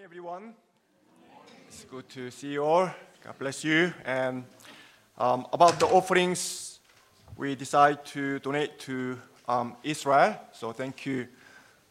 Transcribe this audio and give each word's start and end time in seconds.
morning, 0.00 0.04
everyone. 0.04 0.54
It's 1.68 1.84
good 1.84 2.08
to 2.10 2.30
see 2.30 2.52
you 2.52 2.64
all. 2.64 2.90
God 3.22 3.38
bless 3.38 3.64
you. 3.64 3.92
And 4.06 4.44
um, 5.18 5.46
about 5.52 5.78
the 5.78 5.86
offerings, 5.86 6.80
we 7.36 7.54
decide 7.54 8.06
to 8.06 8.38
donate 8.38 8.78
to 8.80 9.18
um, 9.46 9.76
Israel. 9.82 10.36
So 10.52 10.72
thank 10.72 11.04
you 11.04 11.28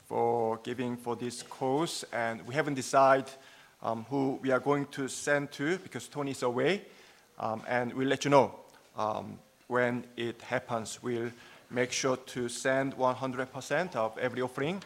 for 0.08 0.58
giving 0.64 0.98
for 0.98 1.16
this 1.16 1.44
cause. 1.44 2.04
And 2.12 2.42
we 2.48 2.56
haven't 2.56 2.74
decided 2.74 3.30
um, 3.84 4.06
who 4.10 4.40
we 4.42 4.50
are 4.50 4.60
going 4.60 4.88
to 4.88 5.08
send 5.08 5.52
to 5.52 5.78
because 5.78 6.08
Tony 6.08 6.32
is 6.32 6.42
away. 6.42 6.82
Um, 7.38 7.62
and 7.68 7.94
we'll 7.94 8.08
let 8.08 8.26
you 8.26 8.32
know 8.32 8.56
um, 8.98 9.38
when 9.68 10.04
it 10.18 10.42
happens. 10.42 11.04
We'll 11.04 11.32
make 11.70 11.92
sure 11.92 12.18
to 12.18 12.50
send 12.50 12.98
100% 12.98 13.96
of 13.96 14.18
every 14.18 14.42
offering 14.42 14.82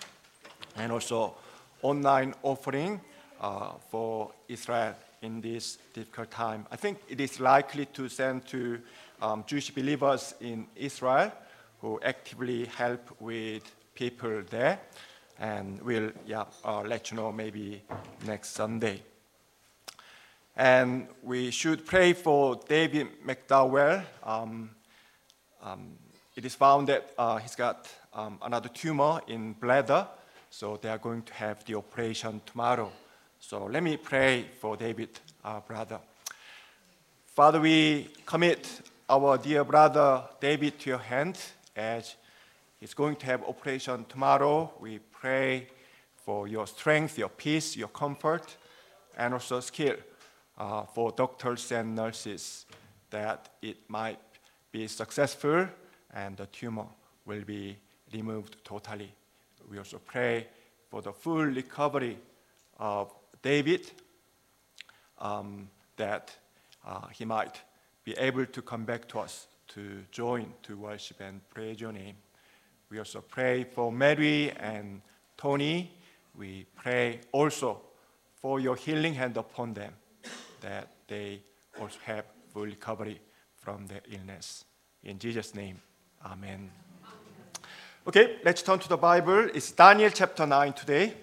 and 0.76 0.92
also 0.92 1.36
online 1.82 2.34
offering 2.44 3.00
uh, 3.44 3.74
for 3.90 4.32
Israel 4.48 4.96
in 5.22 5.42
this 5.42 5.78
difficult 5.94 6.32
time. 6.32 6.66
I 6.72 6.78
think 6.78 6.98
it 7.10 7.20
is 7.20 7.40
likely 7.40 7.86
to 7.88 8.08
send 8.08 8.48
to 8.48 8.80
um, 9.22 9.44
Jewish 9.46 9.70
believers 9.70 10.34
in 10.40 10.66
Israel 10.76 11.32
who 11.82 12.00
actively 12.04 12.66
help 12.66 13.02
with 13.20 13.64
people 13.94 14.42
there, 14.50 14.80
and 15.40 15.82
we'll 15.82 16.12
yeah, 16.26 16.46
uh, 16.64 16.82
let 16.82 17.12
you 17.12 17.18
know 17.18 17.32
maybe 17.32 17.82
next 18.26 18.52
Sunday. 18.52 19.02
And 20.56 21.08
we 21.22 21.52
should 21.52 21.86
pray 21.86 22.14
for 22.14 22.56
David 22.68 23.08
McDowell. 23.26 24.04
Um, 24.24 24.70
um, 25.62 25.98
it 26.36 26.46
is 26.46 26.56
found 26.56 26.88
that 26.88 27.10
uh, 27.18 27.38
he's 27.38 27.56
got 27.56 27.90
um, 28.14 28.40
another 28.42 28.70
tumor 28.70 29.20
in 29.28 29.54
bladder, 29.54 30.08
so 30.50 30.78
they 30.82 30.90
are 30.90 30.98
going 30.98 31.24
to 31.24 31.34
have 31.34 31.66
the 31.66 31.76
operation 31.76 32.40
tomorrow. 32.46 32.92
So 33.46 33.66
let 33.66 33.84
me 33.84 33.98
pray 33.98 34.46
for 34.62 34.78
David, 34.78 35.10
our 35.44 35.60
brother. 35.60 36.00
Father, 37.26 37.60
we 37.60 38.08
commit 38.26 38.90
our 39.10 39.38
dear 39.38 39.66
brother 39.66 40.24
David 40.40 40.80
to 40.80 40.92
your 40.92 41.00
hand 41.00 41.38
as 41.76 42.16
he's 42.80 42.94
going 42.94 43.18
to 43.18 43.26
have 43.26 43.44
operation 43.44 44.06
tomorrow. 44.08 44.72
We 44.80 45.00
pray 45.00 45.68
for 46.16 46.48
your 46.48 46.66
strength, 46.68 47.18
your 47.18 47.28
peace, 47.28 47.76
your 47.76 47.90
comfort, 47.90 48.56
and 49.18 49.34
also 49.34 49.60
skill 49.60 49.98
uh, 50.58 50.84
for 50.86 51.12
doctors 51.12 51.70
and 51.74 51.94
nurses 51.94 52.66
that 53.10 53.50
it 53.62 53.76
might 53.90 54.20
be 54.72 54.88
successful 54.88 55.68
and 56.14 56.38
the 56.38 56.46
tumor 56.46 56.88
will 57.26 57.44
be 57.44 57.76
removed 58.14 58.56
totally. 58.64 59.12
We 59.70 59.80
also 59.80 59.98
pray 59.98 60.48
for 60.90 61.02
the 61.02 61.12
full 61.12 61.44
recovery 61.44 62.18
of 62.80 63.14
David, 63.44 63.92
um, 65.20 65.70
that 65.98 66.36
uh, 66.88 67.08
he 67.10 67.26
might 67.26 67.62
be 68.04 68.14
able 68.14 68.46
to 68.46 68.62
come 68.62 68.86
back 68.86 69.08
to 69.10 69.20
us 69.20 69.48
to 69.68 70.04
join 70.12 70.52
to 70.64 70.78
worship 70.78 71.18
and 71.20 71.48
praise 71.50 71.80
your 71.80 71.92
name. 71.92 72.16
We 72.90 73.00
also 73.00 73.22
pray 73.22 73.66
for 73.66 73.92
Mary 73.92 74.52
and 74.52 75.02
Tony. 75.38 75.92
We 76.38 76.66
pray 76.76 77.20
also 77.32 77.82
for 78.36 78.60
your 78.60 78.76
healing 78.76 79.14
hand 79.14 79.38
upon 79.38 79.74
them, 79.74 79.94
that 80.62 80.90
they 81.08 81.42
also 81.80 81.98
have 82.06 82.26
full 82.54 82.66
recovery 82.66 83.20
from 83.56 83.88
their 83.88 84.02
illness. 84.12 84.66
In 85.04 85.20
Jesus' 85.20 85.54
name, 85.54 85.82
amen. 86.26 86.70
Okay, 88.08 88.38
let's 88.44 88.62
turn 88.62 88.80
to 88.80 88.90
the 88.90 88.98
Bible. 88.98 89.50
It's 89.54 89.72
Daniel 89.72 90.10
chapter 90.14 90.46
9 90.46 90.74
today. 90.74 91.14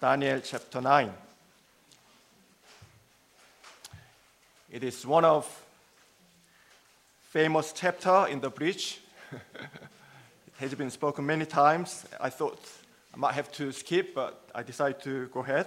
Daniel 0.00 0.40
chapter 0.40 0.80
9. 0.80 1.12
It 4.70 4.82
is 4.82 5.04
one 5.04 5.26
of 5.26 5.46
famous 7.28 7.74
chapter 7.76 8.26
in 8.30 8.40
the 8.40 8.48
bridge. 8.48 8.98
it 9.32 9.40
has 10.58 10.74
been 10.74 10.90
spoken 10.90 11.26
many 11.26 11.44
times. 11.44 12.06
I 12.18 12.30
thought 12.30 12.58
I 13.12 13.18
might 13.18 13.34
have 13.34 13.52
to 13.52 13.72
skip, 13.72 14.14
but 14.14 14.42
I 14.54 14.62
decided 14.62 15.02
to 15.02 15.26
go 15.26 15.40
ahead. 15.40 15.66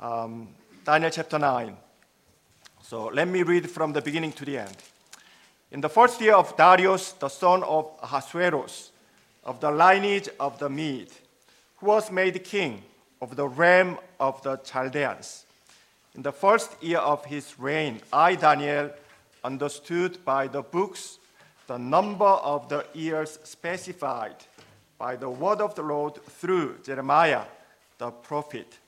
Um, 0.00 0.50
Daniel 0.84 1.10
chapter 1.10 1.36
9. 1.36 1.76
So 2.82 3.06
let 3.06 3.26
me 3.26 3.42
read 3.42 3.68
from 3.68 3.92
the 3.92 4.02
beginning 4.02 4.34
to 4.34 4.44
the 4.44 4.58
end. 4.58 4.76
In 5.72 5.80
the 5.80 5.88
first 5.88 6.20
year 6.20 6.36
of 6.36 6.56
Darius, 6.56 7.10
the 7.10 7.28
son 7.28 7.64
of 7.64 7.90
Ahasuerus, 8.00 8.92
of 9.42 9.58
the 9.58 9.72
lineage 9.72 10.28
of 10.38 10.60
the 10.60 10.68
Mede, 10.68 11.10
who 11.80 11.86
was 11.86 12.10
made 12.10 12.44
king 12.44 12.82
of 13.22 13.36
the 13.36 13.48
realm 13.48 13.98
of 14.18 14.42
the 14.42 14.56
Chaldeans. 14.58 15.46
In 16.14 16.22
the 16.22 16.32
first 16.32 16.82
year 16.82 16.98
of 16.98 17.24
his 17.24 17.58
reign, 17.58 18.00
I, 18.12 18.34
Daniel, 18.34 18.90
understood 19.42 20.22
by 20.24 20.46
the 20.46 20.62
books 20.62 21.18
the 21.66 21.78
number 21.78 22.24
of 22.24 22.68
the 22.68 22.84
years 22.92 23.38
specified 23.44 24.36
by 24.98 25.16
the 25.16 25.30
word 25.30 25.60
of 25.60 25.74
the 25.74 25.82
Lord 25.82 26.22
through 26.24 26.78
Jeremiah 26.84 27.44
the 27.98 28.10
prophet, 28.10 28.78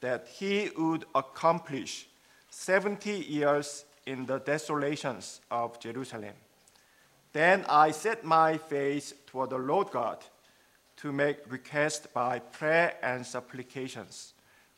that 0.00 0.28
he 0.28 0.70
would 0.76 1.04
accomplish 1.14 2.06
70 2.50 3.10
years 3.10 3.84
in 4.06 4.26
the 4.26 4.38
desolations 4.38 5.40
of 5.50 5.80
Jerusalem. 5.80 6.34
Then 7.32 7.64
I 7.68 7.92
set 7.92 8.24
my 8.24 8.58
face 8.58 9.14
toward 9.26 9.50
the 9.50 9.58
Lord 9.58 9.90
God 9.90 10.18
to 11.02 11.10
make 11.10 11.38
request 11.50 12.14
by 12.14 12.38
prayer 12.38 12.94
and 13.02 13.26
supplications, 13.26 14.34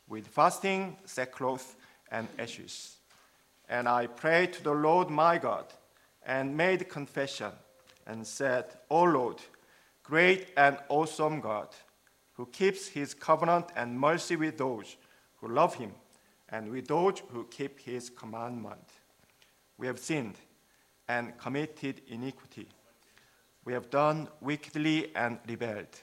with 0.07 0.27
fasting, 0.27 0.97
sackcloth, 1.05 1.75
and 2.11 2.27
ashes. 2.39 2.97
And 3.69 3.87
I 3.87 4.07
prayed 4.07 4.53
to 4.53 4.63
the 4.63 4.73
Lord 4.73 5.11
my 5.11 5.37
God, 5.37 5.65
and 6.25 6.57
made 6.57 6.89
confession, 6.89 7.51
and 8.07 8.25
said, 8.25 8.65
O 8.89 9.03
Lord, 9.03 9.39
great 10.03 10.47
and 10.57 10.79
awesome 10.89 11.41
God, 11.41 11.67
who 12.33 12.47
keeps 12.47 12.87
his 12.87 13.13
covenant 13.13 13.67
and 13.75 13.99
mercy 13.99 14.35
with 14.35 14.57
those 14.57 14.97
who 15.35 15.47
love 15.49 15.75
him, 15.75 15.91
and 16.49 16.71
with 16.71 16.87
those 16.87 17.21
who 17.29 17.43
keep 17.45 17.79
his 17.79 18.09
commandment. 18.09 18.89
We 19.77 19.85
have 19.85 19.99
sinned 19.99 20.37
and 21.07 21.37
committed 21.37 22.01
iniquity. 22.07 22.67
We 23.63 23.73
have 23.73 23.91
done 23.91 24.27
wickedly 24.41 25.15
and 25.15 25.37
rebelled, 25.47 26.01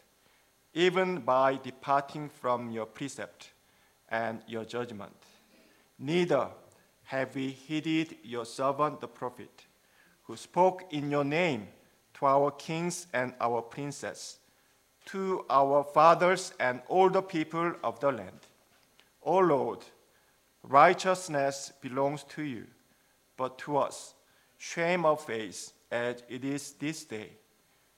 even 0.75 1.21
by 1.21 1.59
departing 1.63 2.29
from 2.29 2.71
your 2.71 2.87
precept 2.87 3.51
and 4.09 4.41
your 4.47 4.65
judgment. 4.65 5.17
Neither 5.99 6.49
have 7.05 7.35
we 7.35 7.51
heeded 7.51 8.17
your 8.23 8.45
servant 8.45 9.01
the 9.01 9.09
prophet, 9.09 9.67
who 10.25 10.37
spoke 10.37 10.85
in 10.91 11.11
your 11.11 11.25
name 11.25 11.69
to 12.15 12.27
our 12.27 12.51
kings 12.51 13.07
and 13.13 13.35
our 13.41 13.61
princes, 13.61 14.39
to 15.07 15.45
our 15.51 15.85
fathers 15.85 16.53
and 16.61 16.81
all 16.89 17.11
the 17.11 17.23
people 17.23 17.75
of 17.83 18.01
the 18.01 18.13
land. 18.13 18.39
O 19.23 19.39
Lord, 19.39 19.81
righteousness 20.63 21.73
belongs 21.81 22.25
to 22.25 22.43
you 22.43 22.67
but 23.37 23.59
to 23.59 23.77
us 23.77 24.15
shame 24.57 25.05
of 25.05 25.25
face 25.25 25.73
as 25.91 26.23
it 26.29 26.45
is 26.45 26.73
this 26.73 27.05
day. 27.05 27.31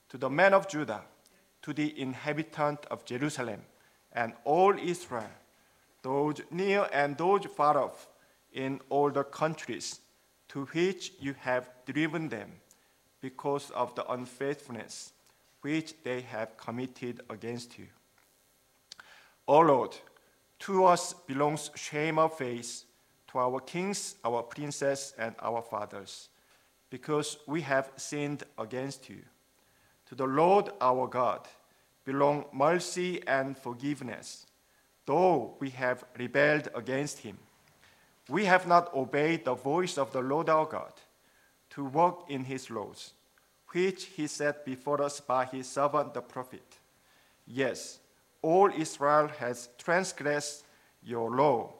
To 0.09 0.19
the 0.19 0.31
men 0.31 0.55
of 0.55 0.69
Judah, 0.69 1.03
to 1.65 1.73
the 1.73 1.99
inhabitant 1.99 2.85
of 2.91 3.07
Jerusalem, 3.07 3.63
and 4.13 4.35
all 4.45 4.79
Israel, 4.79 5.31
those 6.03 6.43
near 6.51 6.87
and 6.93 7.17
those 7.17 7.47
far 7.47 7.79
off, 7.79 8.07
in 8.53 8.81
all 8.91 9.11
the 9.11 9.25
countries 9.25 10.01
to 10.49 10.67
which 10.67 11.13
you 11.19 11.35
have 11.41 11.71
driven 11.87 12.29
them, 12.29 12.53
because 13.23 13.71
of 13.71 13.95
the 13.95 14.07
unfaithfulness 14.13 15.15
which 15.63 15.95
they 16.05 16.21
have 16.21 16.55
committed 16.59 17.23
against 17.31 17.79
you. 17.79 17.87
O 19.49 19.61
Lord, 19.61 19.97
to 20.59 20.85
us 20.85 21.15
belongs 21.27 21.71
shame 21.75 22.19
of 22.19 22.37
face 22.37 22.85
to 23.29 23.39
our 23.39 23.61
kings, 23.61 24.17
our 24.23 24.43
princes, 24.43 25.15
and 25.17 25.35
our 25.41 25.63
fathers, 25.63 26.29
because 26.91 27.39
we 27.47 27.63
have 27.63 27.91
sinned 27.97 28.43
against 28.59 29.09
you. 29.09 29.23
To 30.07 30.15
the 30.15 30.27
Lord 30.27 30.71
our 30.81 31.07
God 31.07 31.41
belong 32.05 32.45
mercy 32.53 33.27
and 33.27 33.57
forgiveness, 33.57 34.47
though 35.07 35.55
we 35.61 35.71
have 35.71 36.05
rebelled 36.19 36.69
against 36.75 37.19
him. 37.19 37.39
We 38.29 38.45
have 38.45 38.67
not 38.67 38.95
obeyed 38.95 39.45
the 39.45 39.55
voice 39.55 39.99
of 39.99 40.13
the 40.13 40.21
Lord 40.21 40.49
our 40.49 40.67
God 40.67 40.93
to 41.71 41.85
walk 41.85 42.31
in 42.31 42.45
his 42.45 42.71
laws, 42.71 43.13
which 43.69 44.05
he 44.05 44.27
set 44.27 44.65
before 44.65 45.03
us 45.03 45.21
by 45.21 45.45
his 45.47 45.69
servant 45.69 46.15
the 46.15 46.23
prophet. 46.23 46.79
Yes, 47.47 47.99
all 48.43 48.71
Israel 48.71 49.29
has 49.39 49.69
transgressed 49.79 50.65
your 51.03 51.31
law 51.31 51.73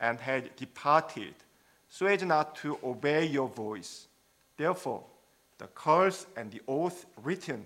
and 0.00 0.18
had 0.18 0.54
departed, 0.56 1.34
so 1.88 2.06
as 2.06 2.22
not 2.22 2.56
to 2.56 2.78
obey 2.82 3.26
your 3.26 3.48
voice. 3.48 4.06
Therefore, 4.56 5.04
the 5.62 5.68
curse 5.68 6.26
and 6.36 6.50
the 6.50 6.60
oath 6.66 7.06
written 7.22 7.64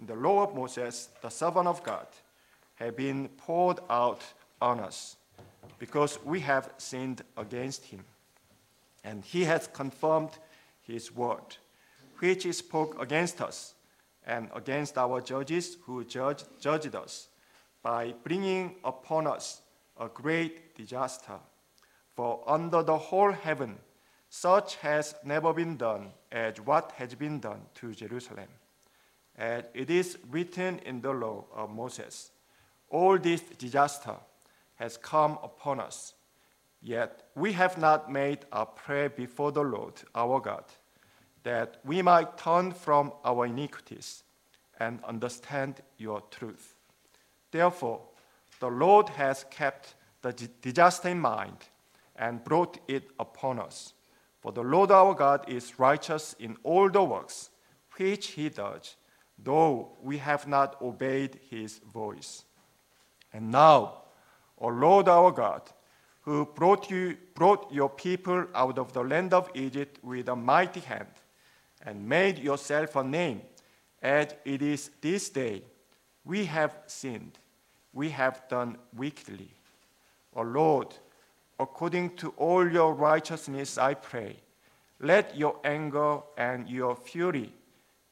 in 0.00 0.06
the 0.06 0.14
law 0.14 0.44
of 0.44 0.54
Moses, 0.54 1.10
the 1.20 1.28
servant 1.28 1.68
of 1.68 1.82
God, 1.82 2.06
have 2.76 2.96
been 2.96 3.28
poured 3.36 3.78
out 3.90 4.22
on 4.62 4.80
us, 4.80 5.16
because 5.78 6.18
we 6.24 6.40
have 6.40 6.70
sinned 6.78 7.20
against 7.36 7.84
him. 7.84 8.02
And 9.04 9.22
he 9.22 9.44
has 9.44 9.68
confirmed 9.70 10.30
his 10.80 11.14
word, 11.14 11.58
which 12.20 12.44
he 12.44 12.52
spoke 12.52 12.98
against 13.02 13.42
us 13.42 13.74
and 14.26 14.48
against 14.54 14.96
our 14.96 15.20
judges 15.20 15.76
who 15.84 16.04
judged, 16.04 16.46
judged 16.58 16.94
us, 16.94 17.28
by 17.82 18.14
bringing 18.24 18.76
upon 18.82 19.26
us 19.26 19.60
a 20.00 20.08
great 20.08 20.74
disaster. 20.74 21.38
For 22.14 22.42
under 22.46 22.82
the 22.82 22.96
whole 22.96 23.32
heaven, 23.32 23.76
such 24.28 24.76
has 24.76 25.14
never 25.24 25.52
been 25.52 25.76
done 25.76 26.10
as 26.32 26.60
what 26.60 26.92
has 26.92 27.14
been 27.14 27.40
done 27.40 27.62
to 27.76 27.94
Jerusalem. 27.94 28.48
As 29.36 29.64
it 29.74 29.90
is 29.90 30.18
written 30.30 30.78
in 30.80 31.00
the 31.00 31.12
law 31.12 31.44
of 31.54 31.70
Moses, 31.70 32.30
all 32.88 33.18
this 33.18 33.42
disaster 33.42 34.16
has 34.76 34.96
come 34.96 35.38
upon 35.42 35.80
us. 35.80 36.14
Yet 36.82 37.28
we 37.34 37.52
have 37.52 37.78
not 37.78 38.10
made 38.10 38.40
a 38.52 38.64
prayer 38.64 39.08
before 39.08 39.52
the 39.52 39.62
Lord 39.62 39.94
our 40.14 40.40
God, 40.40 40.64
that 41.42 41.78
we 41.84 42.02
might 42.02 42.38
turn 42.38 42.72
from 42.72 43.12
our 43.24 43.46
iniquities 43.46 44.22
and 44.78 45.02
understand 45.04 45.80
your 45.96 46.20
truth. 46.30 46.74
Therefore, 47.50 48.00
the 48.60 48.68
Lord 48.68 49.08
has 49.10 49.44
kept 49.50 49.94
the 50.22 50.32
disaster 50.32 51.08
in 51.08 51.18
mind 51.20 51.56
and 52.16 52.44
brought 52.44 52.78
it 52.88 53.10
upon 53.18 53.58
us. 53.58 53.92
For 54.46 54.52
the 54.52 54.62
Lord 54.62 54.92
our 54.92 55.12
God 55.12 55.48
is 55.48 55.76
righteous 55.80 56.36
in 56.38 56.56
all 56.62 56.88
the 56.88 57.02
works 57.02 57.50
which 57.96 58.28
he 58.28 58.48
does, 58.48 58.94
though 59.36 59.96
we 60.00 60.18
have 60.18 60.46
not 60.46 60.80
obeyed 60.80 61.40
his 61.50 61.78
voice. 61.92 62.44
And 63.32 63.50
now, 63.50 64.02
O 64.56 64.68
Lord 64.68 65.08
our 65.08 65.32
God, 65.32 65.62
who 66.20 66.46
brought, 66.54 66.88
you, 66.92 67.16
brought 67.34 67.72
your 67.72 67.88
people 67.88 68.46
out 68.54 68.78
of 68.78 68.92
the 68.92 69.02
land 69.02 69.34
of 69.34 69.50
Egypt 69.52 69.98
with 70.04 70.28
a 70.28 70.36
mighty 70.36 70.78
hand, 70.78 71.10
and 71.84 72.08
made 72.08 72.38
yourself 72.38 72.94
a 72.94 73.02
name, 73.02 73.40
as 74.00 74.28
it 74.44 74.62
is 74.62 74.92
this 75.00 75.28
day, 75.28 75.64
we 76.24 76.44
have 76.44 76.78
sinned, 76.86 77.36
we 77.92 78.10
have 78.10 78.48
done 78.48 78.76
wickedly. 78.96 79.50
O 80.36 80.42
Lord, 80.42 80.94
according 81.58 82.16
to 82.16 82.30
all 82.36 82.70
your 82.70 82.94
righteousness, 82.94 83.78
I 83.78 83.94
pray, 83.94 84.36
let 85.00 85.36
your 85.36 85.58
anger 85.64 86.20
and 86.36 86.68
your 86.68 86.96
fury 86.96 87.52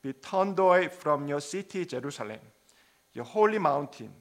be 0.03 0.13
turned 0.13 0.59
away 0.59 0.89
from 0.89 1.27
your 1.27 1.41
city, 1.41 1.87
Jerusalem, 1.87 2.41
your 3.13 3.25
holy 3.25 3.59
mountain 3.59 4.13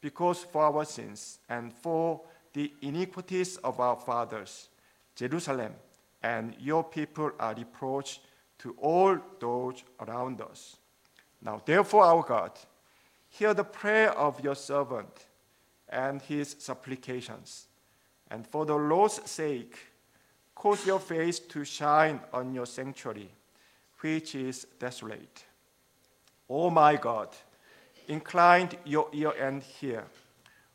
because 0.00 0.44
for 0.44 0.62
our 0.62 0.84
sins 0.84 1.40
and 1.48 1.72
for 1.72 2.20
the 2.52 2.72
iniquities 2.82 3.56
of 3.58 3.80
our 3.80 3.96
fathers, 3.96 4.68
Jerusalem 5.14 5.74
and 6.22 6.54
your 6.58 6.82
people 6.84 7.30
are 7.38 7.54
reproached 7.54 8.20
to 8.58 8.74
all 8.80 9.18
those 9.38 9.84
around 10.00 10.40
us. 10.40 10.76
Now, 11.40 11.62
therefore, 11.64 12.04
our 12.04 12.22
God, 12.22 12.52
hear 13.28 13.54
the 13.54 13.64
prayer 13.64 14.10
of 14.12 14.42
your 14.42 14.56
servant 14.56 15.26
and 15.88 16.20
his 16.20 16.56
supplications, 16.58 17.67
and 18.30 18.46
for 18.46 18.66
the 18.66 18.74
Lord's 18.74 19.20
sake, 19.30 19.78
cause 20.54 20.86
your 20.86 21.00
face 21.00 21.38
to 21.38 21.64
shine 21.64 22.20
on 22.32 22.54
your 22.54 22.66
sanctuary, 22.66 23.30
which 24.00 24.34
is 24.34 24.66
desolate. 24.78 25.44
O 26.48 26.64
oh 26.64 26.70
my 26.70 26.96
God, 26.96 27.28
incline 28.06 28.70
your 28.84 29.08
ear 29.12 29.32
and 29.38 29.62
hear. 29.62 30.04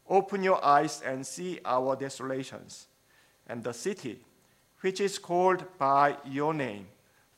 Open 0.07 0.43
your 0.43 0.63
eyes 0.63 1.01
and 1.05 1.25
see 1.25 1.59
our 1.65 1.95
desolations, 1.95 2.87
and 3.47 3.63
the 3.63 3.73
city 3.73 4.19
which 4.81 4.99
is 4.99 5.17
called 5.17 5.63
by 5.77 6.17
your 6.25 6.53
name. 6.53 6.85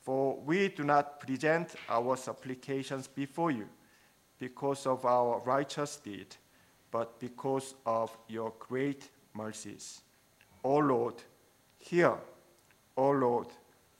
For 0.02 0.36
we 0.36 0.68
do 0.68 0.82
not 0.84 1.20
present 1.20 1.74
our 1.88 2.16
supplications 2.16 3.06
before 3.06 3.52
you 3.52 3.68
because 4.38 4.86
of 4.86 5.04
our 5.04 5.40
righteous 5.44 5.96
deed, 5.96 6.34
but 6.90 7.18
because 7.20 7.74
of 7.84 8.16
your 8.28 8.52
great 8.58 9.08
mercies. 9.32 10.02
O 10.66 10.78
Lord, 10.78 11.14
hear. 11.78 12.16
O 12.96 13.10
Lord, 13.10 13.46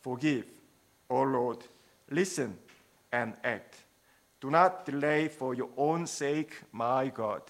forgive. 0.00 0.46
O 1.08 1.22
Lord, 1.22 1.58
listen 2.10 2.58
and 3.12 3.34
act. 3.44 3.76
Do 4.40 4.50
not 4.50 4.84
delay 4.84 5.28
for 5.28 5.54
your 5.54 5.68
own 5.76 6.08
sake, 6.08 6.60
my 6.72 7.06
God. 7.06 7.42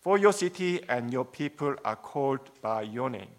For 0.00 0.18
your 0.18 0.32
city 0.32 0.80
and 0.88 1.12
your 1.12 1.24
people 1.24 1.76
are 1.84 1.94
called 1.94 2.50
by 2.60 2.82
your 2.82 3.08
name. 3.08 3.30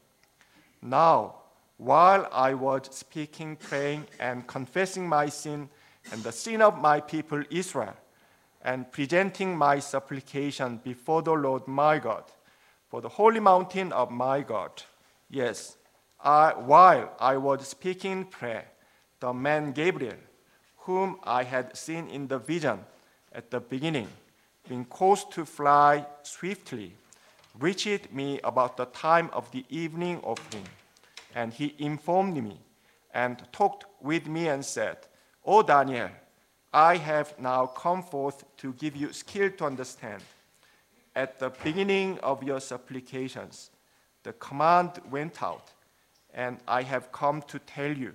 Now, 0.81 1.35
while 1.75 2.29
I 2.31 2.53
was 2.53 2.83
speaking, 2.91 3.57
praying, 3.57 4.05
and 4.17 4.47
confessing 4.47 5.09
my 5.09 5.27
sin 5.27 5.67
and 6.13 6.23
the 6.23 6.31
sin 6.31 6.61
of 6.61 6.79
my 6.79 7.01
people 7.01 7.43
Israel, 7.49 7.97
and 8.63 8.89
presenting 8.89 9.57
my 9.57 9.79
supplication 9.79 10.77
before 10.77 11.21
the 11.21 11.33
Lord 11.33 11.67
my 11.67 11.99
God, 11.99 12.23
for 12.87 13.01
the 13.01 13.09
holy 13.09 13.41
mountain 13.41 13.91
of 13.91 14.09
my 14.09 14.41
God, 14.41 14.83
yes, 15.31 15.77
I, 16.23 16.53
while 16.53 17.11
I 17.19 17.37
was 17.37 17.67
speaking 17.67 18.25
prayer, 18.25 18.65
the 19.19 19.33
man 19.33 19.71
Gabriel, 19.71 20.17
whom 20.77 21.19
I 21.23 21.43
had 21.43 21.75
seen 21.75 22.07
in 22.09 22.27
the 22.27 22.37
vision 22.37 22.79
at 23.31 23.49
the 23.49 23.59
beginning, 23.59 24.07
being 24.67 24.85
caused 24.85 25.31
to 25.31 25.45
fly 25.45 26.05
swiftly, 26.23 26.93
reached 27.59 28.11
me 28.11 28.39
about 28.43 28.77
the 28.77 28.85
time 28.85 29.29
of 29.33 29.49
the 29.51 29.65
evening 29.69 30.19
offering. 30.23 30.67
And 31.33 31.53
he 31.53 31.75
informed 31.79 32.35
me 32.43 32.59
and 33.13 33.41
talked 33.51 33.85
with 34.01 34.27
me 34.27 34.47
and 34.47 34.63
said, 34.63 34.97
O 35.45 35.63
Daniel, 35.63 36.09
I 36.73 36.97
have 36.97 37.37
now 37.39 37.65
come 37.65 38.03
forth 38.03 38.43
to 38.57 38.73
give 38.73 38.95
you 38.95 39.11
skill 39.11 39.49
to 39.57 39.65
understand. 39.65 40.21
At 41.15 41.39
the 41.39 41.51
beginning 41.63 42.19
of 42.19 42.43
your 42.43 42.59
supplications, 42.59 43.71
the 44.23 44.33
command 44.33 45.01
went 45.09 45.41
out, 45.41 45.71
and 46.33 46.57
I 46.67 46.83
have 46.83 47.11
come 47.11 47.41
to 47.43 47.59
tell 47.59 47.91
you 47.91 48.13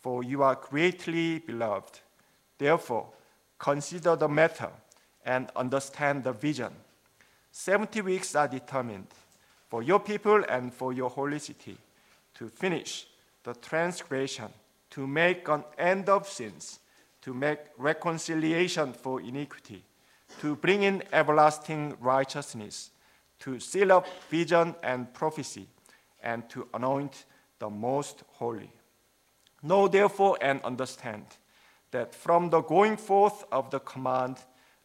for 0.00 0.22
you 0.22 0.42
are 0.42 0.54
greatly 0.54 1.38
beloved. 1.38 2.00
Therefore, 2.58 3.08
consider 3.58 4.16
the 4.16 4.28
matter 4.28 4.70
and 5.24 5.50
understand 5.56 6.24
the 6.24 6.32
vision. 6.32 6.72
Seventy 7.50 8.02
weeks 8.02 8.34
are 8.34 8.48
determined 8.48 9.06
for 9.68 9.82
your 9.82 9.98
people 9.98 10.44
and 10.48 10.74
for 10.74 10.92
your 10.92 11.08
holy 11.08 11.38
city 11.38 11.78
to 12.34 12.48
finish 12.48 13.06
the 13.44 13.54
transgression, 13.54 14.48
to 14.90 15.06
make 15.06 15.48
an 15.48 15.64
end 15.78 16.08
of 16.08 16.28
sins, 16.28 16.80
to 17.22 17.32
make 17.32 17.60
reconciliation 17.78 18.92
for 18.92 19.20
iniquity, 19.20 19.82
to 20.40 20.56
bring 20.56 20.82
in 20.82 21.02
everlasting 21.12 21.96
righteousness, 22.00 22.90
to 23.40 23.60
seal 23.60 23.92
up 23.92 24.06
vision 24.30 24.74
and 24.82 25.12
prophecy, 25.12 25.66
and 26.22 26.48
to 26.50 26.66
anoint 26.74 27.26
the 27.58 27.68
most 27.70 28.22
holy. 28.28 28.70
Know 29.62 29.88
therefore 29.88 30.38
and 30.40 30.60
understand 30.62 31.24
that 31.90 32.14
from 32.14 32.50
the 32.50 32.60
going 32.60 32.96
forth 32.96 33.44
of 33.52 33.70
the 33.70 33.80
command 33.80 34.38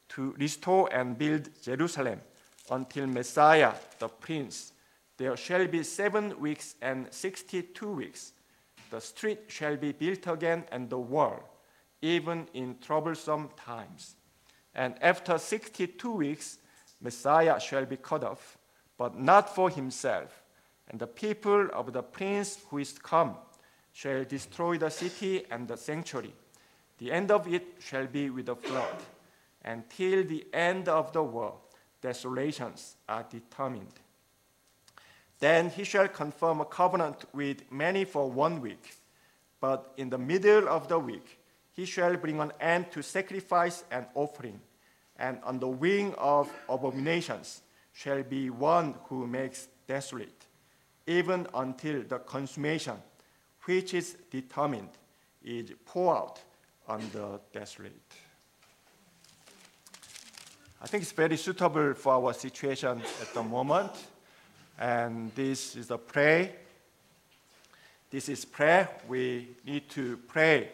to 0.10 0.36
restore 0.38 0.90
and 0.94 1.18
build 1.18 1.50
Jerusalem 1.62 2.22
until 2.72 3.08
Messiah 3.08 3.74
the 4.00 4.08
Prince, 4.08 4.74
there 5.18 5.36
shall 5.36 5.68
be 5.68 5.84
seven 5.84 6.40
weeks 6.40 6.76
and 6.82 7.08
sixty 7.12 7.62
two 7.62 7.92
weeks. 7.92 8.34
The 8.90 9.02
street 9.02 9.40
shall 9.48 9.76
be 9.76 9.92
built 9.92 10.28
again 10.28 10.64
and 10.72 10.90
the 10.90 10.98
wall, 10.98 11.44
even 12.02 12.48
in 12.54 12.78
troublesome 12.80 13.50
times. 13.58 14.16
And 14.74 14.96
after 15.02 15.38
sixty 15.38 15.88
two 15.88 16.14
weeks, 16.14 16.60
Messiah 17.02 17.60
shall 17.60 17.86
be 17.86 17.98
cut 17.98 18.24
off, 18.24 18.58
but 18.98 19.18
not 19.18 19.54
for 19.54 19.70
himself. 19.70 20.44
And 20.90 21.00
the 21.00 21.08
people 21.08 21.70
of 21.74 21.94
the 21.94 22.04
prince 22.04 22.60
who 22.70 22.80
is 22.80 22.98
come 22.98 23.36
shall 23.94 24.24
destroy 24.24 24.78
the 24.78 24.90
city 24.90 25.46
and 25.50 25.68
the 25.68 25.78
sanctuary. 25.78 26.34
The 26.98 27.12
end 27.12 27.32
of 27.32 27.52
it 27.52 27.66
shall 27.80 28.08
be 28.08 28.30
with 28.30 28.50
a 28.50 28.56
flood. 28.56 28.96
Until 29.64 30.24
the 30.24 30.46
end 30.54 30.90
of 30.90 31.14
the 31.14 31.24
world, 31.24 31.60
desolations 32.02 32.96
are 33.08 33.26
determined. 33.30 33.94
Then 35.40 35.70
he 35.70 35.84
shall 35.84 36.08
confirm 36.08 36.60
a 36.60 36.66
covenant 36.66 37.26
with 37.34 37.72
many 37.72 38.04
for 38.04 38.30
one 38.30 38.62
week. 38.62 38.96
But 39.62 39.94
in 39.98 40.10
the 40.10 40.18
middle 40.18 40.68
of 40.68 40.88
the 40.88 41.00
week, 41.00 41.40
he 41.74 41.86
shall 41.86 42.18
bring 42.18 42.40
an 42.40 42.52
end 42.60 42.92
to 42.92 43.02
sacrifice 43.02 43.84
and 43.92 44.06
offering. 44.16 44.60
And 45.20 45.38
on 45.44 45.60
the 45.60 45.68
wing 45.68 46.16
of 46.18 46.50
abominations 46.70 47.62
shall 47.94 48.24
be 48.24 48.50
one 48.50 48.96
who 49.10 49.28
makes 49.28 49.68
desolate, 49.86 50.46
even 51.06 51.46
until 51.54 52.02
the 52.04 52.20
consummation 52.20 52.96
which 53.66 53.94
is 53.94 54.16
determined 54.32 54.90
is 55.44 55.72
poured 55.86 56.18
out 56.18 56.40
on 56.88 57.02
the 57.12 57.40
desolate. 57.54 57.92
I 60.82 60.88
think 60.88 61.04
it's 61.04 61.12
very 61.12 61.36
suitable 61.36 61.94
for 61.94 62.14
our 62.14 62.34
situation 62.34 63.02
at 63.22 63.34
the 63.34 63.44
moment. 63.44 63.92
And 64.80 65.36
this 65.36 65.76
is 65.76 65.92
a 65.92 65.98
prayer. 65.98 66.52
This 68.10 68.30
is 68.30 68.46
prayer. 68.46 68.88
We 69.08 69.50
need 69.66 69.90
to 69.90 70.18
pray 70.28 70.70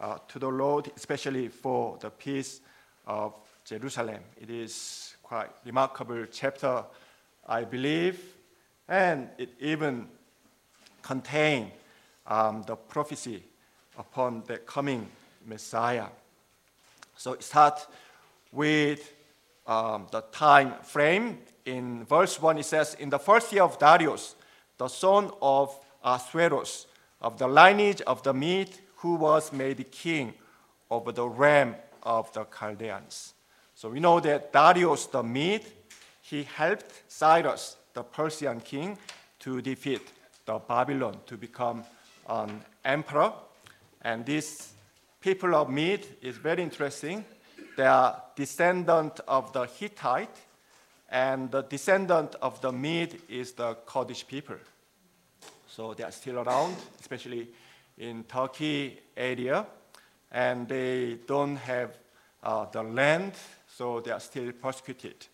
uh, 0.00 0.18
to 0.26 0.40
the 0.40 0.48
Lord, 0.48 0.90
especially 0.96 1.48
for 1.48 1.96
the 2.00 2.10
peace 2.10 2.60
of 3.06 3.38
Jerusalem. 3.64 4.20
It 4.40 4.50
is 4.50 5.16
quite 5.22 5.50
remarkable 5.64 6.26
chapter, 6.30 6.84
I 7.46 7.64
believe, 7.64 8.20
and 8.88 9.28
it 9.38 9.54
even 9.58 10.06
contains 11.02 11.72
um, 12.26 12.62
the 12.66 12.76
prophecy 12.76 13.42
upon 13.98 14.42
the 14.46 14.58
coming 14.58 15.08
Messiah. 15.46 16.06
So 17.16 17.32
it 17.32 17.42
starts 17.42 17.86
with 18.52 19.14
um, 19.66 20.06
the 20.10 20.22
time 20.32 20.74
frame. 20.82 21.38
In 21.64 22.04
verse 22.04 22.40
1, 22.40 22.58
it 22.58 22.66
says, 22.66 22.94
In 22.94 23.08
the 23.08 23.18
first 23.18 23.52
year 23.52 23.62
of 23.62 23.78
Darius, 23.78 24.34
the 24.76 24.88
son 24.88 25.30
of 25.40 25.78
Ahasuerus, 26.02 26.86
of 27.20 27.38
the 27.38 27.48
lineage 27.48 28.02
of 28.02 28.22
the 28.22 28.34
Mede, 28.34 28.76
who 28.96 29.14
was 29.14 29.52
made 29.52 29.90
king 29.90 30.34
over 30.90 31.12
the 31.12 31.26
realm 31.26 31.76
of 32.02 32.32
the 32.32 32.44
Chaldeans. 32.44 33.33
So 33.84 33.90
we 33.90 34.00
know 34.00 34.18
that 34.18 34.50
Darius 34.50 35.04
the 35.08 35.22
Mede, 35.22 35.66
he 36.22 36.44
helped 36.44 37.02
Cyrus, 37.06 37.76
the 37.92 38.02
Persian 38.02 38.60
king, 38.60 38.96
to 39.40 39.60
defeat 39.60 40.00
the 40.46 40.58
Babylon 40.58 41.18
to 41.26 41.36
become 41.36 41.84
an 42.26 42.62
emperor. 42.82 43.34
And 44.00 44.24
this 44.24 44.72
people 45.20 45.54
of 45.54 45.68
Mede 45.68 46.06
is 46.22 46.38
very 46.38 46.62
interesting. 46.62 47.26
They 47.76 47.84
are 47.84 48.22
descendant 48.34 49.20
of 49.28 49.52
the 49.52 49.66
Hittite, 49.66 50.38
and 51.10 51.50
the 51.50 51.60
descendant 51.60 52.36
of 52.40 52.62
the 52.62 52.72
Mede 52.72 53.20
is 53.28 53.52
the 53.52 53.74
Kurdish 53.84 54.26
people. 54.26 54.56
So 55.68 55.92
they 55.92 56.04
are 56.04 56.12
still 56.12 56.38
around, 56.38 56.74
especially 57.00 57.48
in 57.98 58.24
Turkey 58.24 58.98
area, 59.14 59.66
and 60.32 60.66
they 60.66 61.18
don't 61.26 61.56
have 61.56 61.90
uh, 62.42 62.64
the 62.72 62.82
land, 62.82 63.34
so 63.76 64.00
they 64.00 64.10
are 64.10 64.20
still 64.20 64.52
persecuted. 64.52 65.26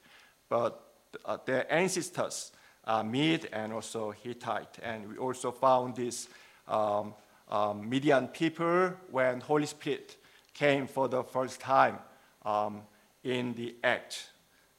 But 0.49 0.83
uh, 1.25 1.39
their 1.45 1.73
ancestors 1.73 2.53
are 2.85 3.05
Mede 3.05 3.49
and 3.53 3.73
also 3.73 4.13
Hittite, 4.13 4.79
and 4.83 5.09
we 5.09 5.17
also 5.19 5.53
found 5.53 5.97
this 5.97 6.29
um, 6.67 7.15
um, 7.51 7.89
Median 7.89 8.29
people 8.29 8.93
when 9.11 9.41
Holy 9.41 9.67
Spirit 9.67 10.17
came 10.55 10.87
for 10.87 11.09
the 11.09 11.23
first 11.23 11.61
time 11.61 11.99
um, 12.45 12.83
in 13.25 13.55
the 13.55 13.75
Act. 13.85 14.31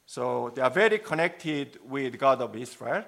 So 0.06 0.52
they 0.56 0.62
are 0.62 0.70
very 0.70 1.00
connected 1.00 1.80
with 1.88 2.18
God 2.18 2.42
of 2.42 2.56
Israel, 2.56 3.04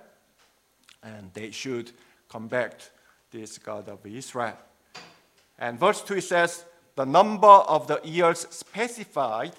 and 1.02 1.34
they 1.34 1.52
should 1.52 1.92
to 2.32 2.76
this 3.32 3.58
God 3.58 3.90
of 3.90 4.06
Israel. 4.06 4.58
And 5.60 5.80
verse 5.80 6.02
2 6.02 6.22
says, 6.22 6.66
The 6.96 7.06
number 7.06 7.48
of 7.48 7.88
the 7.88 8.00
years 8.04 8.48
specified 8.50 9.54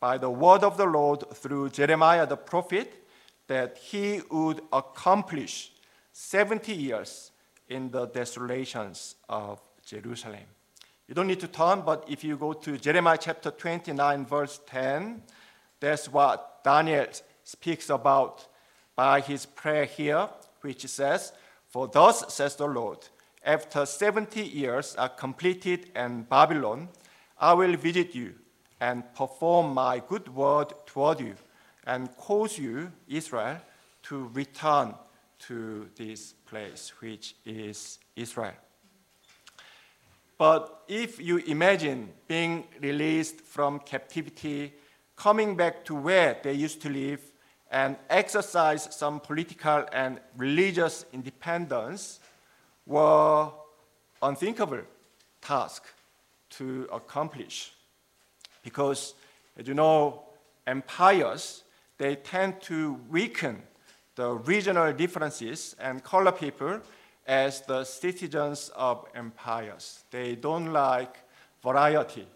by 0.00 0.18
the 0.18 0.30
word 0.30 0.62
of 0.62 0.76
the 0.76 0.86
Lord 0.86 1.24
through 1.34 1.70
Jeremiah 1.70 2.26
the 2.26 2.36
prophet, 2.36 3.06
that 3.46 3.78
he 3.78 4.20
would 4.30 4.60
accomplish 4.72 5.72
70 6.12 6.74
years 6.74 7.32
in 7.68 7.90
the 7.90 8.06
desolations 8.06 9.16
of 9.28 9.60
Jerusalem. 9.84 10.46
You 11.08 11.14
don't 11.14 11.26
need 11.26 11.40
to 11.40 11.48
turn, 11.48 11.82
but 11.82 12.04
if 12.08 12.24
you 12.24 12.36
go 12.36 12.52
to 12.52 12.78
Jeremiah 12.78 13.18
chapter 13.20 13.50
29, 13.50 14.24
verse 14.24 14.60
10, 14.66 15.22
that's 15.80 16.08
what 16.10 16.64
Daniel 16.64 17.06
speaks 17.42 17.90
about 17.90 18.46
by 18.96 19.20
his 19.20 19.44
prayer 19.44 19.84
here, 19.84 20.28
which 20.62 20.86
says, 20.86 21.32
For 21.68 21.88
thus 21.88 22.32
says 22.32 22.56
the 22.56 22.66
Lord, 22.66 22.98
after 23.44 23.84
70 23.84 24.42
years 24.42 24.96
are 24.96 25.10
completed 25.10 25.90
in 25.94 26.22
Babylon, 26.22 26.88
I 27.38 27.52
will 27.52 27.76
visit 27.76 28.14
you 28.14 28.34
and 28.80 29.02
perform 29.14 29.74
my 29.74 30.02
good 30.08 30.28
word 30.34 30.72
toward 30.86 31.20
you 31.20 31.34
and 31.86 32.14
cause 32.16 32.58
you, 32.58 32.90
Israel, 33.08 33.58
to 34.04 34.30
return 34.34 34.94
to 35.38 35.88
this 35.96 36.32
place, 36.46 36.92
which 37.00 37.34
is 37.44 37.98
Israel. 38.16 38.54
But 40.38 40.82
if 40.88 41.20
you 41.20 41.38
imagine 41.38 42.12
being 42.26 42.64
released 42.80 43.40
from 43.40 43.78
captivity, 43.80 44.72
coming 45.16 45.56
back 45.56 45.84
to 45.84 45.94
where 45.94 46.36
they 46.42 46.54
used 46.54 46.82
to 46.82 46.88
live, 46.88 47.20
and 47.70 47.96
exercise 48.08 48.88
some 48.94 49.20
political 49.20 49.84
and 49.92 50.20
religious 50.36 51.04
independence, 51.12 52.20
were 52.86 53.50
unthinkable 54.22 54.82
task 55.40 55.84
to 56.50 56.88
accomplish. 56.92 57.73
Because, 58.64 59.14
as 59.56 59.68
you 59.68 59.74
know, 59.74 60.24
empires, 60.66 61.62
they 61.98 62.16
tend 62.16 62.60
to 62.62 62.98
weaken 63.08 63.62
the 64.16 64.32
regional 64.32 64.92
differences 64.92 65.76
and 65.78 66.02
color 66.02 66.32
people 66.32 66.80
as 67.26 67.60
the 67.62 67.84
citizens 67.84 68.70
of 68.74 69.06
empires. 69.14 70.04
They 70.10 70.34
don't 70.34 70.72
like 70.72 71.18
variety 71.62 72.26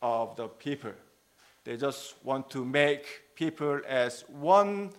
of 0.00 0.36
the 0.36 0.48
people. 0.48 0.92
They 1.64 1.76
just 1.76 2.14
want 2.24 2.50
to 2.50 2.64
make 2.64 3.34
people 3.34 3.80
as 3.86 4.24
one 4.28 4.90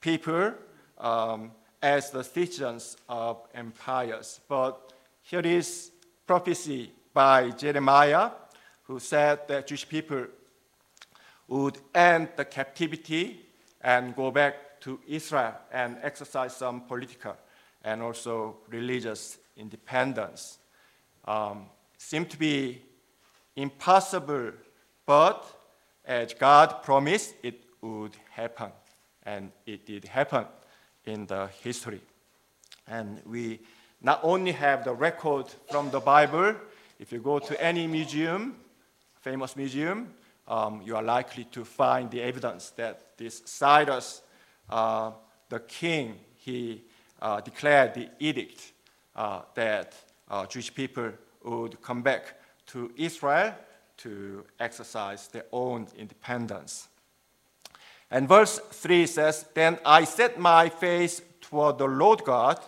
people 0.00 0.54
um, 0.98 1.50
as 1.82 2.10
the 2.10 2.22
citizens 2.22 2.96
of 3.08 3.42
empires. 3.54 4.40
But 4.48 4.92
here 5.22 5.40
is 5.40 5.90
prophecy 6.26 6.92
by 7.12 7.50
Jeremiah, 7.50 8.30
who 8.86 8.98
said 8.98 9.48
that 9.48 9.66
Jewish 9.66 9.88
people 9.88 10.26
would 11.48 11.78
end 11.94 12.28
the 12.36 12.44
captivity 12.44 13.40
and 13.80 14.14
go 14.16 14.30
back 14.30 14.80
to 14.80 15.00
Israel 15.06 15.54
and 15.72 15.96
exercise 16.02 16.56
some 16.56 16.80
political 16.82 17.36
and 17.84 18.02
also 18.02 18.56
religious 18.68 19.38
independence. 19.56 20.58
Um, 21.24 21.66
seemed 21.98 22.30
to 22.30 22.38
be 22.38 22.82
impossible, 23.54 24.52
but 25.06 25.44
as 26.04 26.34
God 26.34 26.82
promised, 26.82 27.34
it 27.42 27.62
would 27.80 28.16
happen, 28.30 28.70
and 29.24 29.50
it 29.66 29.86
did 29.86 30.04
happen 30.04 30.44
in 31.04 31.26
the 31.26 31.48
history. 31.62 32.00
And 32.86 33.22
we 33.24 33.60
not 34.02 34.20
only 34.22 34.52
have 34.52 34.84
the 34.84 34.92
record 34.92 35.46
from 35.70 35.90
the 35.90 36.00
Bible, 36.00 36.54
if 37.00 37.12
you 37.12 37.18
go 37.20 37.38
to 37.38 37.60
any 37.62 37.86
museum, 37.86 38.56
famous 39.26 39.56
museum, 39.56 40.14
um, 40.46 40.80
you 40.84 40.94
are 40.94 41.02
likely 41.02 41.42
to 41.46 41.64
find 41.64 42.08
the 42.12 42.22
evidence 42.22 42.70
that 42.76 43.18
this 43.18 43.42
Cyrus, 43.44 44.22
uh, 44.70 45.10
the 45.48 45.58
king, 45.58 46.14
he 46.36 46.84
uh, 47.20 47.40
declared 47.40 47.94
the 47.94 48.08
edict 48.20 48.72
uh, 49.16 49.40
that 49.56 49.96
uh, 50.30 50.46
Jewish 50.46 50.72
people 50.72 51.10
would 51.42 51.82
come 51.82 52.02
back 52.02 52.36
to 52.66 52.92
Israel 52.96 53.52
to 53.96 54.44
exercise 54.60 55.26
their 55.26 55.46
own 55.50 55.88
independence. 55.98 56.86
And 58.08 58.28
verse 58.28 58.60
3 58.60 59.06
says, 59.08 59.44
Then 59.54 59.80
I 59.84 60.04
set 60.04 60.38
my 60.38 60.68
face 60.68 61.20
toward 61.40 61.78
the 61.78 61.88
Lord 61.88 62.22
God 62.22 62.60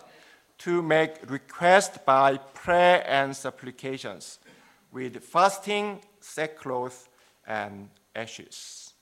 to 0.57 0.81
make 0.81 1.31
request 1.31 2.05
by 2.05 2.35
prayer 2.35 3.01
and 3.07 3.33
supplications 3.33 4.39
with 4.91 5.23
fasting, 5.23 6.01
sackcloth, 6.19 7.09
and 7.47 7.89
ashes. 8.15 8.93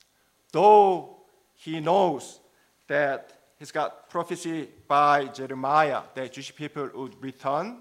Though 0.51 1.17
he 1.55 1.79
knows 1.79 2.39
that 2.87 3.33
he's 3.59 3.71
got 3.71 4.09
prophecy 4.09 4.69
by 4.87 5.25
Jeremiah 5.25 6.01
that 6.15 6.33
Jewish 6.33 6.55
people 6.55 6.89
would 6.95 7.21
return, 7.21 7.77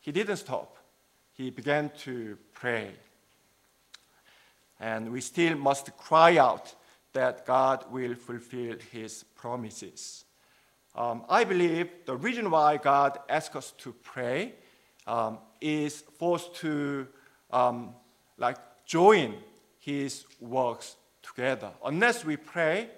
he 0.00 0.12
didn't 0.12 0.36
stop. 0.36 0.78
He 1.32 1.50
began 1.50 1.90
to 2.04 2.38
pray. 2.52 2.90
And 4.78 5.10
we 5.10 5.20
still 5.20 5.56
must 5.56 5.96
cry 5.96 6.38
out 6.38 6.74
that 7.12 7.46
God 7.46 7.84
will 7.90 8.14
fulfill 8.14 8.76
his 8.92 9.24
promises. 9.34 10.24
Um, 10.94 11.24
I 11.28 11.44
believe 11.44 11.90
the 12.06 12.16
reason 12.16 12.50
why 12.50 12.76
God 12.76 13.18
asks 13.28 13.56
us 13.56 13.72
to 13.78 13.92
pray 13.92 14.54
um, 15.06 15.38
is 15.60 16.04
for 16.18 16.36
us 16.36 16.48
to 16.60 17.06
um, 17.50 17.94
like 18.38 18.58
join 18.84 19.34
his 19.78 20.24
works 20.40 20.96
together. 21.22 21.70
Unless 21.84 22.24
we 22.24 22.36
pray, 22.36 22.88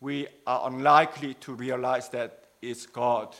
we 0.00 0.26
are 0.46 0.68
unlikely 0.68 1.34
to 1.34 1.54
realize 1.54 2.08
that 2.10 2.44
it's 2.60 2.86
God 2.86 3.34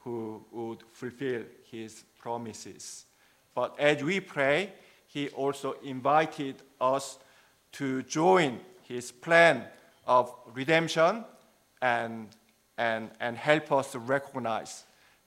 who 0.00 0.44
would 0.52 0.82
fulfill 0.92 1.42
his 1.70 2.04
promises. 2.18 3.06
But 3.54 3.78
as 3.78 4.02
we 4.02 4.20
pray, 4.20 4.72
he 5.06 5.28
also 5.30 5.72
invited 5.82 6.62
us 6.80 7.18
to 7.72 8.02
join 8.02 8.60
his 8.82 9.10
plan 9.10 9.64
of 10.06 10.32
redemption 10.54 11.24
and, 11.82 12.28
and, 12.78 13.10
and 13.20 13.36
help 13.36 13.72
us 13.72 13.92
to 13.92 13.98
recognize 13.98 14.84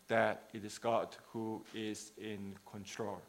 that 0.07 0.43
it 0.53 0.63
is 0.63 0.77
God 0.77 1.15
who 1.31 1.63
is 1.73 2.11
in 2.17 2.55
control. 2.69 3.21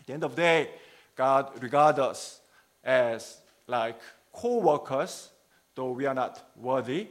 At 0.00 0.06
the 0.06 0.12
end 0.12 0.24
of 0.24 0.36
the 0.36 0.42
day, 0.42 0.70
God 1.16 1.62
regards 1.62 1.98
us 1.98 2.40
as 2.82 3.40
like 3.66 4.00
co 4.32 4.58
workers, 4.58 5.30
though 5.74 5.92
we 5.92 6.06
are 6.06 6.14
not 6.14 6.50
worthy, 6.56 7.08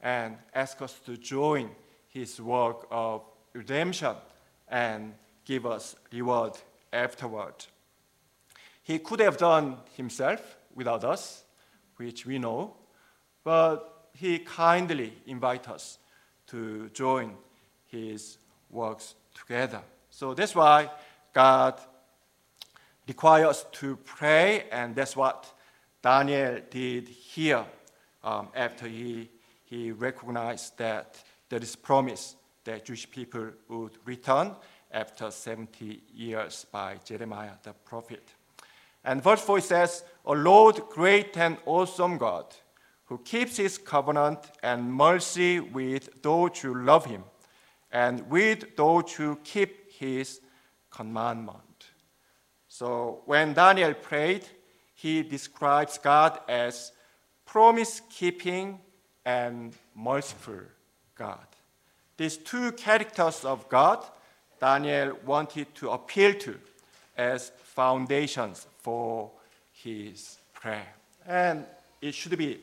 and 0.00 0.36
asks 0.54 0.82
us 0.82 1.00
to 1.06 1.16
join 1.16 1.70
his 2.08 2.40
work 2.40 2.86
of 2.90 3.22
redemption 3.52 4.14
and 4.68 5.14
give 5.44 5.66
us 5.66 5.96
reward 6.12 6.52
afterward. 6.92 7.54
He 8.82 8.98
could 8.98 9.20
have 9.20 9.36
done 9.36 9.78
himself 9.96 10.56
without 10.74 11.04
us, 11.04 11.44
which 11.96 12.26
we 12.26 12.38
know, 12.38 12.76
but 13.42 14.08
he 14.14 14.38
kindly 14.38 15.12
invites 15.26 15.68
us 15.68 15.98
to 16.48 16.88
join 16.90 17.34
his 17.86 18.38
works 18.70 19.14
together. 19.34 19.80
So 20.10 20.34
that's 20.34 20.54
why 20.54 20.90
God 21.32 21.80
requires 23.06 23.66
to 23.72 23.96
pray, 23.96 24.64
and 24.70 24.94
that's 24.94 25.16
what 25.16 25.52
Daniel 26.02 26.60
did 26.70 27.08
here 27.08 27.64
um, 28.22 28.48
after 28.54 28.86
he, 28.86 29.30
he 29.64 29.92
recognized 29.92 30.78
that 30.78 31.22
there 31.48 31.60
is 31.62 31.76
promise 31.76 32.36
that 32.64 32.84
Jewish 32.84 33.10
people 33.10 33.50
would 33.68 33.98
return 34.04 34.54
after 34.90 35.30
70 35.30 36.00
years 36.14 36.66
by 36.70 36.96
Jeremiah 37.04 37.52
the 37.62 37.72
prophet. 37.72 38.34
And 39.04 39.22
verse 39.22 39.42
4 39.42 39.60
says, 39.60 40.04
A 40.24 40.32
Lord 40.32 40.80
great 40.90 41.36
and 41.36 41.58
awesome 41.66 42.16
God, 42.16 42.46
who 43.06 43.18
keeps 43.18 43.58
his 43.58 43.76
covenant 43.76 44.38
and 44.62 44.92
mercy 44.92 45.60
with 45.60 46.22
those 46.22 46.58
who 46.60 46.82
love 46.82 47.04
him, 47.04 47.24
and 47.92 48.28
with 48.30 48.76
those 48.76 49.12
who 49.12 49.36
keep 49.44 49.92
his 49.92 50.40
commandment. 50.90 51.73
So 52.74 53.20
when 53.26 53.54
Daniel 53.54 53.94
prayed, 53.94 54.44
he 54.96 55.22
describes 55.22 55.96
God 55.96 56.40
as 56.48 56.90
promise 57.46 58.02
keeping 58.10 58.80
and 59.24 59.72
merciful 59.94 60.62
God. 61.14 61.46
These 62.16 62.38
two 62.38 62.72
characters 62.72 63.44
of 63.44 63.68
God, 63.68 64.04
Daniel 64.60 65.16
wanted 65.24 65.72
to 65.76 65.90
appeal 65.90 66.34
to 66.34 66.58
as 67.16 67.52
foundations 67.62 68.66
for 68.80 69.30
his 69.72 70.38
prayer. 70.52 70.94
And 71.28 71.66
it 72.02 72.12
should 72.12 72.36
be 72.36 72.58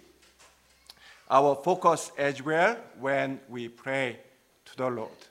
our 1.30 1.56
focus 1.56 2.12
as 2.18 2.44
well 2.44 2.76
when 3.00 3.40
we 3.48 3.70
pray 3.70 4.20
to 4.66 4.76
the 4.76 4.90
Lord. 4.90 5.22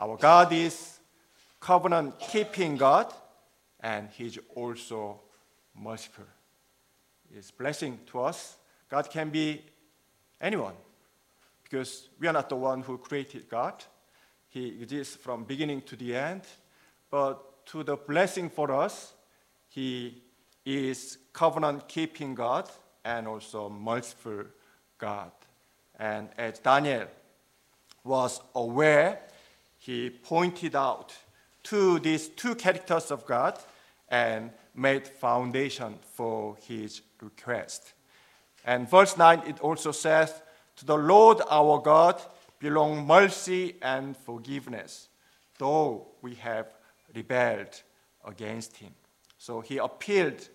Our 0.00 0.16
God 0.16 0.52
is 0.52 0.98
covenant 1.60 2.18
keeping 2.18 2.76
God, 2.76 3.14
and 3.80 4.08
He's 4.10 4.38
also 4.54 5.20
merciful. 5.74 6.24
It's 7.34 7.50
blessing 7.50 8.00
to 8.06 8.20
us. 8.20 8.56
God 8.88 9.08
can 9.10 9.30
be 9.30 9.64
anyone 10.40 10.74
because 11.62 12.08
we 12.18 12.26
are 12.26 12.32
not 12.32 12.48
the 12.48 12.56
one 12.56 12.82
who 12.82 12.98
created 12.98 13.48
God. 13.48 13.84
He 14.48 14.82
exists 14.82 15.16
from 15.16 15.44
beginning 15.44 15.82
to 15.82 15.96
the 15.96 16.16
end. 16.16 16.42
But 17.10 17.66
to 17.66 17.82
the 17.82 17.96
blessing 17.96 18.50
for 18.50 18.72
us, 18.72 19.14
He 19.68 20.22
is 20.64 21.18
covenant 21.32 21.88
keeping 21.88 22.34
God 22.34 22.68
and 23.04 23.26
also 23.26 23.68
merciful 23.68 24.44
God. 24.98 25.32
And 25.98 26.28
as 26.36 26.58
Daniel 26.58 27.06
was 28.04 28.40
aware, 28.54 29.20
he 29.78 30.10
pointed 30.10 30.76
out 30.76 31.14
to 31.64 31.98
these 31.98 32.28
two 32.28 32.54
characters 32.54 33.10
of 33.10 33.26
God 33.26 33.58
and 34.08 34.50
made 34.74 35.06
foundation 35.06 35.98
for 36.14 36.56
his 36.66 37.02
request. 37.20 37.92
And 38.64 38.88
verse 38.88 39.16
9 39.16 39.42
it 39.46 39.60
also 39.60 39.92
says, 39.92 40.42
To 40.76 40.84
the 40.84 40.98
Lord 40.98 41.38
our 41.50 41.80
God 41.80 42.20
belong 42.58 43.06
mercy 43.06 43.76
and 43.82 44.16
forgiveness, 44.16 45.08
though 45.58 46.08
we 46.22 46.34
have 46.36 46.66
rebelled 47.14 47.82
against 48.24 48.76
him. 48.76 48.92
So 49.38 49.60
he 49.60 49.78
appealed 49.78 50.48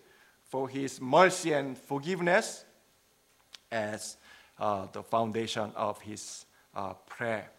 for 0.44 0.70
his 0.70 1.02
mercy 1.02 1.54
and 1.54 1.78
forgiveness 1.78 2.66
as 3.72 4.18
uh, 4.60 4.86
the 4.92 5.04
foundation 5.04 5.72
of 5.76 6.00
his 6.02 6.46
uh, 6.76 6.94
prayer. 7.08 7.50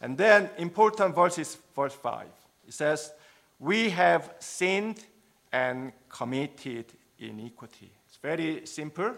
And 0.00 0.16
then 0.16 0.50
important 0.58 1.14
verse 1.14 1.38
is 1.38 1.56
verse 1.74 1.94
5. 1.94 2.26
It 2.66 2.74
says, 2.74 3.12
We 3.58 3.90
have 3.90 4.34
sinned 4.38 5.04
and 5.52 5.92
committed 6.08 6.86
iniquity. 7.18 7.90
It's 8.06 8.16
very 8.16 8.66
simple 8.66 9.14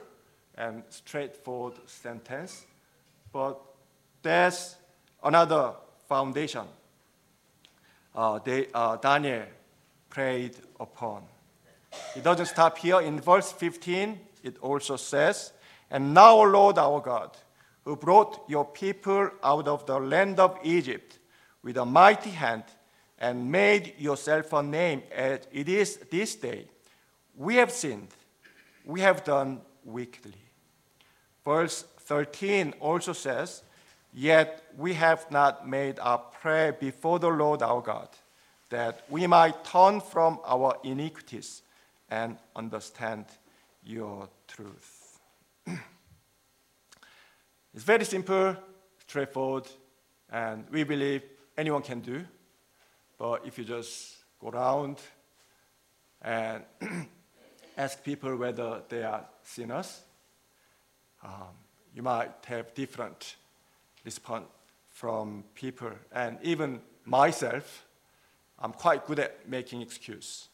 and 0.56 0.82
straightforward 0.88 1.74
sentence, 1.86 2.66
but 3.32 3.60
there's 4.22 4.76
another 5.22 5.74
foundation 6.08 6.66
uh, 8.14 8.38
they, 8.44 8.68
uh, 8.72 8.96
Daniel 8.96 9.42
prayed 10.08 10.56
upon. 10.78 11.24
It 12.14 12.22
doesn't 12.22 12.46
stop 12.46 12.78
here. 12.78 13.00
In 13.00 13.20
verse 13.20 13.50
15, 13.52 14.20
it 14.42 14.56
also 14.60 14.96
says, 14.96 15.52
And 15.90 16.14
now, 16.14 16.44
Lord 16.44 16.78
our 16.78 17.00
God, 17.00 17.36
who 17.84 17.96
brought 17.96 18.44
your 18.48 18.64
people 18.64 19.30
out 19.42 19.68
of 19.68 19.86
the 19.86 19.98
land 19.98 20.38
of 20.38 20.58
Egypt 20.62 21.18
with 21.62 21.76
a 21.76 21.84
mighty 21.84 22.30
hand 22.30 22.64
and 23.18 23.50
made 23.50 23.94
yourself 23.98 24.52
a 24.52 24.62
name 24.62 25.02
as 25.12 25.40
it 25.52 25.68
is 25.68 25.98
this 26.10 26.34
day. 26.34 26.66
We 27.36 27.56
have 27.56 27.70
sinned, 27.70 28.08
we 28.84 29.00
have 29.00 29.24
done 29.24 29.60
wickedly. 29.84 30.34
Verse 31.44 31.84
13 32.00 32.74
also 32.80 33.12
says, 33.12 33.62
Yet 34.12 34.62
we 34.76 34.94
have 34.94 35.28
not 35.30 35.68
made 35.68 35.98
our 35.98 36.18
prayer 36.18 36.72
before 36.72 37.18
the 37.18 37.28
Lord 37.28 37.62
our 37.62 37.80
God, 37.80 38.08
that 38.70 39.02
we 39.10 39.26
might 39.26 39.64
turn 39.64 40.00
from 40.00 40.38
our 40.44 40.76
iniquities 40.84 41.62
and 42.08 42.38
understand 42.54 43.24
your 43.82 44.28
truth. 44.46 45.18
it's 47.74 47.82
very 47.82 48.04
simple, 48.04 48.56
straightforward, 49.06 49.66
and 50.30 50.64
we 50.70 50.84
believe 50.84 51.22
anyone 51.56 51.82
can 51.82 52.00
do. 52.00 52.24
But 53.18 53.46
if 53.46 53.58
you 53.58 53.64
just 53.64 54.16
go 54.40 54.48
around 54.48 54.98
and 56.22 56.64
ask 57.76 58.02
people 58.02 58.36
whether 58.36 58.82
they 58.88 59.02
are 59.02 59.24
sinners, 59.42 60.00
um, 61.22 61.54
you 61.94 62.02
might 62.02 62.32
have 62.46 62.74
different 62.74 63.36
response 64.04 64.46
from 64.90 65.44
people. 65.54 65.90
And 66.12 66.38
even 66.42 66.80
myself, 67.04 67.86
I'm 68.58 68.72
quite 68.72 69.06
good 69.06 69.18
at 69.18 69.48
making 69.48 69.82
excuse. 69.82 70.48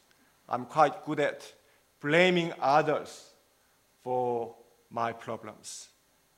I'm 0.49 0.65
quite 0.65 1.05
good 1.05 1.19
at 1.19 1.53
blaming 2.01 2.53
others 2.59 3.31
for 4.03 4.55
my 4.89 5.13
problems. 5.13 5.89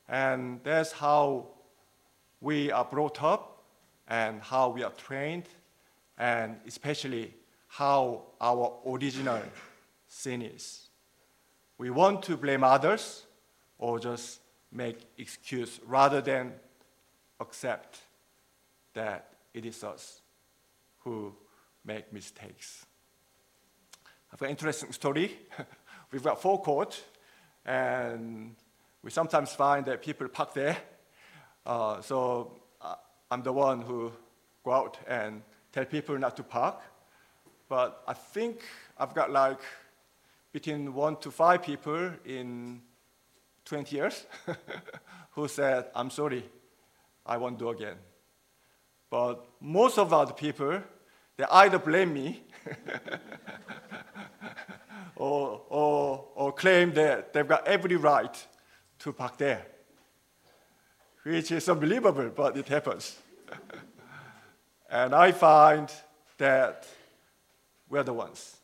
And 0.07 0.59
that's 0.63 0.91
how 0.91 1.47
we 2.41 2.71
are 2.71 2.85
brought 2.85 3.23
up 3.23 3.63
and 4.07 4.41
how 4.41 4.69
we 4.69 4.83
are 4.83 4.91
trained 4.91 5.45
and 6.17 6.57
especially 6.67 7.33
how 7.67 8.23
our 8.39 8.73
original 8.85 9.41
sin 10.07 10.41
is. 10.41 10.89
We 11.77 11.89
want 11.89 12.23
to 12.23 12.37
blame 12.37 12.63
others 12.63 13.25
or 13.79 13.99
just 13.99 14.39
make 14.71 15.05
excuse 15.17 15.79
rather 15.85 16.21
than 16.21 16.53
accept 17.39 17.99
that 18.93 19.33
it 19.53 19.65
is 19.65 19.83
us 19.83 20.21
who 20.99 21.33
make 21.83 22.13
mistakes. 22.13 22.85
I've 24.31 24.39
got 24.39 24.45
an 24.45 24.51
interesting 24.51 24.91
story. 24.91 25.37
We've 26.11 26.23
got 26.23 26.41
four 26.41 26.61
courts, 26.61 27.01
and 27.65 28.55
we 29.03 29.11
sometimes 29.11 29.51
find 29.53 29.85
that 29.85 30.01
people 30.01 30.27
park 30.27 30.53
there. 30.53 30.77
Uh, 31.65 32.01
so 32.01 32.59
uh, 32.81 32.95
I'm 33.29 33.43
the 33.43 33.53
one 33.53 33.81
who 33.81 34.11
go 34.63 34.71
out 34.71 34.97
and 35.07 35.41
tell 35.73 35.85
people 35.85 36.17
not 36.17 36.37
to 36.37 36.43
park. 36.43 36.79
But 37.67 38.03
I 38.07 38.13
think 38.13 38.63
I've 38.97 39.13
got 39.13 39.31
like 39.31 39.59
between 40.53 40.93
one 40.93 41.17
to 41.17 41.31
five 41.31 41.63
people 41.63 42.11
in 42.23 42.81
20 43.65 43.95
years 43.95 44.25
who 45.31 45.47
said, 45.47 45.87
I'm 45.95 46.11
sorry, 46.11 46.43
I 47.25 47.37
won't 47.37 47.57
do 47.57 47.69
again. 47.69 47.95
But 49.09 49.45
most 49.59 49.97
of 49.97 50.11
the 50.11 50.17
other 50.17 50.33
people, 50.33 50.81
they 51.37 51.45
either 51.49 51.79
blame 51.79 52.13
me 52.13 52.43
or, 55.15 55.61
or, 55.69 56.25
or 56.35 56.51
claim 56.51 56.93
that 56.93 57.33
they've 57.33 57.47
got 57.47 57.67
every 57.67 57.95
right 57.95 58.47
to 58.99 59.13
park 59.13 59.37
there, 59.37 59.65
which 61.23 61.51
is 61.51 61.67
unbelievable, 61.67 62.29
but 62.35 62.57
it 62.57 62.67
happens. 62.67 63.17
And 64.93 65.15
I 65.15 65.31
find 65.31 65.91
that 66.37 66.87
we're 67.89 68.03
the 68.03 68.13
ones 68.13 68.57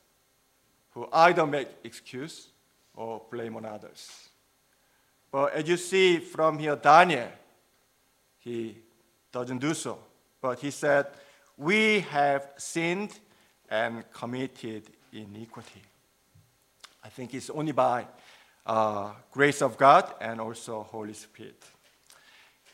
who 0.92 1.10
either 1.12 1.48
make 1.48 1.68
excuse 1.84 2.50
or 2.96 3.24
blame 3.32 3.56
on 3.56 3.66
others. 3.66 4.30
But 5.32 5.54
as 5.54 5.68
you 5.68 5.76
see 5.76 6.20
from 6.20 6.60
here, 6.60 6.76
Daniel, 6.76 7.30
he 8.38 8.78
doesn't 9.32 9.58
do 9.58 9.74
so. 9.74 9.98
But 10.40 10.60
he 10.60 10.70
said, 10.70 11.08
We 11.58 12.02
have 12.02 12.52
sinned 12.58 13.18
and 13.68 14.04
committed 14.14 14.84
iniquity. 15.12 15.82
I 17.04 17.10
think 17.10 17.34
it's 17.34 17.50
only 17.50 17.72
by 17.72 18.06
uh, 18.68 19.14
grace 19.32 19.64
of 19.64 19.78
God 19.78 20.14
and 20.22 20.40
also 20.40 20.84
Holy 20.84 21.14
Spirit. 21.14 21.64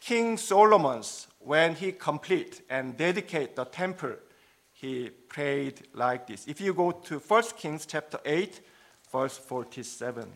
King 0.06 0.38
Solomon's, 0.38 1.26
when 1.40 1.74
he 1.74 1.92
complete 1.92 2.62
and 2.70 2.96
dedicate 2.96 3.56
the 3.56 3.66
temple, 3.66 4.14
he 4.72 5.10
prayed 5.10 5.82
like 5.96 6.28
this. 6.28 6.46
If 6.48 6.62
you 6.62 6.76
go 6.76 6.92
to 6.92 7.18
1 7.18 7.44
Kings 7.58 7.88
chapter 7.88 8.20
8, 8.24 8.62
verse 9.12 9.36
47. 9.40 10.32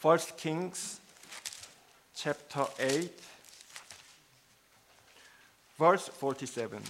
1 0.00 0.18
Kings 0.36 1.00
chapter 2.14 2.66
8, 2.78 3.10
verse 5.76 6.06
47. 6.06 6.80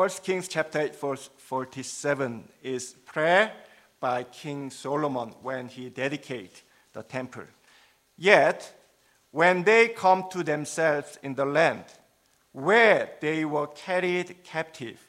First 0.00 0.24
Kings 0.24 0.48
chapter 0.48 0.80
8 0.80 0.96
verse 0.98 1.28
47 1.36 2.48
is 2.62 2.94
prayer 3.04 3.52
by 4.00 4.22
King 4.22 4.70
Solomon 4.70 5.34
when 5.42 5.68
he 5.68 5.90
dedicated 5.90 6.62
the 6.94 7.02
temple. 7.02 7.44
Yet, 8.16 8.74
when 9.30 9.62
they 9.62 9.88
come 9.88 10.24
to 10.30 10.42
themselves 10.42 11.18
in 11.22 11.34
the 11.34 11.44
land 11.44 11.84
where 12.52 13.10
they 13.20 13.44
were 13.44 13.66
carried 13.66 14.42
captive, 14.42 15.06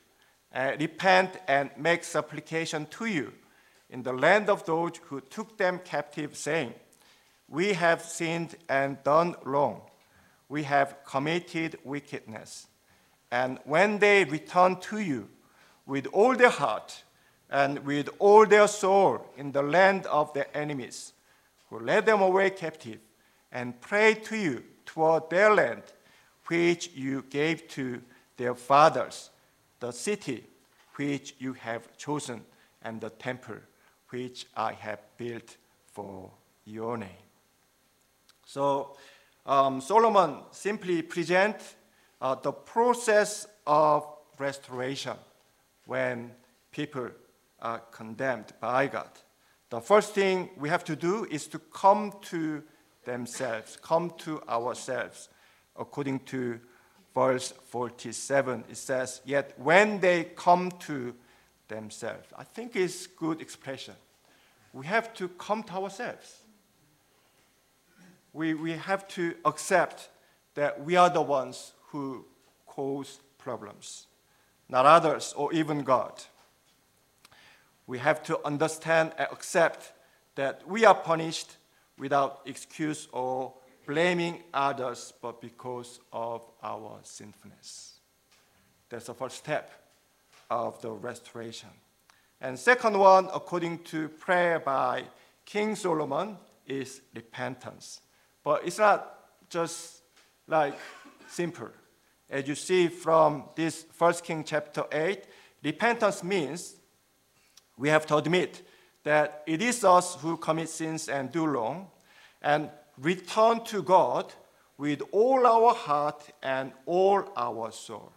uh, 0.54 0.74
repent 0.78 1.38
and 1.48 1.70
make 1.78 2.04
supplication 2.04 2.86
to 2.88 3.06
you 3.06 3.32
in 3.90 4.04
the 4.04 4.12
land 4.12 4.50
of 4.50 4.66
those 4.66 4.98
who 5.04 5.22
took 5.22 5.58
them 5.58 5.80
captive, 5.86 6.36
saying, 6.36 6.74
We 7.48 7.72
have 7.72 8.02
sinned 8.02 8.58
and 8.68 9.02
done 9.06 9.36
wrong. 9.46 9.84
We 10.50 10.64
have 10.64 10.98
committed 11.06 11.80
wickedness. 11.86 12.68
And 13.32 13.60
when 13.64 14.00
they 14.00 14.26
return 14.26 14.76
to 14.82 15.00
you 15.00 15.30
with 15.86 16.06
all 16.08 16.36
their 16.36 16.50
heart 16.50 17.04
and 17.50 17.80
with 17.86 18.10
all 18.20 18.46
their 18.46 18.68
soul 18.68 19.26
in 19.38 19.52
the 19.52 19.64
land 19.64 20.06
of 20.08 20.34
their 20.34 20.48
enemies, 20.54 21.14
who 21.70 21.80
led 21.80 22.06
them 22.06 22.22
away 22.22 22.50
captive, 22.50 23.00
and 23.52 23.80
pray 23.82 24.14
to 24.14 24.36
you 24.36 24.64
toward 24.86 25.30
their 25.30 25.54
land, 25.54 25.84
which 26.48 26.92
you 26.94 27.24
gave 27.30 27.68
to 27.70 28.02
their 28.38 28.56
fathers, 28.56 29.30
the 29.80 29.92
city 29.92 30.46
which 30.96 31.36
you 31.40 31.54
have 31.54 31.96
chosen, 31.98 32.42
and 32.84 33.00
the 33.00 33.10
temple 33.10 33.58
which 34.10 34.46
I 34.56 34.74
have 34.74 35.00
built 35.18 35.56
for 35.94 36.32
your 36.66 36.98
name. 36.98 37.10
So 38.46 38.98
um, 39.46 39.80
Solomon 39.80 40.40
simply 40.52 41.02
presents 41.02 41.76
uh, 42.22 42.36
the 42.36 42.52
process 42.52 43.48
of 43.66 44.06
restoration 44.38 45.18
when 45.86 46.32
people 46.72 47.10
are 47.62 47.80
condemned 47.92 48.54
by 48.60 48.88
God. 48.88 49.10
The 49.70 49.82
first 49.82 50.14
thing 50.14 50.50
we 50.58 50.70
have 50.70 50.84
to 50.86 50.96
do 50.96 51.26
is 51.32 51.48
to 51.48 51.60
come 51.60 52.14
to 52.24 52.64
themselves, 53.06 53.78
come 53.82 54.12
to 54.20 54.42
ourselves. 54.44 55.30
According 55.80 56.20
to 56.20 56.60
verse 57.16 57.54
47, 57.70 58.66
it 58.70 58.78
says, 58.78 59.22
Yet 59.26 59.54
when 59.58 60.00
they 60.00 60.26
come 60.36 60.72
to 60.82 61.16
themselves, 61.68 62.28
I 62.38 62.44
think 62.44 62.76
it's 62.76 63.08
good 63.08 63.42
expression. 63.42 63.96
We 64.74 64.86
have 64.86 65.14
to 65.16 65.30
come 65.30 65.64
to 65.64 65.74
ourselves. 65.74 66.38
We, 68.34 68.54
we 68.54 68.72
have 68.72 69.08
to 69.10 69.36
accept 69.44 70.10
that 70.56 70.84
we 70.84 70.96
are 70.96 71.10
the 71.10 71.22
ones 71.22 71.74
who 71.92 72.26
cause 72.66 73.20
problems, 73.38 74.08
not 74.70 74.86
others 74.86 75.34
or 75.36 75.54
even 75.54 75.84
God. 75.84 76.14
We 77.88 77.98
have 78.00 78.24
to 78.24 78.40
understand 78.46 79.12
and 79.18 79.28
accept 79.32 79.92
that 80.36 80.68
we 80.68 80.86
are 80.86 80.96
punished 80.96 81.58
without 81.98 82.42
excuse 82.46 83.08
or 83.12 83.54
blaming 83.86 84.44
others, 84.54 85.14
but 85.22 85.42
because 85.42 86.00
of 86.14 86.42
our 86.64 87.00
sinfulness. 87.04 88.00
That's 88.90 89.08
the 89.08 89.14
first 89.14 89.38
step 89.38 89.72
of 90.50 90.82
the 90.82 90.92
restoration. 90.92 91.70
And 92.40 92.58
second 92.58 92.98
one, 92.98 93.28
according 93.34 93.80
to 93.86 94.10
prayer 94.10 94.60
by 94.60 95.04
King 95.46 95.76
Solomon, 95.76 96.38
is 96.68 97.02
repentance. 97.14 98.02
But 98.44 98.66
it's 98.66 98.80
not 98.80 99.50
just 99.50 100.02
like 100.48 100.78
simple. 101.28 101.70
As 102.32 102.48
you 102.48 102.56
see 102.56 102.88
from 102.88 103.44
this 103.56 103.84
First 103.92 104.24
King 104.24 104.46
chapter 104.46 104.86
8, 104.90 105.26
repentance 105.62 106.24
means 106.24 106.76
we 107.78 107.90
have 107.90 108.06
to 108.06 108.16
admit 108.16 108.66
that 109.04 109.44
it 109.46 109.62
is 109.62 109.84
us 109.84 110.16
who 110.16 110.38
commit 110.38 110.70
sins 110.70 111.10
and 111.10 111.30
do 111.30 111.46
wrong, 111.46 111.88
and 112.42 112.70
return 112.98 113.62
to 113.66 113.84
God 113.84 114.34
with 114.78 115.02
all 115.12 115.46
our 115.46 115.74
heart 115.74 116.30
and 116.42 116.72
all 116.86 117.26
our 117.36 117.70
soul. 117.70 118.14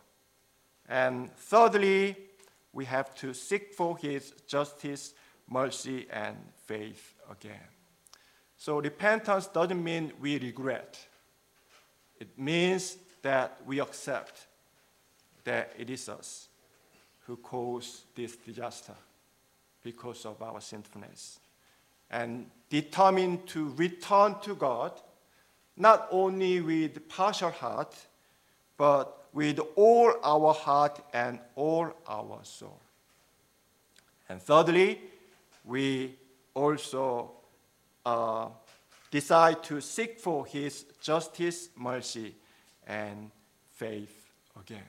And 0.89 1.35
thirdly, 1.35 2.15
we 2.73 2.85
have 2.85 3.17
to 3.17 3.35
seek 3.35 3.75
for 3.75 3.99
His 3.99 4.33
justice, 4.47 5.15
mercy, 5.51 6.07
and 6.13 6.37
faith 6.67 7.15
again. 7.29 7.67
So 8.57 8.79
repentance 8.79 9.49
doesn't 9.49 9.83
mean 9.83 10.13
we 10.21 10.39
regret. 10.39 11.05
It 12.21 12.39
means 12.39 12.97
that 13.25 13.57
we 13.67 13.81
accept 13.81 14.47
that 15.45 15.73
it 15.79 15.89
is 15.89 16.11
us 16.11 16.49
who 17.27 17.37
caused 17.39 18.03
this 18.15 18.37
disaster 18.37 18.93
because 19.83 20.27
of 20.27 20.43
our 20.43 20.61
sinfulness 20.61 21.41
and 22.11 22.47
determined 22.69 23.47
to 23.47 23.71
return 23.77 24.37
to 24.43 24.55
God 24.55 24.93
not 25.75 26.07
only 26.11 26.61
with 26.61 27.09
partial 27.09 27.51
heart 27.51 27.95
but 28.77 29.27
with 29.33 29.59
all 29.75 30.13
our 30.23 30.53
heart 30.53 31.01
and 31.15 31.39
all 31.57 31.95
our 32.07 32.41
soul. 32.43 32.79
And 34.29 34.41
thirdly, 34.41 35.01
we 35.65 36.15
also 36.53 37.33
uh, 38.05 38.49
decide 39.11 39.63
to 39.65 39.81
seek 39.81 40.21
for 40.21 40.45
His 40.47 40.85
justice, 41.01 41.71
mercy, 41.77 42.35
and 42.87 43.31
faith 43.73 44.31
again. 44.61 44.83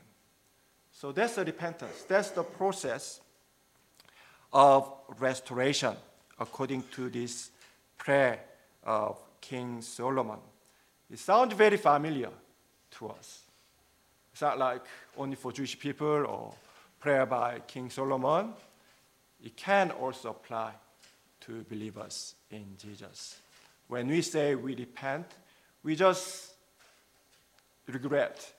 So 0.91 1.11
that's 1.11 1.35
the 1.35 1.45
repentance. 1.45 2.03
That's 2.07 2.29
the 2.29 2.43
process 2.43 3.21
of 4.53 4.91
restoration 5.19 5.95
according 6.39 6.83
to 6.91 7.09
this 7.09 7.51
prayer 7.97 8.39
of 8.83 9.19
King 9.41 9.81
Solomon. 9.81 10.39
It 11.11 11.19
sounds 11.19 11.53
very 11.53 11.77
familiar 11.77 12.29
to 12.91 13.09
us. 13.09 13.41
It's 14.31 14.41
not 14.41 14.57
like 14.57 14.83
only 15.17 15.35
for 15.35 15.51
Jewish 15.51 15.77
people 15.77 16.25
or 16.25 16.53
prayer 16.99 17.25
by 17.25 17.59
King 17.67 17.89
Solomon. 17.89 18.53
It 19.43 19.55
can 19.55 19.91
also 19.91 20.31
apply 20.31 20.71
to 21.41 21.63
believers 21.69 22.35
in 22.49 22.65
Jesus. 22.77 23.37
When 23.87 24.07
we 24.07 24.21
say 24.21 24.55
we 24.55 24.75
repent, 24.75 25.27
we 25.83 25.95
just 25.95 26.54
regret. 27.87 28.53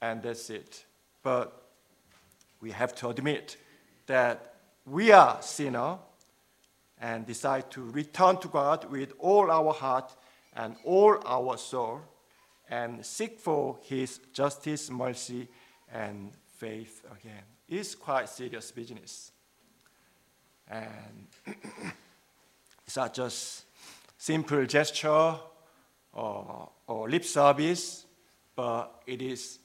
And 0.00 0.22
that's 0.22 0.50
it. 0.50 0.84
But 1.22 1.62
we 2.60 2.70
have 2.70 2.94
to 2.96 3.08
admit 3.08 3.56
that 4.06 4.54
we 4.86 5.12
are 5.12 5.40
sinner 5.40 5.98
and 7.00 7.26
decide 7.26 7.70
to 7.70 7.82
return 7.82 8.36
to 8.38 8.48
God 8.48 8.90
with 8.90 9.12
all 9.18 9.50
our 9.50 9.72
heart 9.72 10.14
and 10.54 10.76
all 10.84 11.18
our 11.24 11.56
soul 11.58 12.00
and 12.68 13.04
seek 13.04 13.38
for 13.38 13.78
his 13.82 14.20
justice, 14.32 14.90
mercy, 14.90 15.48
and 15.92 16.32
faith 16.56 17.04
again. 17.10 17.42
It's 17.68 17.94
quite 17.94 18.28
serious 18.28 18.70
business. 18.70 19.32
And 20.70 21.26
it's 22.86 22.96
not 22.96 23.14
just 23.14 23.64
simple 24.16 24.64
gesture 24.64 25.34
or, 26.14 26.70
or 26.86 27.10
lip 27.10 27.24
service, 27.24 28.06
but 28.56 29.02
it 29.06 29.20
is 29.20 29.58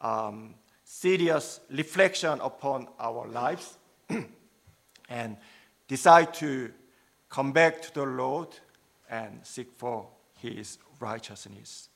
um, 0.00 0.54
serious 0.84 1.60
reflection 1.70 2.40
upon 2.40 2.88
our 2.98 3.26
lives 3.26 3.76
and 5.08 5.36
decide 5.88 6.32
to 6.34 6.72
come 7.28 7.52
back 7.52 7.82
to 7.82 7.94
the 7.94 8.04
Lord 8.04 8.48
and 9.10 9.40
seek 9.42 9.68
for 9.76 10.06
his 10.38 10.78
righteousness. 11.00 11.88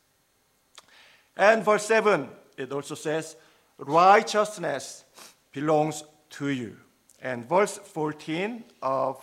And 1.37 1.65
verse 1.65 1.87
7, 1.87 2.29
it 2.57 2.73
also 2.73 2.95
says, 2.95 3.37
righteousness 3.79 5.05
belongs 5.53 6.05
to 6.31 6.49
you. 6.49 6.77
And 7.23 7.49
verse 7.49 7.79
14 7.79 8.65
of 8.83 9.23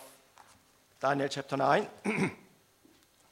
Daniel 1.00 1.28
chapter 1.28 1.56
9 1.56 1.86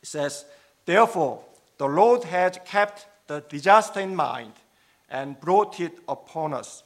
says, 0.03 0.45
Therefore, 0.87 1.43
the 1.79 1.87
Lord 1.87 2.25
has 2.25 2.59
kept 2.65 3.07
the 3.27 3.41
disaster 3.49 4.01
in 4.01 4.15
mind 4.15 4.53
and 5.11 5.39
brought 5.41 5.81
it 5.81 5.99
upon 6.09 6.55
us. 6.55 6.85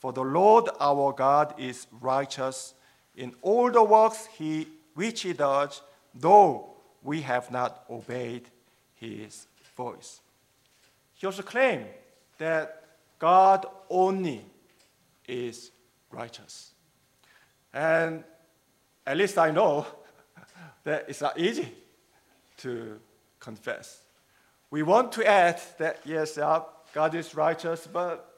For 0.00 0.12
the 0.12 0.22
Lord 0.22 0.68
our 0.80 1.12
God 1.12 1.54
is 1.58 1.86
righteous 2.00 2.74
in 3.14 3.34
all 3.42 3.70
the 3.70 3.84
works 3.84 4.26
he, 4.38 4.66
which 4.94 5.20
he 5.20 5.34
does, 5.34 5.82
though 6.14 6.70
we 7.02 7.20
have 7.20 7.50
not 7.50 7.84
obeyed 7.90 8.48
his 8.94 9.46
voice. 9.76 10.20
He 11.14 11.26
also 11.26 11.42
claimed 11.42 11.86
that 12.38 12.82
God 13.18 13.66
only 13.90 14.44
is 15.28 15.70
righteous. 16.10 16.72
And 17.72 18.24
at 19.06 19.16
least 19.16 19.38
I 19.38 19.50
know 19.50 19.86
that 20.84 21.04
it's 21.08 21.20
not 21.20 21.38
easy 21.38 21.68
to 22.58 22.98
confess. 23.42 24.00
We 24.70 24.82
want 24.82 25.12
to 25.12 25.28
add 25.28 25.60
that, 25.78 26.00
yes, 26.04 26.38
God 26.94 27.14
is 27.14 27.34
righteous, 27.34 27.86
but 27.92 28.28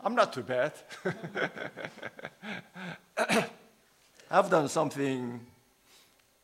I'm 0.00 0.14
not 0.14 0.32
too 0.32 0.42
bad. 0.42 0.72
I've 4.30 4.48
done 4.48 4.68
something 4.68 5.40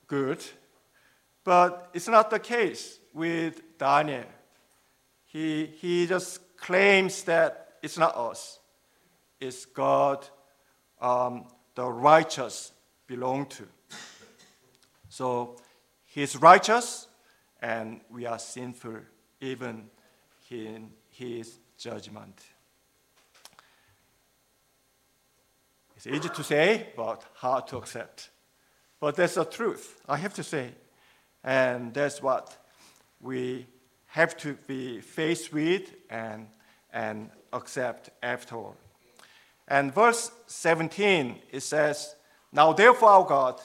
good, 0.06 0.44
but 1.44 1.90
it's 1.94 2.08
not 2.08 2.30
the 2.30 2.40
case 2.40 2.98
with 3.12 3.62
Daniel. 3.78 4.24
He, 5.26 5.66
he 5.66 6.06
just 6.06 6.56
claims 6.56 7.22
that 7.24 7.74
it's 7.82 7.98
not 7.98 8.16
us, 8.16 8.58
it's 9.40 9.66
God, 9.66 10.26
um, 11.00 11.46
the 11.74 11.84
righteous 11.84 12.72
belong 13.06 13.46
to. 13.46 13.64
So 15.08 15.56
he's 16.14 16.36
righteous, 16.36 17.08
and 17.60 18.00
we 18.08 18.24
are 18.24 18.38
sinful 18.38 19.00
even 19.40 19.90
in 20.48 20.90
his 21.10 21.58
judgment. 21.76 22.40
It's 25.96 26.06
easy 26.06 26.28
to 26.28 26.44
say, 26.44 26.88
but 26.96 27.24
hard 27.34 27.66
to 27.68 27.78
accept. 27.78 28.30
But 29.00 29.16
that's 29.16 29.34
the 29.34 29.44
truth, 29.44 30.00
I 30.08 30.16
have 30.16 30.34
to 30.34 30.44
say. 30.44 30.70
And 31.42 31.92
that's 31.92 32.22
what 32.22 32.56
we 33.20 33.66
have 34.06 34.36
to 34.38 34.54
be 34.66 35.00
faced 35.00 35.52
with 35.52 35.92
and, 36.10 36.46
and 36.92 37.30
accept 37.52 38.10
after 38.22 38.54
all. 38.54 38.76
And 39.66 39.92
verse 39.92 40.30
17, 40.46 41.40
it 41.50 41.60
says, 41.60 42.14
Now 42.52 42.72
therefore, 42.72 43.08
our 43.08 43.24
God, 43.24 43.60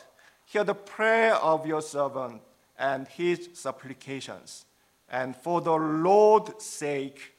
hear 0.49 0.63
the 0.63 0.73
prayer 0.73 1.35
of 1.35 1.67
your 1.67 1.81
servant 1.81 2.41
and 2.77 3.07
his 3.07 3.49
supplications. 3.53 4.65
And 5.07 5.35
for 5.35 5.61
the 5.61 5.75
Lord's 5.75 6.63
sake, 6.65 7.33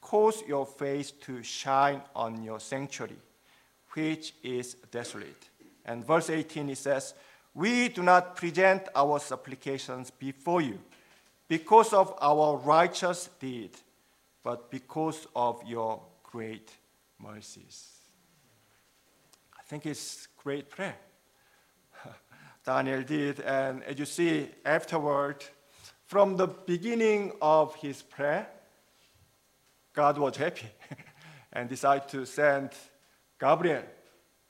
cause 0.00 0.42
your 0.48 0.64
face 0.64 1.10
to 1.10 1.42
shine 1.42 2.00
on 2.16 2.42
your 2.42 2.58
sanctuary, 2.58 3.18
which 3.92 4.34
is 4.42 4.74
desolate. 4.90 5.50
And 5.84 6.06
verse 6.06 6.30
18 6.30 6.70
it 6.70 6.78
says, 6.78 7.12
We 7.54 7.88
do 7.90 8.02
not 8.02 8.34
present 8.34 8.84
our 8.96 9.20
supplications 9.20 10.10
before 10.10 10.62
you 10.62 10.78
because 11.48 11.92
of 11.92 12.14
our 12.18 12.56
righteous 12.56 13.28
deed, 13.38 13.72
but 14.42 14.70
because 14.70 15.26
of 15.36 15.62
your 15.66 16.00
great 16.22 16.70
mercies. 17.18 17.88
I 19.58 19.62
think 19.64 19.84
it's 19.84 20.28
great 20.42 20.70
prayer. 20.70 20.96
Daniel 22.68 23.02
did. 23.02 23.40
And 23.40 23.82
as 23.84 23.98
you 23.98 24.04
see 24.04 24.50
afterward, 24.62 25.42
from 26.04 26.36
the 26.36 26.48
beginning 26.48 27.32
of 27.40 27.74
his 27.76 28.02
prayer, 28.02 28.46
God 29.94 30.18
was 30.18 30.36
happy 30.36 30.68
and 31.54 31.66
decided 31.66 32.10
to 32.10 32.26
send 32.26 32.72
Gabriel 33.40 33.84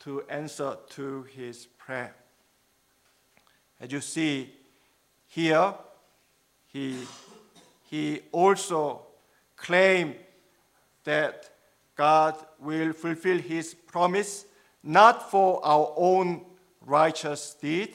to 0.01 0.23
answer 0.29 0.77
to 0.97 1.27
his 1.33 1.67
prayer. 1.67 2.13
As 3.81 3.93
you 3.93 4.01
see 4.01 4.53
here, 5.29 5.75
he, 6.67 6.99
he 7.85 8.23
also 8.33 9.03
claimed 9.55 10.17
that 11.05 11.49
God 11.95 12.35
will 12.59 12.93
fulfill 12.95 13.39
his 13.39 13.75
promise 13.75 14.45
not 14.83 15.31
for 15.31 15.65
our 15.65 15.93
own 15.97 16.45
righteous 16.81 17.55
deed, 17.61 17.95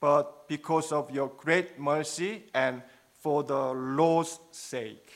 but 0.00 0.48
because 0.48 0.92
of 0.92 1.10
your 1.10 1.28
great 1.36 1.78
mercy 1.78 2.44
and 2.54 2.82
for 3.20 3.44
the 3.44 3.72
Lord's 3.72 4.40
sake. 4.50 5.12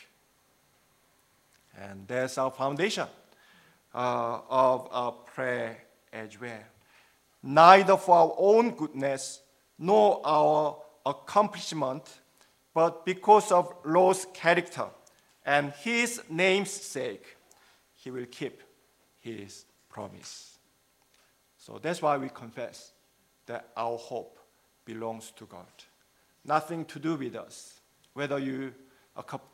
And 1.80 2.06
that's 2.06 2.38
our 2.38 2.50
foundation 2.50 3.08
uh, 3.94 4.40
of 4.48 4.88
our 4.90 5.12
prayer 5.12 5.78
as 6.12 6.38
well. 6.40 6.62
Neither 7.42 7.96
for 7.96 8.16
our 8.16 8.34
own 8.38 8.76
goodness 8.76 9.40
nor 9.78 10.20
our 10.24 10.78
accomplishment, 11.04 12.20
but 12.74 13.04
because 13.04 13.50
of 13.50 13.74
Lord's 13.84 14.26
character 14.34 14.86
and 15.44 15.72
his 15.72 16.22
name's 16.28 16.70
sake, 16.70 17.36
he 17.94 18.10
will 18.10 18.26
keep 18.26 18.62
his 19.20 19.64
promise. 19.88 20.58
So 21.56 21.78
that's 21.80 22.02
why 22.02 22.18
we 22.18 22.28
confess 22.28 22.92
that 23.46 23.68
our 23.76 23.96
hope 23.96 24.38
belongs 24.84 25.32
to 25.32 25.46
God. 25.46 25.66
Nothing 26.44 26.84
to 26.86 26.98
do 26.98 27.16
with 27.16 27.36
us. 27.36 27.80
Whether 28.12 28.38
you 28.38 28.72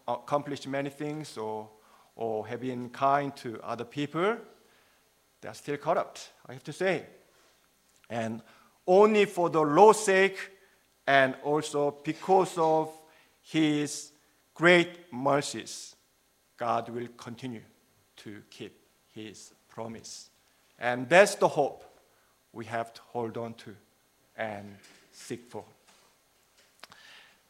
accomplish 0.06 0.66
many 0.66 0.90
things 0.90 1.36
or, 1.36 1.68
or 2.16 2.46
have 2.46 2.60
been 2.60 2.90
kind 2.90 3.34
to 3.36 3.60
other 3.62 3.84
people, 3.84 4.36
they 5.40 5.48
are 5.48 5.54
still 5.54 5.76
corrupt, 5.76 6.30
I 6.46 6.54
have 6.54 6.64
to 6.64 6.72
say. 6.72 7.06
And 8.08 8.42
only 8.86 9.24
for 9.24 9.48
the 9.48 9.60
Lord's 9.60 10.00
sake 10.00 10.36
and 11.06 11.34
also 11.42 11.96
because 12.02 12.58
of 12.58 12.92
his 13.42 14.12
great 14.54 15.12
mercies, 15.12 15.94
God 16.56 16.88
will 16.88 17.08
continue 17.16 17.62
to 18.16 18.42
keep 18.50 18.78
his 19.14 19.52
promise. 19.68 20.30
And 20.78 21.08
that's 21.08 21.36
the 21.36 21.48
hope 21.48 21.84
we 22.52 22.64
have 22.66 22.92
to 22.92 23.00
hold 23.12 23.36
on 23.36 23.54
to 23.54 23.74
and 24.40 24.74
seek 25.20 25.48
for. 25.48 25.64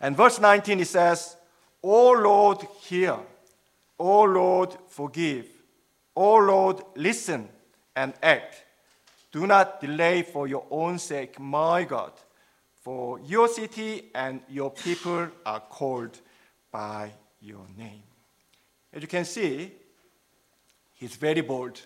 And 0.00 0.16
verse 0.16 0.40
19 0.40 0.80
it 0.80 0.86
says, 0.86 1.36
O 1.82 2.12
Lord, 2.12 2.62
hear. 2.82 3.16
O 3.98 4.22
Lord, 4.22 4.76
forgive. 4.88 5.46
O 6.16 6.36
Lord, 6.36 6.82
listen 6.96 7.48
and 7.94 8.14
act. 8.22 8.64
Do 9.32 9.46
not 9.46 9.80
delay 9.80 10.22
for 10.22 10.48
your 10.48 10.64
own 10.70 10.98
sake, 10.98 11.38
my 11.38 11.84
God, 11.84 12.12
for 12.82 13.20
your 13.20 13.46
city 13.46 14.10
and 14.14 14.40
your 14.48 14.70
people 14.70 15.28
are 15.46 15.60
called 15.60 16.18
by 16.72 17.12
your 17.40 17.64
name. 17.76 18.02
As 18.92 19.02
you 19.02 19.08
can 19.08 19.24
see, 19.24 19.70
he's 20.94 21.14
very 21.14 21.42
bold 21.42 21.80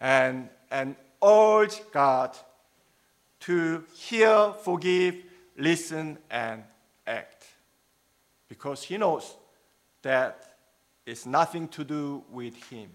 and, 0.00 0.48
and 0.70 0.96
urge 1.22 1.80
God 1.92 2.36
to 3.40 3.84
hear, 3.94 4.52
forgive, 4.62 5.16
listen, 5.56 6.18
and 6.30 6.64
act. 7.06 7.46
Because 8.48 8.82
he 8.82 8.96
knows 8.96 9.36
that 10.02 10.56
it's 11.04 11.26
nothing 11.26 11.68
to 11.68 11.84
do 11.84 12.22
with 12.30 12.54
him, 12.70 12.90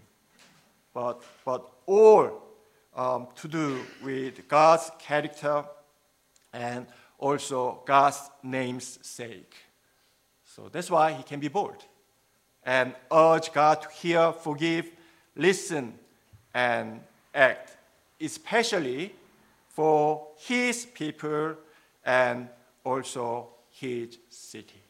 but, 0.92 1.22
but 1.44 1.70
all 1.86 2.42
um, 2.94 3.28
to 3.36 3.48
do 3.48 3.80
with 4.02 4.46
God's 4.48 4.90
character 4.98 5.64
and 6.52 6.86
also 7.18 7.82
God's 7.86 8.30
name's 8.42 8.98
sake. 9.02 9.54
So 10.44 10.68
that's 10.70 10.90
why 10.90 11.12
he 11.12 11.22
can 11.22 11.40
be 11.40 11.48
bold 11.48 11.84
and 12.64 12.94
urge 13.10 13.52
God 13.52 13.82
to 13.82 13.88
hear, 13.90 14.32
forgive, 14.32 14.90
listen, 15.34 15.94
and 16.54 17.00
act, 17.34 17.76
especially 18.20 19.14
for 19.72 20.28
his 20.38 20.86
people 20.86 21.56
and 22.04 22.48
also 22.84 23.48
his 23.70 24.18
city. 24.28 24.82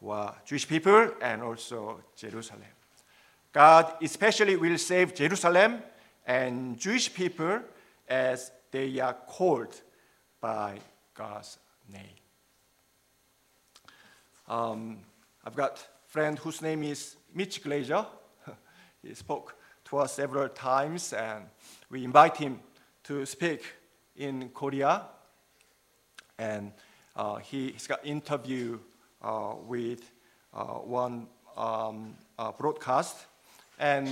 Who 0.00 0.30
Jewish 0.44 0.68
people 0.68 1.12
and 1.20 1.42
also 1.42 2.00
Jerusalem. 2.14 2.62
God 3.52 3.94
especially 4.02 4.56
will 4.56 4.76
save 4.76 5.14
Jerusalem 5.14 5.82
and 6.26 6.78
Jewish 6.78 7.12
people 7.12 7.60
as 8.08 8.50
they 8.70 9.00
are 9.00 9.14
called 9.14 9.80
by 10.40 10.78
God's 11.14 11.58
name. 11.90 12.02
Um, 14.46 14.98
I've 15.44 15.54
got 15.54 15.78
a 15.78 16.10
friend 16.10 16.38
whose 16.38 16.60
name 16.60 16.82
is 16.82 17.16
Mitch 17.34 17.62
Glaser. 17.62 18.04
he 19.02 19.14
spoke 19.14 19.54
to 19.86 19.98
us 19.98 20.14
several 20.14 20.48
times, 20.48 21.12
and 21.12 21.44
we 21.88 22.04
invite 22.04 22.36
him 22.36 22.60
to 23.04 23.24
speak 23.26 23.62
in 24.16 24.48
Korea. 24.50 25.02
And 26.38 26.72
uh, 27.14 27.36
he, 27.36 27.72
has 27.72 27.86
got 27.86 28.04
interview 28.04 28.78
uh, 29.22 29.54
with 29.66 30.10
uh, 30.52 30.64
one 30.64 31.28
um, 31.56 32.16
uh, 32.38 32.52
broadcast, 32.52 33.26
and 33.78 34.08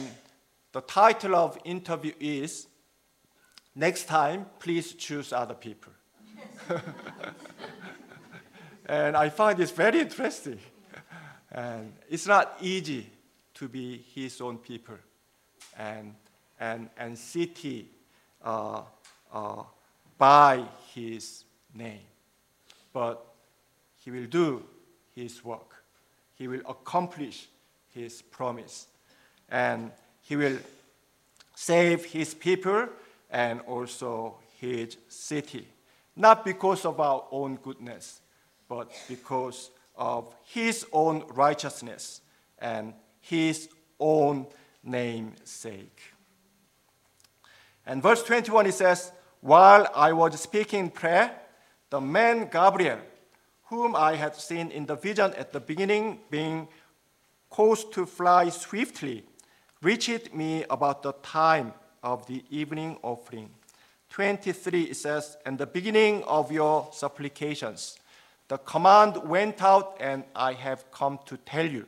the 0.72 0.80
title 0.82 1.34
of 1.34 1.58
interview 1.64 2.12
is 2.20 2.68
"Next 3.74 4.04
time, 4.04 4.46
please 4.60 4.94
choose 4.94 5.32
other 5.32 5.54
people." 5.54 5.92
and 8.86 9.16
I 9.16 9.28
find 9.30 9.58
this 9.58 9.72
very 9.72 10.00
interesting. 10.00 10.60
And 11.50 11.92
it's 12.08 12.26
not 12.26 12.56
easy 12.60 13.10
to 13.54 13.68
be 13.68 14.04
his 14.14 14.40
own 14.40 14.58
people 14.58 14.96
and, 15.76 16.14
and, 16.58 16.88
and 16.96 17.18
city 17.18 17.88
uh, 18.44 18.82
uh, 19.32 19.62
by 20.18 20.64
his 20.94 21.44
name. 21.74 22.00
But 22.92 23.24
he 24.04 24.10
will 24.10 24.26
do 24.26 24.64
his 25.14 25.44
work, 25.44 25.84
he 26.34 26.48
will 26.48 26.62
accomplish 26.68 27.48
his 27.94 28.22
promise, 28.22 28.86
and 29.48 29.90
he 30.22 30.36
will 30.36 30.58
save 31.54 32.04
his 32.06 32.34
people 32.34 32.88
and 33.30 33.60
also 33.62 34.36
his 34.58 34.96
city. 35.08 35.68
Not 36.16 36.44
because 36.44 36.84
of 36.84 37.00
our 37.00 37.24
own 37.30 37.56
goodness, 37.56 38.20
but 38.68 38.90
because 39.08 39.70
of 39.96 40.34
his 40.44 40.86
own 40.92 41.24
righteousness 41.28 42.20
and 42.58 42.94
his 43.20 43.68
own 43.98 44.46
namesake. 44.82 46.11
And 47.86 48.02
verse 48.02 48.22
21 48.22 48.66
it 48.66 48.74
says, 48.74 49.12
While 49.40 49.88
I 49.94 50.12
was 50.12 50.40
speaking 50.40 50.80
in 50.80 50.90
prayer, 50.90 51.34
the 51.90 52.00
man 52.00 52.48
Gabriel, 52.50 52.98
whom 53.64 53.96
I 53.96 54.16
had 54.16 54.36
seen 54.36 54.70
in 54.70 54.86
the 54.86 54.96
vision 54.96 55.32
at 55.34 55.52
the 55.52 55.60
beginning, 55.60 56.20
being 56.30 56.68
caused 57.50 57.92
to 57.94 58.06
fly 58.06 58.48
swiftly, 58.48 59.24
reached 59.82 60.32
me 60.32 60.64
about 60.70 61.02
the 61.02 61.12
time 61.22 61.74
of 62.02 62.26
the 62.26 62.44
evening 62.50 62.98
offering. 63.02 63.50
23 64.10 64.82
it 64.82 64.96
says, 64.96 65.36
And 65.44 65.58
the 65.58 65.66
beginning 65.66 66.22
of 66.24 66.52
your 66.52 66.88
supplications. 66.92 67.98
The 68.48 68.58
command 68.58 69.16
went 69.24 69.62
out, 69.62 69.96
and 70.00 70.24
I 70.36 70.52
have 70.52 70.90
come 70.90 71.18
to 71.26 71.36
tell 71.38 71.66
you, 71.66 71.86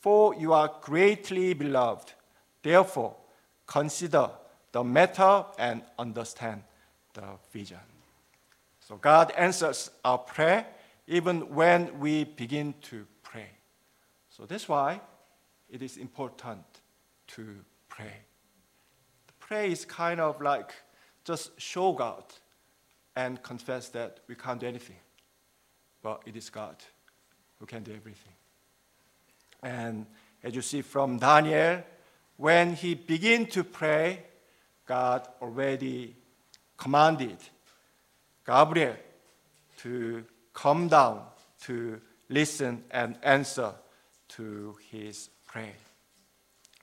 for 0.00 0.34
you 0.34 0.52
are 0.52 0.72
greatly 0.80 1.54
beloved. 1.54 2.12
Therefore, 2.62 3.16
consider 3.66 4.30
the 4.78 4.84
matter 4.84 5.44
and 5.58 5.82
understand 5.98 6.62
the 7.12 7.24
vision. 7.50 7.80
So 8.78 8.94
God 8.94 9.32
answers 9.36 9.90
our 10.04 10.18
prayer 10.18 10.66
even 11.08 11.52
when 11.52 11.98
we 11.98 12.22
begin 12.22 12.74
to 12.82 13.04
pray. 13.24 13.48
So 14.30 14.46
that's 14.46 14.68
why 14.68 15.00
it 15.68 15.82
is 15.82 15.96
important 15.96 16.62
to 17.34 17.56
pray. 17.88 18.12
The 19.26 19.32
prayer 19.40 19.64
is 19.64 19.84
kind 19.84 20.20
of 20.20 20.40
like 20.40 20.70
just 21.24 21.60
show 21.60 21.92
God 21.92 22.22
and 23.16 23.42
confess 23.42 23.88
that 23.88 24.20
we 24.28 24.36
can't 24.36 24.60
do 24.60 24.68
anything. 24.68 25.00
But 26.02 26.22
it 26.24 26.36
is 26.36 26.50
God 26.50 26.76
who 27.58 27.66
can 27.66 27.82
do 27.82 27.90
everything. 27.90 28.34
And 29.60 30.06
as 30.44 30.54
you 30.54 30.62
see 30.62 30.82
from 30.82 31.18
Daniel, 31.18 31.82
when 32.36 32.74
he 32.74 32.94
began 32.94 33.46
to 33.46 33.64
pray, 33.64 34.22
God 34.88 35.28
already 35.42 36.16
commanded 36.78 37.36
Gabriel 38.46 38.96
to 39.82 40.24
come 40.54 40.88
down 40.88 41.24
to 41.64 42.00
listen 42.30 42.82
and 42.90 43.18
answer 43.22 43.74
to 44.28 44.76
his 44.90 45.28
prayer. 45.46 45.76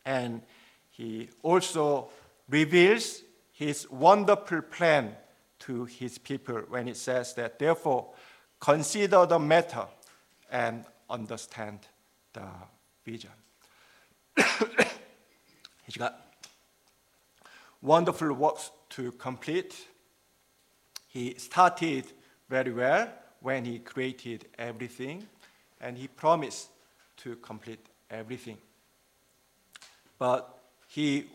And 0.06 0.44
he 0.92 1.30
also 1.42 2.10
reveals 2.48 3.24
his 3.52 3.90
wonderful 3.90 4.62
plan 4.62 5.16
to 5.60 5.86
his 5.86 6.20
people 6.20 6.62
when 6.70 6.88
it 6.88 6.98
says 6.98 7.34
that, 7.34 7.58
therefore, 7.58 8.10
consider 8.60 9.26
the 9.26 9.40
matter 9.40 9.88
and 10.52 10.86
understand 11.10 11.80
the 12.34 12.46
vision. 13.04 13.32
Wonderful 17.86 18.34
works 18.34 18.72
to 18.90 19.12
complete. 19.12 19.76
He 21.08 21.36
started 21.38 22.06
very 22.50 22.72
well 22.72 23.08
when 23.42 23.64
he 23.64 23.78
created 23.78 24.48
everything, 24.58 25.28
and 25.80 25.96
he 25.96 26.08
promised 26.08 26.70
to 27.18 27.36
complete 27.36 27.86
everything. 28.10 28.58
But 30.18 30.58
he 30.88 31.26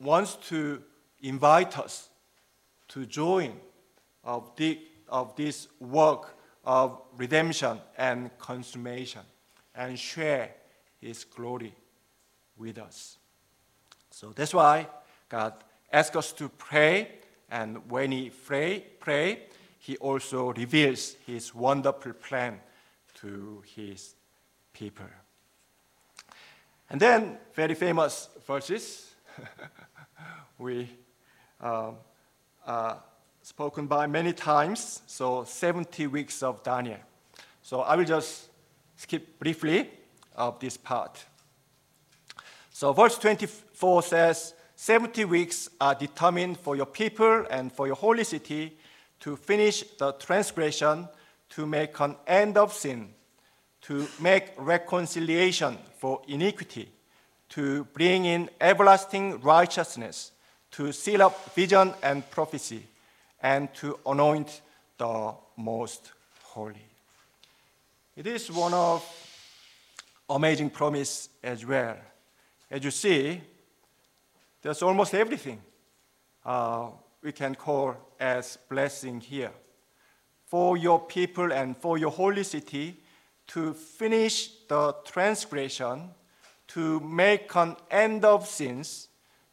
wants 0.00 0.34
to 0.48 0.82
invite 1.22 1.78
us 1.78 2.08
to 2.88 3.06
join 3.06 3.52
of, 4.24 4.50
the, 4.56 4.80
of 5.08 5.36
this 5.36 5.68
work 5.78 6.36
of 6.64 7.00
redemption 7.18 7.78
and 7.96 8.36
consummation 8.36 9.22
and 9.76 9.96
share 9.96 10.50
his 11.00 11.22
glory 11.22 11.72
with 12.58 12.78
us. 12.78 13.16
So 14.10 14.32
that's 14.34 14.52
why 14.52 14.88
God 15.28 15.54
asks 15.92 16.16
us 16.16 16.32
to 16.32 16.48
pray, 16.48 17.08
and 17.50 17.90
when 17.90 18.12
he 18.12 18.30
pray, 18.30 18.84
pray, 19.00 19.42
he 19.78 19.96
also 19.96 20.52
reveals 20.52 21.16
his 21.26 21.54
wonderful 21.54 22.12
plan 22.12 22.60
to 23.14 23.62
his 23.74 24.14
people. 24.72 25.06
And 26.88 27.00
then, 27.00 27.38
very 27.54 27.74
famous 27.74 28.28
verses. 28.46 29.14
we 30.58 30.88
um, 31.60 31.96
uh, 32.66 32.96
spoken 33.42 33.86
by 33.86 34.06
many 34.06 34.32
times, 34.32 35.02
so 35.06 35.44
70 35.44 36.06
weeks 36.08 36.42
of 36.42 36.62
Daniel. 36.62 36.98
So 37.62 37.80
I 37.80 37.96
will 37.96 38.04
just 38.04 38.48
skip 38.96 39.38
briefly 39.38 39.90
of 40.36 40.58
this 40.60 40.76
part. 40.76 41.24
So 42.70 42.92
verse 42.92 43.18
24 43.18 44.02
says, 44.02 44.54
70 44.82 45.26
weeks 45.26 45.68
are 45.78 45.94
determined 45.94 46.58
for 46.58 46.74
your 46.74 46.86
people 46.86 47.44
and 47.50 47.70
for 47.70 47.86
your 47.86 47.96
holy 47.96 48.24
city 48.24 48.78
to 49.20 49.36
finish 49.36 49.84
the 49.98 50.12
transgression, 50.12 51.06
to 51.50 51.66
make 51.66 52.00
an 52.00 52.16
end 52.26 52.56
of 52.56 52.72
sin, 52.72 53.10
to 53.82 54.08
make 54.20 54.54
reconciliation 54.56 55.76
for 55.98 56.22
iniquity, 56.28 56.88
to 57.50 57.84
bring 57.92 58.24
in 58.24 58.48
everlasting 58.58 59.38
righteousness, 59.42 60.32
to 60.70 60.92
seal 60.92 61.24
up 61.24 61.54
vision 61.54 61.92
and 62.02 62.28
prophecy, 62.30 62.82
and 63.42 63.68
to 63.74 63.98
anoint 64.06 64.62
the 64.96 65.34
most 65.58 66.12
holy. 66.42 66.86
It 68.16 68.26
is 68.26 68.50
one 68.50 68.72
of 68.72 69.04
amazing 70.30 70.70
promise 70.70 71.28
as 71.42 71.66
well. 71.66 71.98
As 72.70 72.82
you 72.82 72.90
see, 72.90 73.42
there's 74.62 74.82
almost 74.82 75.14
everything 75.14 75.60
uh, 76.44 76.90
we 77.22 77.32
can 77.32 77.54
call 77.54 77.96
as 78.18 78.58
blessing 78.68 79.20
here. 79.20 79.52
For 80.46 80.76
your 80.76 81.00
people 81.00 81.52
and 81.52 81.76
for 81.76 81.96
your 81.98 82.10
holy 82.10 82.44
city 82.44 82.96
to 83.48 83.74
finish 83.74 84.50
the 84.68 84.94
transgression, 85.04 86.10
to 86.68 87.00
make 87.00 87.54
an 87.56 87.76
end 87.90 88.24
of 88.24 88.46
sins, 88.46 89.08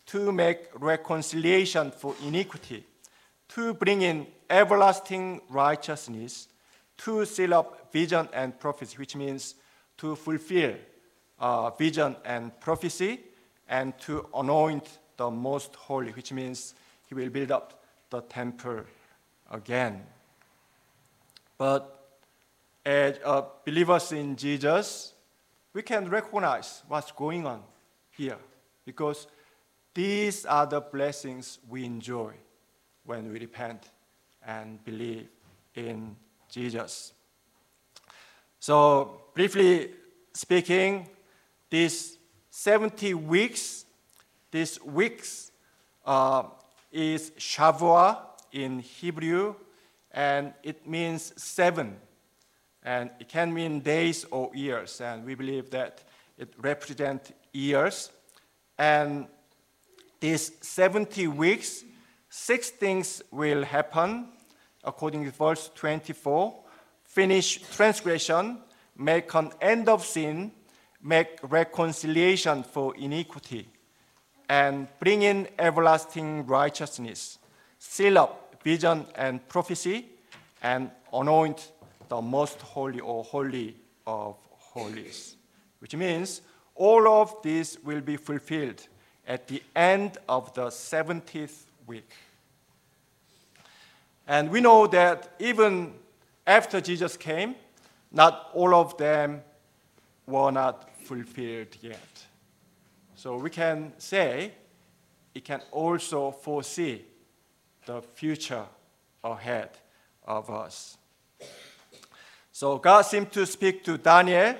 to 0.07 0.31
make 0.31 0.67
reconciliation 0.75 1.91
for 1.91 2.15
iniquity, 2.23 2.85
to 3.49 3.73
bring 3.73 4.01
in 4.01 4.27
everlasting 4.49 5.41
righteousness, 5.49 6.47
to 6.97 7.25
seal 7.25 7.53
up 7.53 7.91
vision 7.91 8.27
and 8.33 8.59
prophecy, 8.59 8.97
which 8.97 9.15
means 9.15 9.55
to 9.97 10.15
fulfill 10.15 10.75
uh, 11.39 11.69
vision 11.71 12.15
and 12.25 12.59
prophecy, 12.59 13.19
and 13.67 13.97
to 13.99 14.27
anoint 14.33 14.99
the 15.17 15.29
most 15.29 15.75
holy, 15.75 16.11
which 16.11 16.31
means 16.31 16.73
he 17.07 17.15
will 17.15 17.29
build 17.29 17.51
up 17.51 17.83
the 18.09 18.21
temple 18.21 18.83
again. 19.51 20.03
But 21.57 21.93
as 22.85 23.17
believers 23.65 24.11
in 24.11 24.35
Jesus, 24.35 25.13
we 25.73 25.81
can 25.81 26.09
recognize 26.09 26.83
what's 26.87 27.11
going 27.11 27.45
on 27.45 27.61
here 28.11 28.37
because 28.85 29.27
these 29.93 30.45
are 30.45 30.65
the 30.65 30.79
blessings 30.79 31.59
we 31.67 31.83
enjoy 31.83 32.33
when 33.05 33.31
we 33.31 33.39
repent 33.39 33.89
and 34.45 34.83
believe 34.85 35.27
in 35.75 36.15
Jesus. 36.49 37.13
So, 38.59 39.21
briefly 39.33 39.91
speaking, 40.33 41.09
these 41.69 42.16
70 42.59 43.13
weeks, 43.13 43.85
these 44.49 44.83
weeks 44.83 45.51
uh, 46.07 46.41
is 46.91 47.29
Shavua 47.37 48.17
in 48.51 48.79
Hebrew, 48.79 49.53
and 50.11 50.53
it 50.63 50.87
means 50.87 51.33
seven. 51.37 51.97
And 52.81 53.11
it 53.19 53.29
can 53.29 53.53
mean 53.53 53.81
days 53.81 54.25
or 54.31 54.49
years, 54.55 54.99
and 55.01 55.23
we 55.23 55.35
believe 55.35 55.69
that 55.69 56.03
it 56.35 56.51
represents 56.59 57.31
years. 57.53 58.11
And 58.79 59.27
these 60.19 60.51
70 60.61 61.27
weeks, 61.27 61.83
six 62.27 62.71
things 62.71 63.21
will 63.29 63.65
happen, 63.65 64.29
according 64.83 65.25
to 65.25 65.31
verse 65.31 65.69
24 65.75 66.55
finish 67.03 67.61
transgression, 67.75 68.57
make 68.97 69.31
an 69.35 69.51
end 69.61 69.87
of 69.87 70.03
sin, 70.03 70.51
make 71.07 71.39
reconciliation 71.41 72.63
for 72.63 72.93
iniquity, 72.97 73.67
and 74.49 74.87
bring 74.99 75.21
in 75.21 75.47
everlasting 75.57 76.45
righteousness, 76.45 77.39
seal 77.79 78.17
up 78.17 78.55
vision 78.63 79.05
and 79.15 79.47
prophecy, 79.47 80.05
and 80.61 80.91
anoint 81.13 81.71
the 82.09 82.21
most 82.21 82.61
holy 82.61 82.99
or 82.99 83.23
holy 83.23 83.75
of 84.05 84.35
holies. 84.51 85.37
Which 85.79 85.95
means 85.95 86.41
all 86.75 87.07
of 87.07 87.41
this 87.41 87.77
will 87.83 88.01
be 88.01 88.17
fulfilled 88.17 88.85
at 89.25 89.47
the 89.47 89.63
end 89.75 90.17
of 90.27 90.53
the 90.53 90.67
70th 90.67 91.63
week. 91.85 92.09
And 94.27 94.49
we 94.49 94.59
know 94.59 94.87
that 94.87 95.29
even 95.39 95.93
after 96.45 96.81
Jesus 96.81 97.15
came, 97.15 97.55
not 98.11 98.49
all 98.53 98.73
of 98.75 98.97
them 98.97 99.41
were 100.25 100.51
not 100.51 100.86
fulfilled 101.07 101.75
yet. 101.81 102.25
So 103.15 103.37
we 103.37 103.49
can 103.49 103.93
say 103.97 104.51
it 105.33 105.45
can 105.45 105.61
also 105.71 106.31
foresee 106.31 107.05
the 107.85 108.01
future 108.01 108.65
ahead 109.23 109.69
of 110.25 110.49
us. 110.49 110.97
So 112.51 112.77
God 112.77 113.03
seemed 113.03 113.31
to 113.31 113.45
speak 113.45 113.83
to 113.85 113.97
Daniel. 113.97 114.55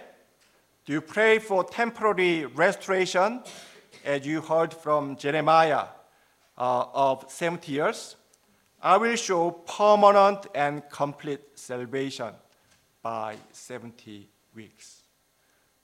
Do 0.86 0.94
you 0.94 1.02
pray 1.02 1.40
for 1.40 1.64
temporary 1.64 2.46
restoration, 2.46 3.44
as 4.06 4.26
you 4.26 4.40
heard 4.40 4.74
from 4.74 5.18
Jeremiah 5.18 5.86
uh, 6.58 6.86
of 6.94 7.30
70 7.30 7.72
years? 7.72 8.16
I 8.82 8.98
will 8.98 9.16
show 9.16 9.52
permanent 9.52 10.48
and 10.56 10.88
complete 10.90 11.42
salvation 11.56 12.34
by 13.02 13.36
70 13.52 14.30
weeks. 14.56 14.97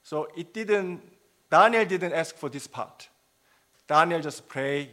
So 0.04 0.28
it 0.36 0.54
didn't, 0.54 1.02
Daniel 1.50 1.86
didn't 1.86 2.14
ask 2.14 2.36
for 2.36 2.50
this 2.50 2.68
part. 2.68 3.08
Daniel 3.88 4.22
just 4.22 4.48
prayed 4.48 4.90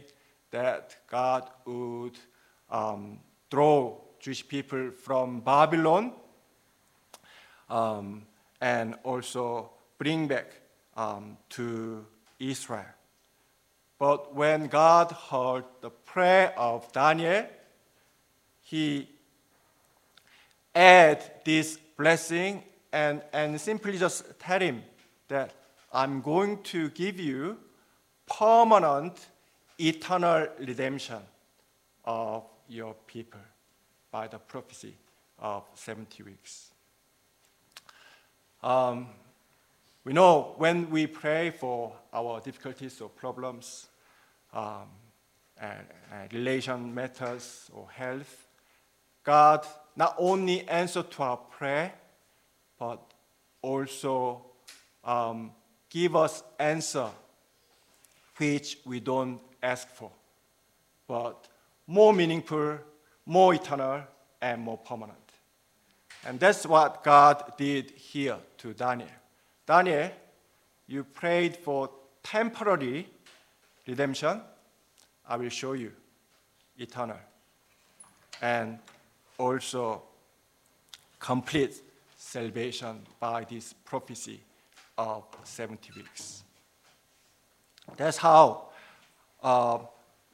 that 0.51 0.95
God 1.07 1.49
would 1.65 2.17
um, 2.69 3.19
draw 3.49 3.97
Jewish 4.19 4.47
people 4.47 4.91
from 4.91 5.41
Babylon 5.41 6.13
um, 7.69 8.23
and 8.59 8.95
also 9.03 9.71
bring 9.97 10.27
back 10.27 10.51
um, 10.95 11.37
to 11.49 12.05
Israel. 12.39 12.85
But 13.97 14.33
when 14.33 14.67
God 14.67 15.11
heard 15.11 15.65
the 15.81 15.89
prayer 15.89 16.57
of 16.57 16.91
Daniel, 16.91 17.45
he 18.61 19.09
add 20.73 21.43
this 21.45 21.77
blessing 21.97 22.63
and, 22.91 23.21
and 23.31 23.59
simply 23.59 23.97
just 23.97 24.39
tell 24.39 24.59
him 24.59 24.83
that 25.31 25.53
I'm 25.93 26.21
going 26.21 26.61
to 26.63 26.89
give 26.89 27.19
you 27.19 27.57
permanent 28.27 29.27
eternal 29.79 30.47
redemption 30.59 31.19
of 32.03 32.43
your 32.67 32.93
people 33.07 33.39
by 34.11 34.27
the 34.27 34.37
prophecy 34.37 34.93
of 35.39 35.63
70 35.73 36.23
weeks. 36.23 36.71
Um, 38.61 39.07
we 40.03 40.11
know 40.11 40.53
when 40.57 40.89
we 40.89 41.07
pray 41.07 41.49
for 41.49 41.93
our 42.13 42.41
difficulties 42.41 42.99
or 42.99 43.07
problems, 43.07 43.87
um, 44.53 44.89
and, 45.61 45.87
and 46.11 46.33
relation 46.33 46.93
matters 46.93 47.69
or 47.73 47.89
health, 47.89 48.47
God 49.23 49.65
not 49.95 50.15
only 50.17 50.67
answers 50.67 51.05
to 51.11 51.23
our 51.23 51.37
prayer, 51.37 51.93
but 52.77 52.99
also 53.61 54.50
um, 55.03 55.51
give 55.89 56.15
us 56.15 56.43
answer 56.59 57.09
which 58.37 58.77
we 58.85 58.99
don't 58.99 59.39
ask 59.61 59.87
for, 59.89 60.11
but 61.07 61.47
more 61.87 62.13
meaningful, 62.13 62.77
more 63.25 63.53
eternal, 63.53 64.01
and 64.41 64.61
more 64.61 64.77
permanent. 64.77 65.17
And 66.25 66.39
that's 66.39 66.65
what 66.65 67.03
God 67.03 67.53
did 67.57 67.91
here 67.91 68.37
to 68.59 68.73
Daniel. 68.73 69.09
Daniel, 69.65 70.11
you 70.87 71.03
prayed 71.03 71.55
for 71.57 71.89
temporary 72.23 73.07
redemption. 73.87 74.41
I 75.27 75.37
will 75.37 75.49
show 75.49 75.73
you 75.73 75.91
eternal. 76.77 77.17
And 78.41 78.79
also 79.37 80.01
complete 81.19 81.81
salvation 82.17 83.01
by 83.19 83.43
this 83.43 83.73
prophecy 83.73 84.41
of 85.01 85.23
70 85.43 85.91
weeks. 85.95 86.43
That's 87.97 88.17
how 88.17 88.69
uh, 89.41 89.79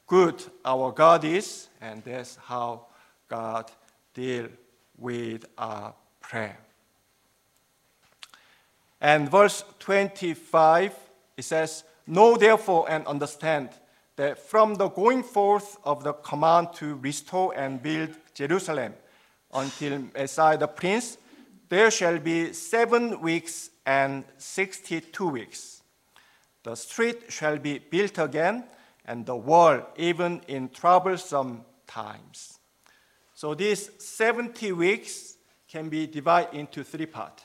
good 0.06 0.42
our 0.64 0.92
God 0.92 1.24
is, 1.24 1.68
and 1.80 2.04
that's 2.04 2.36
how 2.36 2.86
God 3.28 3.70
deal 4.12 4.48
with 4.98 5.46
our 5.56 5.94
prayer. 6.20 6.58
And 9.00 9.30
verse 9.30 9.64
25, 9.78 10.94
it 11.36 11.44
says, 11.44 11.84
Know 12.06 12.36
therefore 12.36 12.90
and 12.90 13.06
understand 13.06 13.70
that 14.16 14.38
from 14.38 14.74
the 14.74 14.88
going 14.88 15.22
forth 15.22 15.78
of 15.84 16.04
the 16.04 16.12
command 16.12 16.72
to 16.74 16.96
restore 16.96 17.54
and 17.54 17.82
build 17.82 18.10
Jerusalem 18.34 18.92
until 19.54 20.02
Messiah 20.14 20.58
the 20.58 20.66
Prince, 20.66 21.16
there 21.68 21.90
shall 21.90 22.18
be 22.18 22.52
seven 22.52 23.20
weeks 23.20 23.70
and 23.88 24.24
sixty 24.36 25.00
two 25.00 25.28
weeks. 25.28 25.82
The 26.62 26.74
street 26.74 27.32
shall 27.32 27.56
be 27.56 27.78
built 27.78 28.18
again, 28.18 28.64
and 29.06 29.24
the 29.24 29.34
wall 29.34 29.80
even 29.96 30.42
in 30.46 30.68
troublesome 30.68 31.64
times. 31.86 32.58
So 33.34 33.54
these 33.54 33.90
70 33.98 34.72
weeks 34.72 35.36
can 35.66 35.88
be 35.88 36.06
divided 36.06 36.54
into 36.54 36.84
three 36.84 37.06
parts. 37.06 37.44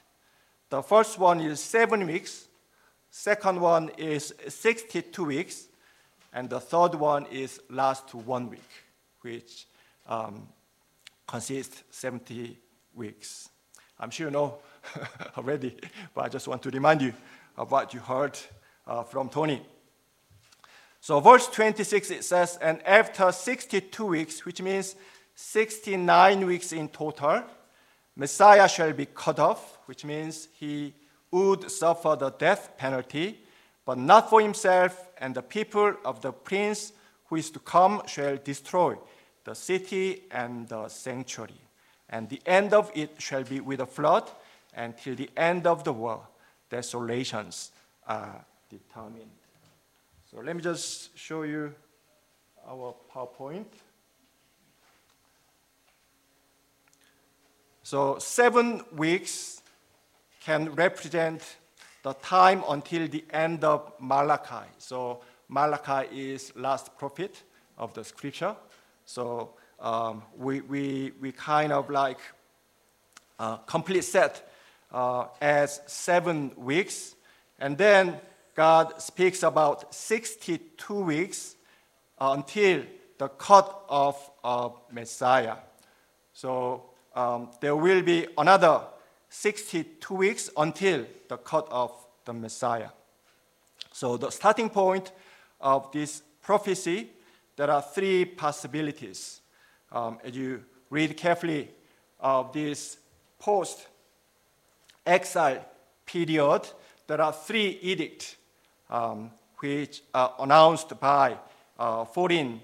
The 0.70 0.82
first 0.82 1.18
one 1.18 1.39
is 1.39 1.62
seven 1.62 2.06
weeks, 2.06 2.48
second 3.10 3.62
one 3.62 3.89
is 3.98 4.34
62 4.46 5.24
weeks, 5.24 5.68
and 6.34 6.50
the 6.50 6.60
third 6.60 6.96
one 6.96 7.26
is 7.28 7.62
last 7.70 8.14
one 8.14 8.50
week, 8.50 8.72
which 9.22 9.68
um, 10.08 10.50
consists 11.26 11.84
70 11.91 12.58
weeks. 12.94 13.48
I'm 13.98 14.10
sure 14.10 14.28
you 14.28 14.32
know 14.32 14.58
already, 15.38 15.75
but 16.13 16.25
I 16.25 16.29
just 16.29 16.47
want 16.47 16.61
to 16.63 16.69
remind 16.69 17.01
you 17.01 17.13
of 17.57 17.71
what 17.71 17.93
you 17.93 17.99
heard 17.99 18.38
uh, 18.88 19.03
from 19.03 19.29
Tony. 19.29 19.61
So, 20.99 21.19
verse 21.19 21.47
26 21.47 22.11
it 22.11 22.23
says, 22.23 22.57
And 22.61 22.81
after 22.86 23.31
62 23.31 24.05
weeks, 24.05 24.45
which 24.45 24.61
means 24.61 24.95
69 25.36 26.45
weeks 26.45 26.71
in 26.71 26.88
total, 26.89 27.43
Messiah 28.15 28.69
shall 28.69 28.93
be 28.93 29.07
cut 29.07 29.39
off, 29.39 29.79
which 29.86 30.05
means 30.05 30.47
he 30.53 30.93
would 31.31 31.69
suffer 31.69 32.15
the 32.15 32.29
death 32.29 32.77
penalty 32.77 33.39
but 33.86 33.97
not 33.97 34.29
for 34.29 34.41
himself, 34.41 35.09
and 35.17 35.36
the 35.36 35.41
people 35.41 35.93
of 36.05 36.21
the 36.21 36.31
prince 36.31 36.93
who 37.25 37.36
is 37.36 37.49
to 37.51 37.59
come 37.59 38.01
shall 38.07 38.38
destroy 38.38 38.95
the 39.43 39.53
city 39.53 40.23
and 40.31 40.67
the 40.69 40.88
sanctuary. 40.88 41.59
And 42.09 42.29
the 42.29 42.41
end 42.45 42.73
of 42.73 42.91
it 42.95 43.15
shall 43.19 43.43
be 43.43 43.59
with 43.59 43.81
a 43.81 43.86
flood, 43.86 44.29
until 44.76 45.15
the 45.15 45.30
end 45.38 45.67
of 45.67 45.84
the 45.84 45.93
world, 45.93 46.24
desolations 46.69 47.71
are 48.07 48.45
determined. 48.69 49.32
So 50.32 50.39
let 50.41 50.55
me 50.55 50.61
just 50.61 51.17
show 51.17 51.43
you 51.43 51.74
our 52.67 52.95
PowerPoint. 53.13 53.65
So 57.84 58.17
seven 58.17 58.82
weeks 58.95 59.61
can 60.39 60.74
represent 60.74 61.57
the 62.01 62.13
time 62.13 62.63
until 62.67 63.07
the 63.07 63.24
end 63.32 63.63
of 63.63 63.93
Malachi. 63.99 64.67
So 64.78 65.21
Malachi 65.49 66.34
is 66.34 66.51
last 66.55 66.97
prophet 66.97 67.43
of 67.78 67.93
the 67.93 68.03
scripture. 68.03 68.55
So 69.05 69.53
um, 69.80 70.24
we, 70.38 70.61
we, 70.61 71.11
we 71.21 71.32
kind 71.32 71.71
of 71.71 71.89
like 71.89 72.19
uh, 73.39 73.57
complete 73.57 74.03
set 74.03 74.49
uh, 74.94 75.26
as 75.41 75.82
seven 75.88 76.52
weeks. 76.56 77.16
And 77.60 77.78
then 77.78 78.20
God 78.56 79.02
speaks 79.02 79.44
about 79.44 79.94
62 79.94 80.94
weeks 80.94 81.56
until 82.20 82.84
the 83.18 83.28
cut 83.30 83.84
off 83.89 84.32
of 84.44 84.80
Messiah. 84.91 85.56
So 86.34 86.84
um, 87.16 87.50
there 87.62 87.76
will 87.76 88.02
be 88.02 88.28
another 88.38 88.82
62 89.30 90.14
weeks 90.14 90.50
until 90.56 91.06
the 91.28 91.38
cut 91.38 91.68
of 91.72 91.91
the 92.26 92.34
Messiah. 92.34 92.89
So 93.91 94.18
the 94.18 94.30
starting 94.30 94.70
point 94.70 95.12
of 95.60 95.91
this 95.91 96.22
prophecy, 96.41 97.10
there 97.56 97.70
are 97.70 97.82
three 97.82 98.26
possibilities. 98.26 99.41
Um, 99.91 100.20
as 100.24 100.36
you 100.36 100.64
read 100.89 101.16
carefully 101.18 101.70
of 102.20 102.54
this 102.54 102.98
post 103.39 103.88
exile 105.06 105.66
period, 106.06 106.68
there 107.08 107.22
are 107.22 107.34
three 107.34 107.80
edicts 107.82 108.36
um, 108.89 109.32
which 109.58 110.04
are 110.14 110.34
announced 110.39 110.99
by 110.99 111.38
uh, 111.78 112.06
14 112.06 112.60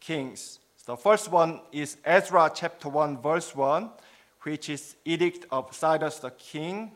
kings. 0.00 0.58
The 0.86 0.96
first 0.96 1.30
one 1.30 1.60
is 1.72 1.96
Ezra 2.04 2.50
chapter 2.54 2.88
1, 2.88 3.22
verse 3.22 3.54
1, 3.54 3.90
which 4.42 4.68
is 4.68 4.96
Edict 5.04 5.46
of 5.50 5.74
Cyrus 5.74 6.18
the 6.18 6.30
king, 6.30 6.92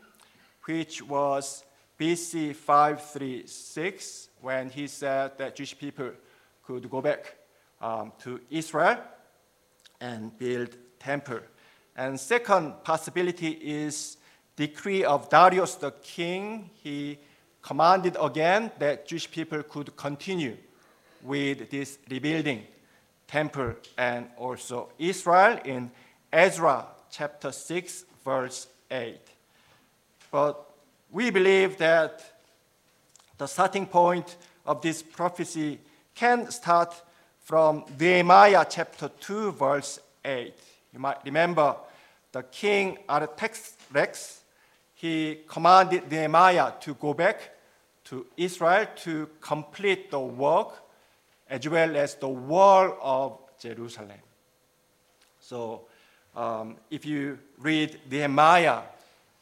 which 0.65 1.01
was 1.01 1.63
BC 1.99 2.55
536, 2.55 4.29
when 4.41 4.69
he 4.69 4.87
said 4.87 5.37
that 5.37 5.55
Jewish 5.55 5.77
people 5.77 6.11
could 6.63 6.89
go 6.89 7.01
back 7.01 7.35
um, 7.81 8.13
to 8.19 8.39
Israel 8.49 8.97
and 9.99 10.37
build 10.37 10.77
temple. 10.99 11.39
And 11.95 12.19
second 12.19 12.83
possibility 12.83 13.49
is 13.49 14.17
decree 14.59 15.05
of 15.05 15.29
Darius 15.29 15.75
the 15.75 15.91
king. 15.91 16.69
He 16.83 17.17
commanded 17.61 18.17
again 18.21 18.71
that 18.77 19.07
Jewish 19.07 19.31
people 19.31 19.63
could 19.63 19.95
continue 19.95 20.57
with 21.23 21.69
this 21.69 21.97
rebuilding 22.11 22.65
temple 23.25 23.75
and 23.97 24.27
also 24.35 24.89
Israel 24.99 25.57
in 25.63 25.89
Ezra 26.33 26.85
chapter 27.09 27.53
6, 27.53 28.03
verse 28.25 28.67
8. 28.91 29.17
But 30.29 30.55
we 31.09 31.29
believe 31.29 31.77
that 31.77 32.21
the 33.37 33.47
starting 33.47 33.85
point 33.85 34.35
of 34.65 34.81
this 34.81 35.01
prophecy 35.01 35.79
can 36.13 36.51
start 36.51 37.01
from 37.45 37.85
Nehemiah 37.97 38.65
chapter 38.69 39.09
2, 39.21 39.53
verse 39.53 39.99
8. 40.25 40.53
You 40.91 40.99
might 40.99 41.23
remember 41.23 41.77
the 42.33 42.43
king 42.43 42.97
Artaxerxes, 43.09 44.38
he 44.99 45.39
commanded 45.47 46.11
Nehemiah 46.11 46.73
to 46.81 46.93
go 46.93 47.13
back 47.13 47.51
to 48.03 48.25
Israel 48.35 48.85
to 48.97 49.29
complete 49.39 50.11
the 50.11 50.19
work 50.19 50.73
as 51.49 51.69
well 51.69 51.95
as 51.95 52.15
the 52.15 52.27
wall 52.27 52.97
of 53.01 53.39
Jerusalem. 53.61 54.19
So, 55.39 55.83
um, 56.35 56.75
if 56.91 57.05
you 57.05 57.39
read 57.59 57.97
Nehemiah, 58.11 58.81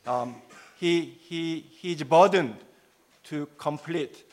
um, 0.05 0.35
he, 0.79 1.17
he, 1.27 1.65
he's 1.71 2.03
burdened 2.03 2.57
to 3.23 3.47
complete 3.57 4.25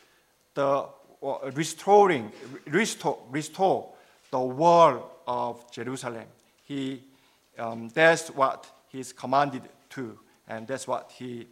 the 0.52 0.84
uh, 1.22 1.50
restoring, 1.54 2.32
restore, 2.66 3.18
restore 3.30 3.88
the 4.30 4.40
wall 4.40 5.10
of 5.26 5.70
Jerusalem. 5.70 6.26
He, 6.64 7.02
um, 7.58 7.88
that's 7.94 8.28
what 8.28 8.66
he's 8.88 9.10
commanded 9.14 9.62
to, 9.90 10.18
and 10.48 10.66
that's 10.66 10.86
what 10.86 11.12
he 11.16 11.46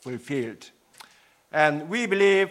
fulfilled. 0.00 0.70
And 1.52 1.88
we 1.88 2.06
believe 2.06 2.50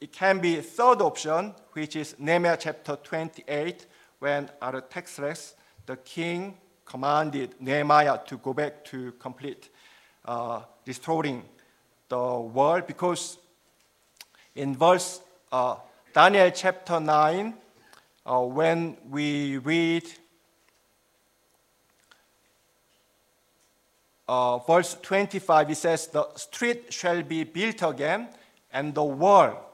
it 0.00 0.12
can 0.12 0.38
be 0.38 0.60
third 0.60 1.02
option, 1.02 1.54
which 1.72 1.96
is 1.96 2.14
Nehemiah 2.18 2.56
chapter 2.58 2.96
28, 2.96 3.86
when 4.20 4.48
Artaxerxes, 4.62 5.54
the 5.86 5.96
king, 5.96 6.56
commanded 6.84 7.54
Nehemiah 7.60 8.18
to 8.26 8.38
go 8.38 8.54
back 8.54 8.84
to 8.86 9.12
complete 9.12 9.68
uh, 10.24 10.62
restoring 10.86 11.44
the 12.08 12.38
world, 12.38 12.86
because 12.86 13.38
in 14.54 14.74
verse 14.74 15.20
uh, 15.52 15.76
Daniel 16.14 16.50
chapter 16.50 16.98
9, 16.98 17.54
uh, 18.24 18.40
when 18.40 18.96
we 19.10 19.58
read 19.58 20.04
uh, 24.28 24.58
verse 24.58 24.96
25, 25.00 25.70
it 25.70 25.74
says, 25.74 26.06
The 26.08 26.28
street 26.34 26.92
shall 26.92 27.22
be 27.22 27.44
built 27.44 27.82
again, 27.82 28.28
and 28.72 28.94
the 28.94 29.04
wall 29.04 29.64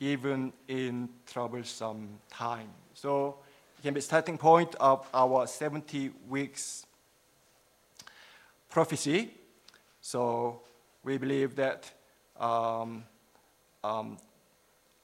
even 0.00 0.52
in 0.68 1.08
troublesome 1.26 2.08
time. 2.30 2.68
So 2.94 3.36
it 3.78 3.82
can 3.82 3.94
be 3.94 4.00
starting 4.00 4.38
point 4.38 4.74
of 4.76 5.06
our 5.12 5.46
70 5.46 6.10
weeks 6.28 6.86
prophecy. 8.70 9.30
So 10.00 10.62
we 11.02 11.18
believe 11.18 11.56
that 11.56 11.90
um, 12.38 13.04
um, 13.82 14.18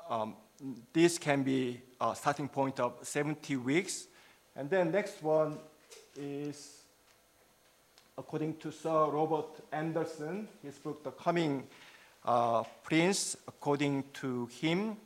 um, 0.08 0.34
this 0.92 1.18
can 1.18 1.42
be 1.42 1.80
a 2.00 2.14
starting 2.14 2.48
point 2.48 2.78
of 2.78 2.94
70 3.02 3.56
weeks. 3.56 4.06
And 4.56 4.70
then 4.70 4.92
next 4.92 5.22
one 5.22 5.58
is 6.16 6.83
according 8.16 8.56
to 8.56 8.70
Sir 8.70 9.06
Robert 9.10 9.60
Anderson, 9.72 10.46
his 10.62 10.78
book, 10.78 11.02
The 11.02 11.10
Coming 11.10 11.64
uh, 12.24 12.62
Prince, 12.84 13.36
according 13.48 14.04
to 14.14 14.46
him, 14.60 14.96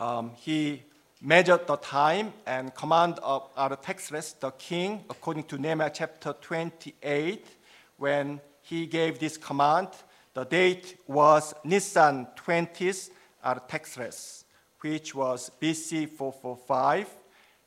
um, 0.00 0.32
he 0.36 0.82
measured 1.20 1.66
the 1.66 1.76
time 1.76 2.32
and 2.46 2.74
command 2.74 3.18
of 3.22 3.48
Artaxerxes, 3.56 4.34
the 4.40 4.50
king, 4.52 5.04
according 5.10 5.44
to 5.44 5.58
Nehemiah 5.58 5.90
chapter 5.92 6.32
28, 6.32 7.46
when 7.98 8.40
he 8.62 8.86
gave 8.86 9.18
this 9.18 9.36
command. 9.36 9.88
The 10.34 10.44
date 10.44 10.96
was 11.06 11.54
Nisan 11.62 12.26
20th 12.36 13.10
Artaxerxes, 13.44 14.44
which 14.80 15.14
was 15.14 15.50
BC 15.60 16.08
445, 16.08 17.08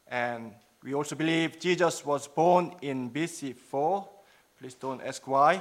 and 0.08 0.52
we 0.86 0.94
also 0.94 1.16
believe 1.16 1.60
Jesus 1.60 2.06
was 2.06 2.28
born 2.28 2.76
in 2.84 3.10
BC 3.10 3.56
4. 3.56 4.08
Please 4.60 4.76
don't 4.76 5.02
ask 5.02 5.26
why. 5.26 5.60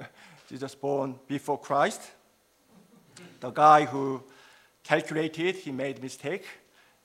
Jesus 0.50 0.74
born 0.74 1.18
before 1.26 1.58
Christ. 1.58 2.02
The 3.40 3.48
guy 3.52 3.86
who 3.86 4.22
calculated, 4.84 5.54
he 5.56 5.72
made 5.72 6.02
mistake, 6.02 6.44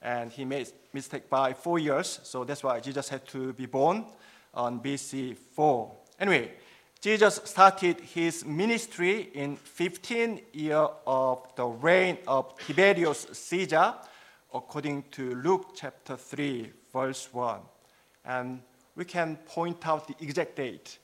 and 0.01 0.29
he 0.33 0.43
made 0.43 0.67
mistake 0.91 1.29
by 1.29 1.53
four 1.53 1.79
years. 1.79 2.19
So 2.23 2.43
that's 2.43 2.61
why 2.61 2.81
Jesus 2.81 3.07
had 3.07 3.25
to 3.27 3.53
be 3.53 3.67
born 3.67 4.03
on 4.53 4.81
BC 4.81 5.37
4. 5.37 5.95
Anyway, 6.19 6.51
Jesus 6.99 7.39
started 7.45 8.01
his 8.01 8.43
ministry 8.43 9.29
in 9.33 9.55
15 9.55 10.41
year 10.51 10.89
of 11.07 11.47
the 11.55 11.67
reign 11.67 12.17
of 12.27 12.53
Tiberius 12.59 13.27
Caesar, 13.31 13.93
according 14.53 15.05
to 15.11 15.35
Luke 15.35 15.69
chapter 15.73 16.17
3, 16.17 16.73
verse 16.93 17.29
1. 17.33 17.59
And 18.25 18.61
we 18.95 19.05
can 19.05 19.37
point 19.45 19.85
out 19.87 20.07
the 20.07 20.15
exact 20.23 20.55
date 20.55 20.97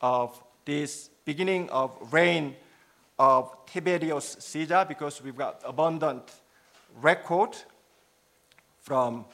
of 0.00 0.42
this 0.64 1.10
beginning 1.24 1.70
of 1.70 1.90
reign 2.12 2.56
of 3.18 3.56
Tiberius 3.66 4.36
Caesar 4.40 4.84
because 4.86 5.22
we've 5.22 5.36
got 5.36 5.62
abundant 5.64 6.22
record 7.00 7.56
from, 8.80 9.24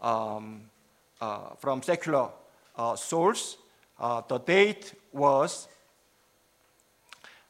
um, 0.00 0.62
uh, 1.20 1.50
from 1.58 1.82
secular 1.82 2.28
uh, 2.76 2.96
source. 2.96 3.56
Uh, 3.98 4.22
the 4.28 4.38
date 4.38 4.94
was 5.12 5.68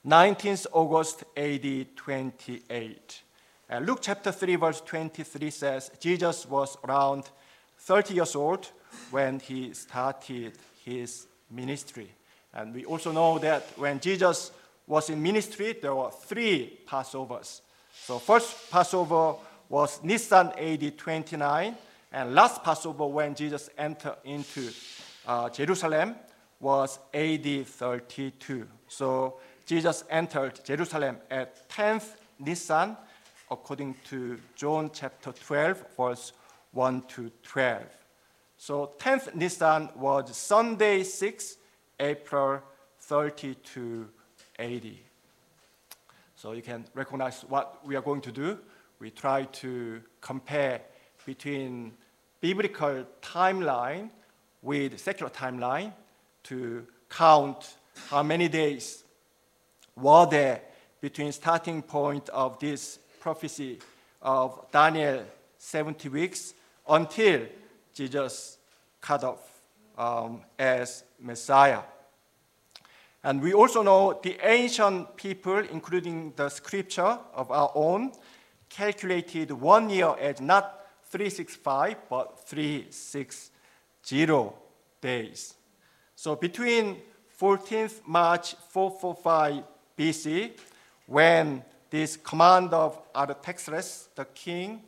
19th 0.07 0.67
August 0.73 1.25
AD 1.37 1.97
28. 1.97 3.23
And 3.69 3.87
Luke 3.87 3.99
chapter 4.01 4.31
3, 4.31 4.57
verse 4.57 4.81
23 4.81 5.51
says 5.51 5.91
Jesus 5.99 6.47
was 6.47 6.77
around 6.85 7.29
30 7.87 8.15
years 8.15 8.35
old 8.35 8.69
when 9.13 9.39
he 9.39 9.73
started 9.73 10.53
his 10.85 11.29
ministry. 11.49 12.11
And 12.53 12.75
we 12.75 12.85
also 12.85 13.13
know 13.13 13.39
that 13.39 13.63
when 13.77 14.01
Jesus 14.01 14.51
was 14.89 15.09
in 15.09 15.23
ministry, 15.23 15.77
there 15.81 15.95
were 15.95 16.11
three 16.11 16.81
Passovers. 16.85 17.61
So 17.93 18.19
first 18.19 18.73
Passover 18.73 19.35
was 19.69 20.03
Nisan 20.03 20.49
AD 20.59 20.99
29, 20.99 21.77
and 22.13 22.35
last 22.35 22.65
Passover 22.65 23.07
when 23.07 23.37
Jesus 23.37 23.71
entered 23.79 24.17
into 24.25 24.73
uh, 25.25 25.49
Jerusalem 25.51 26.17
was 26.59 26.99
AD 27.15 27.67
32. 27.69 28.67
So 28.89 29.39
Jesus 29.65 30.03
entered 30.11 30.59
Jerusalem 30.65 31.19
at 31.31 31.69
10th 31.69 32.17
Nisan, 32.41 32.97
according 33.49 33.95
to 34.09 34.41
John 34.57 34.91
chapter 34.93 35.31
12, 35.31 35.85
verse 35.97 36.33
1 36.73 37.03
to 37.09 37.31
12. 37.43 37.83
So 38.57 38.93
10th 38.99 39.35
Nisan 39.35 39.91
was 39.97 40.37
Sunday 40.37 41.03
6, 41.03 41.57
April 42.01 42.61
30 43.01 43.55
to 43.55 44.09
80. 44.59 45.03
So 46.37 46.53
you 46.53 46.63
can 46.63 46.85
recognize 46.95 47.43
what 47.49 47.87
we 47.87 47.97
are 47.97 48.03
going 48.03 48.21
to 48.23 48.33
do. 48.33 48.59
We 48.99 49.11
try 49.11 49.45
to 49.45 50.03
compare 50.21 50.81
between 51.25 51.93
biblical 52.41 53.05
timeline 53.21 54.11
with 54.63 54.99
secular 54.99 55.31
timeline 55.31 55.93
to 56.45 56.87
count 57.09 57.77
how 58.09 58.23
many 58.23 58.49
days 58.49 59.05
were 59.97 60.27
there 60.27 60.61
between 61.01 61.33
starting 61.33 61.83
point 61.83 62.29
of 62.31 62.59
this 62.59 62.99
prophecy 63.21 63.79
of 64.23 64.71
Daniel 64.71 65.25
70 65.59 66.09
weeks 66.09 66.55
until 66.89 67.47
Jesus 67.95 68.59
cut 69.01 69.25
off 69.25 69.63
um, 69.97 70.43
as 70.59 71.05
Messiah. 71.21 71.81
And 73.25 73.43
we 73.43 73.55
also 73.55 73.83
know 73.83 74.21
the 74.23 74.37
ancient 74.47 75.17
people, 75.17 75.59
including 75.59 76.33
the 76.37 76.49
scripture 76.49 77.19
of 77.35 77.51
our 77.51 77.73
own, 77.75 78.13
calculated 78.69 79.51
one 79.51 79.91
year 79.91 80.15
as 80.21 80.41
not 80.41 80.87
365, 81.11 81.97
but 82.09 82.39
360 82.47 83.51
days. 85.01 85.55
So 86.15 86.37
between 86.37 86.99
14th 87.41 88.07
March 88.07 88.55
445 88.69 89.65
BC, 89.99 90.53
when 91.07 91.63
this 91.91 92.17
command 92.17 92.73
of 92.73 93.01
Artaxerxes, 93.15 94.09
the 94.15 94.25
king, 94.27 94.83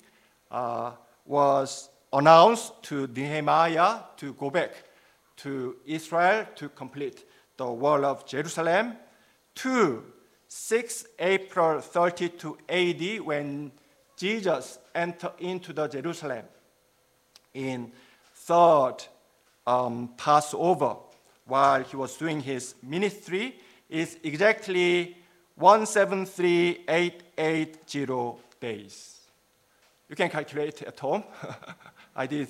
uh, 0.50 0.92
was 1.24 1.90
announced 2.12 2.82
to 2.84 3.06
Nehemiah 3.08 4.00
to 4.16 4.32
go 4.34 4.50
back 4.50 4.72
to 5.36 5.76
Israel 5.86 6.46
to 6.56 6.68
complete 6.70 7.24
the 7.56 7.66
wall 7.66 8.04
of 8.04 8.26
Jerusalem, 8.26 8.96
to 9.56 10.04
6 10.48 11.06
April 11.18 11.80
32 11.80 12.58
AD, 12.68 13.20
when 13.20 13.72
Jesus 14.16 14.78
entered 14.94 15.32
into 15.38 15.72
the 15.72 15.88
Jerusalem 15.88 16.44
in 17.54 17.90
third 18.34 18.96
um, 19.66 20.10
Passover 20.16 20.96
while 21.46 21.82
he 21.82 21.96
was 21.96 22.16
doing 22.16 22.40
his 22.40 22.76
ministry 22.82 23.56
is 23.88 24.18
exactly 24.22 25.16
173880 25.56 28.36
days. 28.60 29.17
You 30.08 30.16
can 30.16 30.30
calculate 30.30 30.82
at 30.82 30.98
home. 30.98 31.24
I 32.16 32.26
did 32.26 32.48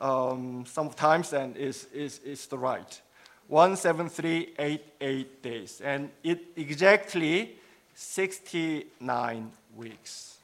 um, 0.00 0.64
sometimes 0.66 1.32
and 1.32 1.56
it's, 1.56 1.86
it's, 1.92 2.20
it's 2.24 2.46
the 2.46 2.58
right. 2.58 3.00
17388 3.48 5.42
days. 5.42 5.80
And 5.80 6.10
it 6.22 6.40
exactly 6.56 7.56
69 7.94 9.52
weeks, 9.76 10.38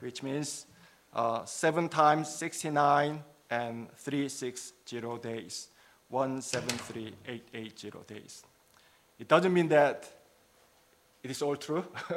which 0.00 0.22
means 0.22 0.66
uh, 1.14 1.44
7 1.44 1.88
times 1.88 2.28
69 2.34 3.22
and 3.50 3.88
360 3.96 5.00
days. 5.22 5.68
173880 6.12 7.90
days. 8.06 8.44
It 9.18 9.28
doesn't 9.28 9.52
mean 9.52 9.68
that 9.68 10.08
it 11.22 11.30
is 11.30 11.40
all 11.40 11.56
true, 11.56 11.84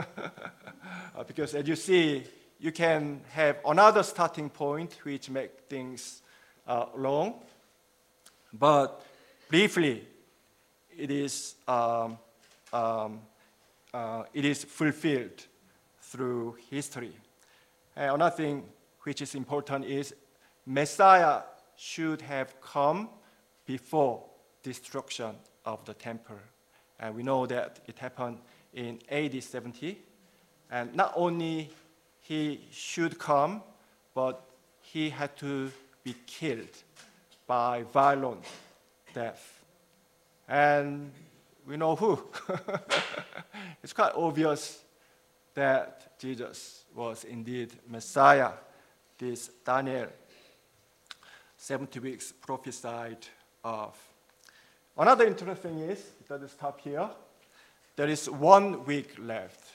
uh, 1.16 1.24
because 1.26 1.55
as 1.55 1.66
you 1.68 1.76
see, 1.78 2.24
you 2.60 2.72
can 2.72 3.22
have 3.32 3.58
another 3.66 4.03
starting 4.03 4.49
point 4.49 4.97
which 5.03 5.30
make 5.30 5.51
things 5.70 6.22
uh, 6.68 6.86
long. 6.95 7.36
But 8.53 9.06
briefly, 9.49 10.08
it 10.97 11.12
is, 11.12 11.56
um, 11.68 12.18
um, 12.72 13.22
uh, 13.93 14.24
it 14.34 14.45
is 14.45 14.64
fulfilled 14.64 15.45
through 16.01 16.58
history. 16.70 17.14
And 17.95 18.12
another 18.16 18.36
thing 18.36 18.64
which 19.03 19.22
is 19.22 19.36
important 19.36 19.86
is 19.86 20.16
Messiah 20.66 21.41
should 21.76 22.22
have 22.22 22.60
come 22.62 23.10
before 23.66 24.24
destruction 24.64 25.36
of 25.66 25.84
the 25.86 25.93
temple. 25.93 26.38
And 26.99 27.16
we 27.16 27.24
know 27.24 27.45
that 27.45 27.80
it 27.88 27.99
happened 27.99 28.39
in 28.74 28.99
AD 29.10 29.43
70. 29.43 29.99
And 30.72 30.95
not 30.95 31.14
only 31.16 31.70
he 32.28 32.59
should 32.71 33.19
come, 33.19 33.61
but 34.15 34.43
he 34.82 35.11
had 35.11 35.38
to 35.38 35.71
be 36.03 36.15
killed 36.26 36.76
by 37.45 37.84
violent 37.93 38.43
death. 39.13 39.63
And 40.47 41.11
we 41.67 41.78
know 41.78 41.95
who. 41.95 42.23
it's 43.84 43.93
quite 43.93 44.13
obvious 44.15 44.82
that 45.53 46.17
Jesus 46.19 46.86
was 46.95 47.26
indeed 47.26 47.73
Messiah, 47.88 48.51
this 49.19 49.51
Daniel 49.63 50.07
70 51.57 51.99
weeks 51.99 52.32
prophesied 52.32 53.26
of. 53.63 53.95
Another 54.97 55.28
interesting 55.28 55.71
thing 55.71 55.89
is, 55.89 55.99
it 55.99 56.28
doesn't 56.28 56.49
stop 56.49 56.82
here, 56.82 57.07
there 57.95 58.07
is 58.07 58.28
one 58.30 58.84
week 58.86 59.15
left. 59.19 59.74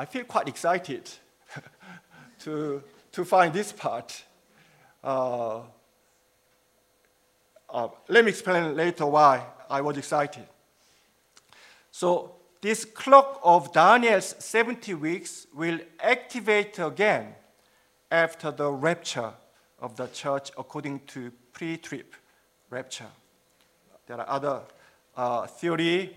I 0.00 0.04
feel 0.04 0.22
quite 0.22 0.46
excited 0.46 1.10
to, 2.44 2.80
to 3.10 3.24
find 3.24 3.52
this 3.52 3.72
part. 3.72 4.22
Uh, 5.02 5.62
uh, 7.68 7.88
let 8.06 8.24
me 8.24 8.30
explain 8.30 8.76
later 8.76 9.06
why 9.06 9.44
I 9.68 9.80
was 9.80 9.98
excited. 9.98 10.44
So, 11.90 12.36
this 12.60 12.84
clock 12.84 13.40
of 13.42 13.72
Daniel's 13.72 14.36
70 14.38 14.94
weeks 14.94 15.48
will 15.52 15.80
activate 15.98 16.78
again 16.78 17.34
after 18.08 18.52
the 18.52 18.70
rapture 18.70 19.32
of 19.80 19.96
the 19.96 20.06
church 20.06 20.52
according 20.56 21.00
to 21.08 21.32
pre-trib 21.52 22.06
rapture. 22.70 23.10
There 24.06 24.16
are 24.20 24.28
other 24.28 24.60
uh, 25.16 25.48
theory, 25.48 26.16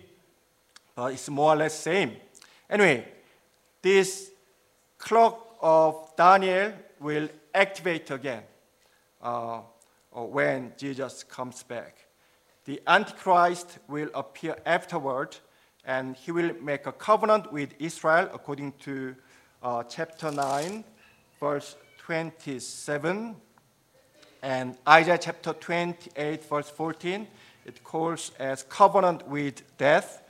but 0.95 1.13
it's 1.13 1.29
more 1.29 1.53
or 1.53 1.55
less 1.55 1.79
same. 1.79 2.15
Anyway, 2.69 3.07
this 3.81 4.31
clock 4.97 5.57
of 5.61 6.13
Daniel 6.15 6.73
will 6.99 7.29
activate 7.53 8.11
again 8.11 8.43
uh, 9.21 9.61
when 10.11 10.73
Jesus 10.77 11.23
comes 11.23 11.63
back. 11.63 11.97
The 12.65 12.81
Antichrist 12.87 13.79
will 13.87 14.09
appear 14.13 14.55
afterward, 14.65 15.35
and 15.85 16.15
he 16.15 16.31
will 16.31 16.53
make 16.61 16.85
a 16.85 16.91
covenant 16.91 17.51
with 17.51 17.73
Israel 17.79 18.29
according 18.33 18.73
to 18.83 19.15
uh, 19.63 19.83
chapter 19.83 20.31
9, 20.31 20.83
verse 21.39 21.75
27 21.97 23.35
and 24.41 24.75
Isaiah 24.87 25.19
chapter 25.19 25.53
28, 25.53 26.43
verse 26.45 26.69
14, 26.69 27.27
it 27.65 27.83
calls 27.83 28.31
as 28.39 28.63
covenant 28.63 29.27
with 29.27 29.61
death. 29.77 30.23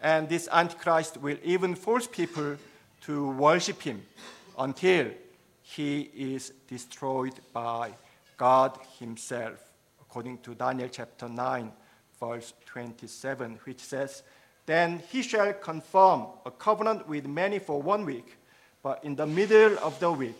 And 0.00 0.28
this 0.28 0.48
Antichrist 0.52 1.18
will 1.18 1.36
even 1.44 1.76
force 1.76 2.08
people 2.08 2.56
to 3.02 3.32
worship 3.32 3.82
him 3.82 4.02
until 4.58 5.08
he 5.62 6.10
is 6.14 6.52
destroyed 6.68 7.34
by 7.52 7.92
God 8.36 8.78
himself, 8.98 9.58
according 10.00 10.38
to 10.38 10.54
Daniel 10.54 10.88
chapter 10.88 11.28
9, 11.28 11.72
verse 12.20 12.52
27, 12.66 13.58
which 13.64 13.80
says, 13.80 14.22
Then 14.66 15.02
he 15.10 15.22
shall 15.22 15.52
confirm 15.54 16.26
a 16.46 16.50
covenant 16.50 17.08
with 17.08 17.26
many 17.26 17.58
for 17.58 17.82
one 17.82 18.04
week, 18.04 18.36
but 18.82 19.02
in 19.04 19.16
the 19.16 19.26
middle 19.26 19.78
of 19.78 19.98
the 19.98 20.12
week 20.12 20.36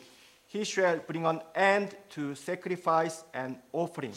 he 0.46 0.64
shall 0.64 0.98
bring 0.98 1.24
an 1.26 1.40
end 1.54 1.96
to 2.10 2.34
sacrifice 2.34 3.24
and 3.34 3.56
offering, 3.72 4.12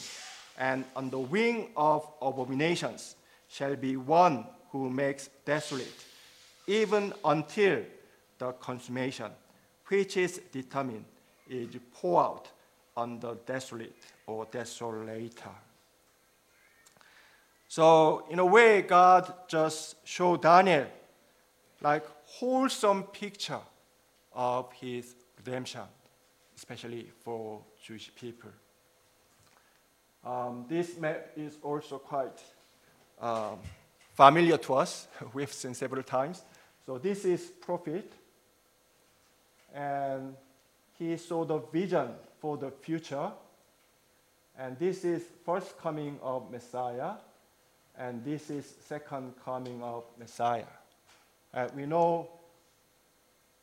and 0.58 0.84
on 0.94 1.10
the 1.10 1.18
wing 1.18 1.70
of 1.76 2.06
abominations 2.20 3.16
shall 3.48 3.74
be 3.74 3.96
one 3.96 4.46
who 4.70 4.90
makes 4.90 5.30
desolate, 5.44 6.04
even 6.66 7.12
until 7.24 7.82
the 8.38 8.52
consummation, 8.52 9.30
which 9.86 10.16
is 10.16 10.40
determined, 10.52 11.04
is 11.48 11.68
poured 11.92 12.24
out 12.24 12.48
on 12.96 13.20
the 13.20 13.34
desolate 13.46 13.94
or 14.26 14.46
desolator. 14.46 15.54
So, 17.68 18.26
in 18.30 18.38
a 18.38 18.46
way, 18.46 18.82
God 18.82 19.32
just 19.48 19.96
showed 20.06 20.42
Daniel 20.42 20.86
like 21.80 22.04
wholesome 22.24 23.02
picture 23.04 23.60
of 24.32 24.72
his 24.72 25.14
redemption 25.36 25.82
especially 26.56 27.06
for 27.22 27.60
Jewish 27.84 28.10
people. 28.14 28.50
Um, 30.24 30.64
this 30.68 30.98
map 30.98 31.30
is 31.36 31.58
also 31.62 31.98
quite 31.98 32.40
um, 33.20 33.58
familiar 34.14 34.56
to 34.56 34.74
us. 34.74 35.06
We've 35.34 35.52
seen 35.52 35.74
several 35.74 36.02
times. 36.02 36.42
So 36.84 36.98
this 36.98 37.24
is 37.24 37.42
prophet, 37.42 38.12
and 39.76 40.34
he 40.98 41.16
saw 41.18 41.44
the 41.44 41.58
vision 41.58 42.08
for 42.40 42.56
the 42.56 42.70
future. 42.70 43.30
And 44.58 44.78
this 44.78 45.04
is 45.04 45.22
first 45.44 45.78
coming 45.78 46.18
of 46.22 46.50
Messiah, 46.50 47.12
and 47.98 48.24
this 48.24 48.48
is 48.48 48.74
second 48.88 49.34
coming 49.44 49.82
of 49.82 50.04
Messiah. 50.18 50.72
Uh, 51.52 51.68
we 51.76 51.84
know 51.84 52.28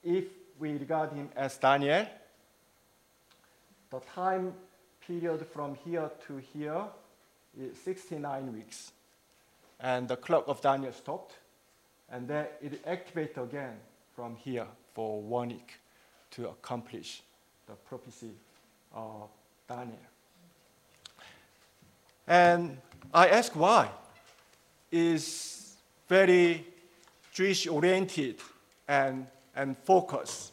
if 0.03 0.25
we 0.59 0.73
regard 0.73 1.11
him 1.13 1.29
as 1.35 1.57
Daniel, 1.57 2.05
the 3.89 3.99
time 4.13 4.53
period 5.05 5.47
from 5.51 5.75
here 5.83 6.11
to 6.27 6.37
here 6.37 6.85
is 7.59 7.75
69 7.79 8.53
weeks. 8.53 8.91
And 9.79 10.07
the 10.07 10.15
clock 10.15 10.45
of 10.47 10.61
Daniel 10.61 10.93
stopped, 10.93 11.33
and 12.11 12.27
then 12.27 12.45
it 12.61 12.83
activated 12.85 13.39
again 13.39 13.77
from 14.15 14.35
here 14.35 14.67
for 14.93 15.19
one 15.19 15.49
week 15.49 15.79
to 16.35 16.49
accomplish 16.49 17.21
the 17.67 17.73
prophecy 17.73 18.31
of 18.93 19.29
Daniel. 19.67 19.97
And 22.27 22.77
I 23.13 23.27
ask 23.29 23.55
why. 23.55 23.89
Is 24.91 25.75
very 26.07 26.65
Jewish 27.33 27.67
oriented 27.67 28.35
and, 28.87 29.25
and 29.55 29.75
focused 29.79 30.51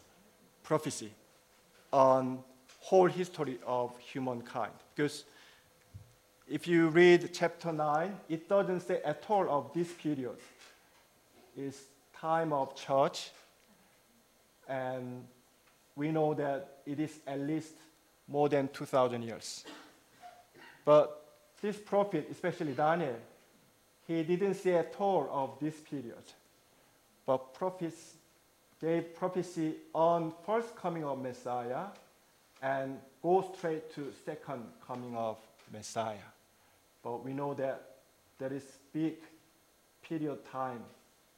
prophecy 0.62 1.12
on 1.92 2.42
whole 2.80 3.06
history 3.06 3.58
of 3.66 3.96
humankind. 3.98 4.72
Because 4.94 5.24
if 6.48 6.66
you 6.66 6.88
read 6.88 7.30
chapter 7.32 7.72
9, 7.72 8.16
it 8.28 8.48
doesn't 8.48 8.80
say 8.80 9.00
at 9.04 9.22
all 9.28 9.48
of 9.50 9.72
this 9.74 9.92
period. 9.92 10.36
It's 11.56 11.82
time 12.14 12.52
of 12.52 12.74
church, 12.74 13.30
and 14.68 15.24
we 16.00 16.10
know 16.10 16.32
that 16.32 16.78
it 16.86 16.98
is 16.98 17.18
at 17.26 17.38
least 17.40 17.74
more 18.26 18.48
than 18.48 18.68
2,000 18.68 19.22
years. 19.22 19.64
But 20.82 21.26
this 21.60 21.76
prophet, 21.76 22.26
especially 22.30 22.72
Daniel, 22.72 23.16
he 24.06 24.22
didn't 24.22 24.54
say 24.54 24.76
at 24.76 24.94
all 24.98 25.28
of 25.30 25.60
this 25.60 25.78
period. 25.78 26.24
But 27.26 27.52
prophets 27.52 28.14
gave 28.80 29.14
prophecy 29.14 29.74
on 29.94 30.32
first 30.46 30.74
coming 30.74 31.04
of 31.04 31.20
Messiah 31.20 31.88
and 32.62 32.96
go 33.22 33.52
straight 33.54 33.94
to 33.94 34.10
second 34.24 34.64
coming 34.86 35.14
of 35.14 35.36
Messiah. 35.70 36.30
But 37.02 37.22
we 37.26 37.34
know 37.34 37.52
that 37.52 37.96
there 38.38 38.54
is 38.54 38.64
big 38.94 39.16
period 40.02 40.38
time 40.50 40.82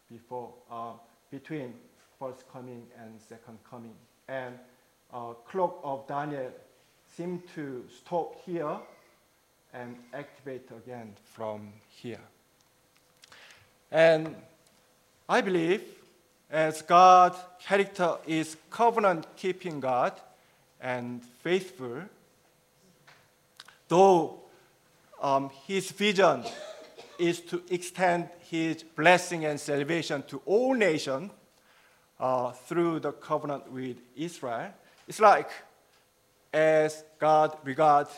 before 0.08 0.54
uh, 0.70 0.92
between 1.32 1.74
first 2.16 2.44
coming 2.52 2.86
and 3.02 3.20
second 3.28 3.58
coming. 3.68 3.96
And 4.32 4.58
uh, 5.12 5.34
clock 5.46 5.78
of 5.84 6.08
Daniel 6.08 6.50
seem 7.14 7.42
to 7.54 7.84
stop 7.94 8.34
here 8.46 8.78
and 9.74 9.96
activate 10.14 10.70
again 10.70 11.14
from 11.34 11.68
here. 11.90 12.24
And 13.90 14.34
I 15.28 15.42
believe 15.42 15.82
as 16.50 16.80
God's 16.80 17.36
character 17.62 18.16
is 18.26 18.56
covenant 18.70 19.26
keeping 19.36 19.80
God 19.80 20.14
and 20.80 21.22
faithful, 21.42 22.00
though 23.88 24.40
um, 25.20 25.50
his 25.66 25.90
vision 25.90 26.44
is 27.18 27.40
to 27.40 27.62
extend 27.68 28.30
his 28.48 28.82
blessing 28.82 29.44
and 29.44 29.60
salvation 29.60 30.22
to 30.28 30.40
all 30.46 30.72
nations 30.72 31.30
uh, 32.22 32.52
through 32.52 33.00
the 33.00 33.10
covenant 33.10 33.70
with 33.70 33.96
Israel. 34.16 34.72
It's 35.08 35.18
like 35.18 35.50
as 36.52 37.04
God 37.18 37.56
regards 37.64 38.10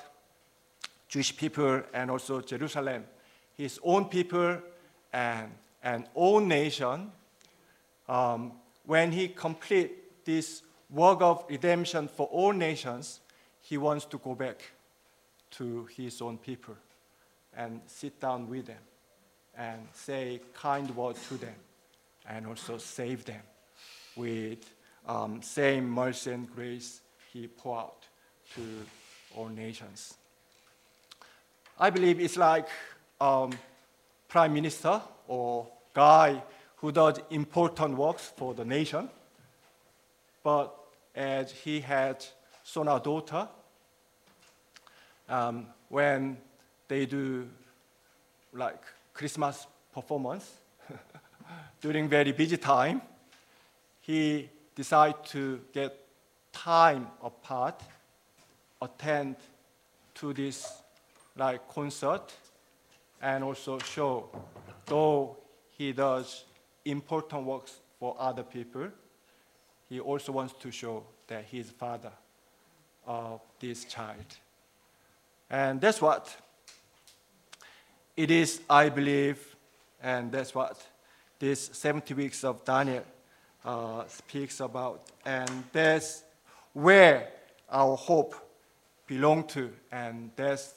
Jewish 1.09 1.35
people 1.35 1.83
and 1.95 2.11
also 2.11 2.43
Jerusalem, 2.43 3.05
his 3.57 3.81
own 3.83 4.05
people 4.05 4.59
and 5.11 5.51
an 5.83 6.07
own 6.15 6.49
nation, 6.49 7.11
um, 8.07 8.53
when 8.85 9.11
he 9.11 9.29
complete 9.29 10.25
this 10.27 10.63
work 10.91 11.23
of 11.23 11.47
redemption 11.49 12.07
for 12.07 12.27
all 12.27 12.53
nations, 12.53 13.21
he 13.63 13.79
wants 13.79 14.05
to 14.05 14.19
go 14.19 14.35
back 14.35 14.61
to 15.53 15.89
his 15.97 16.21
own 16.21 16.37
people 16.37 16.77
and 17.57 17.81
sit 17.87 18.21
down 18.21 18.51
with 18.51 18.67
them 18.67 18.83
and 19.57 19.89
say 19.95 20.41
kind 20.53 20.95
words 20.95 21.27
to 21.29 21.37
them 21.37 21.55
and 22.29 22.47
also 22.47 22.77
save 22.77 23.25
them 23.25 23.41
with 24.17 24.59
um, 25.07 25.43
same 25.43 25.89
mercy 25.89 26.33
and 26.33 26.55
grace 26.55 27.01
he 27.33 27.47
poured 27.47 27.79
out 27.79 28.07
to 28.55 28.63
all 29.37 29.49
nations. 29.49 30.15
I 31.79 31.91
believe 31.91 32.21
it's 32.21 32.37
like 32.37 32.69
um, 33.21 33.51
prime 34.29 34.55
minister 34.55 35.01
or 35.27 35.67
guy 35.93 36.43
who 36.77 36.93
does 36.93 37.19
important 37.31 37.97
works 37.97 38.33
for 38.37 38.55
the 38.55 38.65
nation, 38.65 39.09
but 40.43 40.75
as 41.15 41.51
he 41.51 41.81
had 41.81 42.25
son 42.63 42.89
or 42.89 43.01
daughter, 43.01 43.49
um, 45.29 45.67
when 45.89 46.37
they 46.89 47.07
do 47.07 47.49
like 48.53 48.83
Christmas 49.13 49.67
performance 49.93 50.51
during 51.81 52.09
very 52.09 52.33
busy 52.33 52.57
time, 52.57 53.01
he 54.07 54.51
decided 54.75 55.25
to 55.25 55.61
get 55.73 55.99
time 56.53 57.09
apart, 57.23 57.83
attend 58.83 59.37
to 60.15 60.35
this 60.35 60.83
like 61.37 61.67
concert 61.69 62.35
and 63.23 63.43
also 63.43 63.79
show, 63.79 64.29
though 64.85 65.39
he 65.71 65.93
does 65.93 66.45
important 66.85 67.45
works 67.47 67.81
for 67.99 68.15
other 68.19 68.43
people, 68.43 68.89
he 69.89 70.01
also 70.01 70.33
wants 70.33 70.53
to 70.61 70.71
show 70.71 71.03
that 71.27 71.47
he 71.47 71.61
is 71.61 71.71
father 71.71 72.13
of 73.07 73.41
this 73.59 73.87
child. 73.87 74.27
And 75.49 75.81
that's 75.81 76.03
what 76.03 76.37
it 78.19 78.31
is, 78.31 78.61
I 78.69 78.91
believe, 78.91 79.57
and 80.03 80.31
that's 80.31 80.55
what 80.55 80.87
this 81.39 81.71
70 81.73 82.13
weeks 82.13 82.45
of 82.45 82.65
Daniel 82.67 83.05
uh, 83.65 84.07
speaks 84.07 84.61
about. 84.61 85.03
And 85.25 85.65
that's 85.73 86.25
where 86.73 87.29
our 87.71 87.97
hope 87.97 88.35
belongs 89.07 89.53
to, 89.53 89.71
and 89.93 90.31
that's 90.37 90.75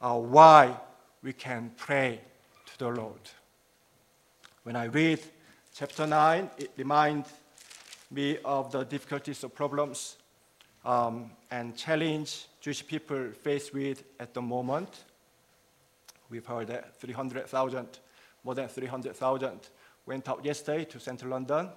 uh, 0.00 0.16
why 0.16 0.76
we 1.22 1.32
can 1.32 1.72
pray 1.76 2.20
to 2.66 2.78
the 2.78 2.88
Lord. 2.88 3.20
When 4.62 4.76
I 4.76 4.84
read 4.84 5.20
chapter 5.74 6.06
9, 6.06 6.50
it 6.58 6.70
reminds 6.76 7.28
me 8.10 8.38
of 8.44 8.72
the 8.72 8.84
difficulties 8.84 9.44
or 9.44 9.48
problems 9.48 10.16
um, 10.84 11.30
and 11.50 11.76
challenge 11.76 12.46
Jewish 12.60 12.86
people 12.86 13.30
face 13.42 13.72
with 13.72 14.02
at 14.18 14.34
the 14.34 14.42
moment. 14.42 15.04
We've 16.28 16.44
heard 16.44 16.68
that 16.68 16.98
300,000, 17.00 17.86
more 18.44 18.54
than 18.54 18.68
300,000 18.68 19.68
went 20.06 20.28
out 20.28 20.44
yesterday 20.44 20.84
to 20.86 21.00
central 21.00 21.30
London. 21.30 21.68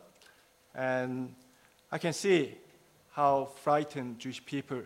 And 0.75 1.35
I 1.91 1.97
can 1.97 2.13
see 2.13 2.55
how 3.11 3.45
frightened 3.63 4.19
Jewish 4.19 4.43
people 4.43 4.81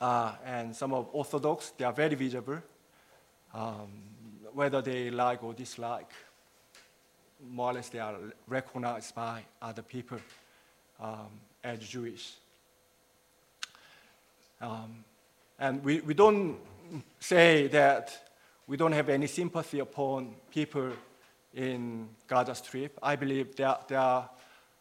are. 0.00 0.38
and 0.44 0.74
some 0.74 0.92
of 0.92 1.08
Orthodox, 1.12 1.72
they 1.76 1.84
are 1.84 1.92
very 1.92 2.14
visible, 2.14 2.58
um, 3.54 3.88
whether 4.52 4.82
they 4.82 5.10
like 5.10 5.42
or 5.42 5.52
dislike. 5.52 6.10
More 7.50 7.70
or 7.70 7.74
less, 7.74 7.88
they 7.88 8.00
are 8.00 8.16
recognized 8.48 9.14
by 9.14 9.42
other 9.62 9.82
people 9.82 10.18
um, 11.00 11.28
as 11.62 11.78
Jewish. 11.78 12.34
Um, 14.60 15.04
and 15.58 15.84
we, 15.84 16.00
we 16.00 16.14
don't 16.14 16.58
say 17.20 17.68
that 17.68 18.30
we 18.66 18.76
don't 18.76 18.92
have 18.92 19.08
any 19.08 19.26
sympathy 19.26 19.78
upon 19.78 20.34
people 20.50 20.90
in 21.54 22.08
Gaza 22.26 22.54
Strip. 22.54 22.98
I 23.02 23.16
believe 23.16 23.54
they 23.56 23.64
are, 23.64 23.80
they 23.88 23.96
are 23.96 24.28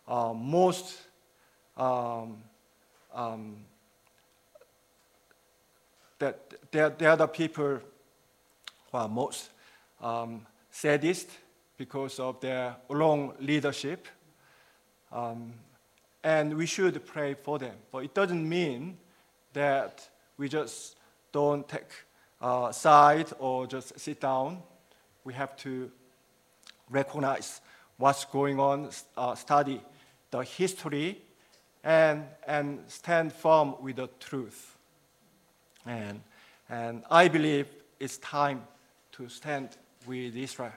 uh, 0.08 0.34
most 0.34 0.98
um, 1.76 2.38
um, 3.14 3.58
that 6.20 6.72
they're, 6.72 6.90
they're 6.90 7.16
the 7.16 7.28
people 7.28 7.80
who 8.92 8.98
are 8.98 9.08
most 9.08 9.50
um, 10.02 10.46
sadist 10.72 11.30
because 11.78 12.20
of 12.20 12.40
their 12.40 12.76
long 12.90 13.34
leadership. 13.40 14.08
Um, 15.12 15.54
and 16.24 16.58
we 16.58 16.66
should 16.66 17.06
pray 17.06 17.36
for 17.36 17.60
them. 17.60 17.76
But 17.92 18.00
it 18.00 18.14
doesn't 18.14 18.48
mean 18.48 18.98
that 19.54 20.08
we 20.38 20.50
just 20.50 20.98
don't 21.32 21.68
take 21.68 21.92
uh, 22.42 22.72
side 22.72 23.32
or 23.40 23.68
just 23.68 24.00
sit 24.00 24.20
down. 24.20 24.62
we 25.24 25.34
have 25.34 25.56
to 25.58 25.92
recognize 26.90 27.60
what's 27.98 28.24
going 28.26 28.60
on, 28.60 28.90
uh, 29.18 29.36
study 29.36 29.82
the 30.32 30.40
history, 30.40 31.22
and, 31.84 32.26
and 32.46 32.80
stand 32.88 33.32
firm 33.32 33.76
with 33.82 33.96
the 33.96 34.10
truth. 34.20 34.76
And, 35.86 36.22
and 36.70 37.04
I 37.10 37.28
believe 37.28 37.68
it's 38.00 38.18
time 38.18 38.64
to 39.14 39.30
stand 39.30 39.70
with 40.06 40.36
Israel 40.36 40.74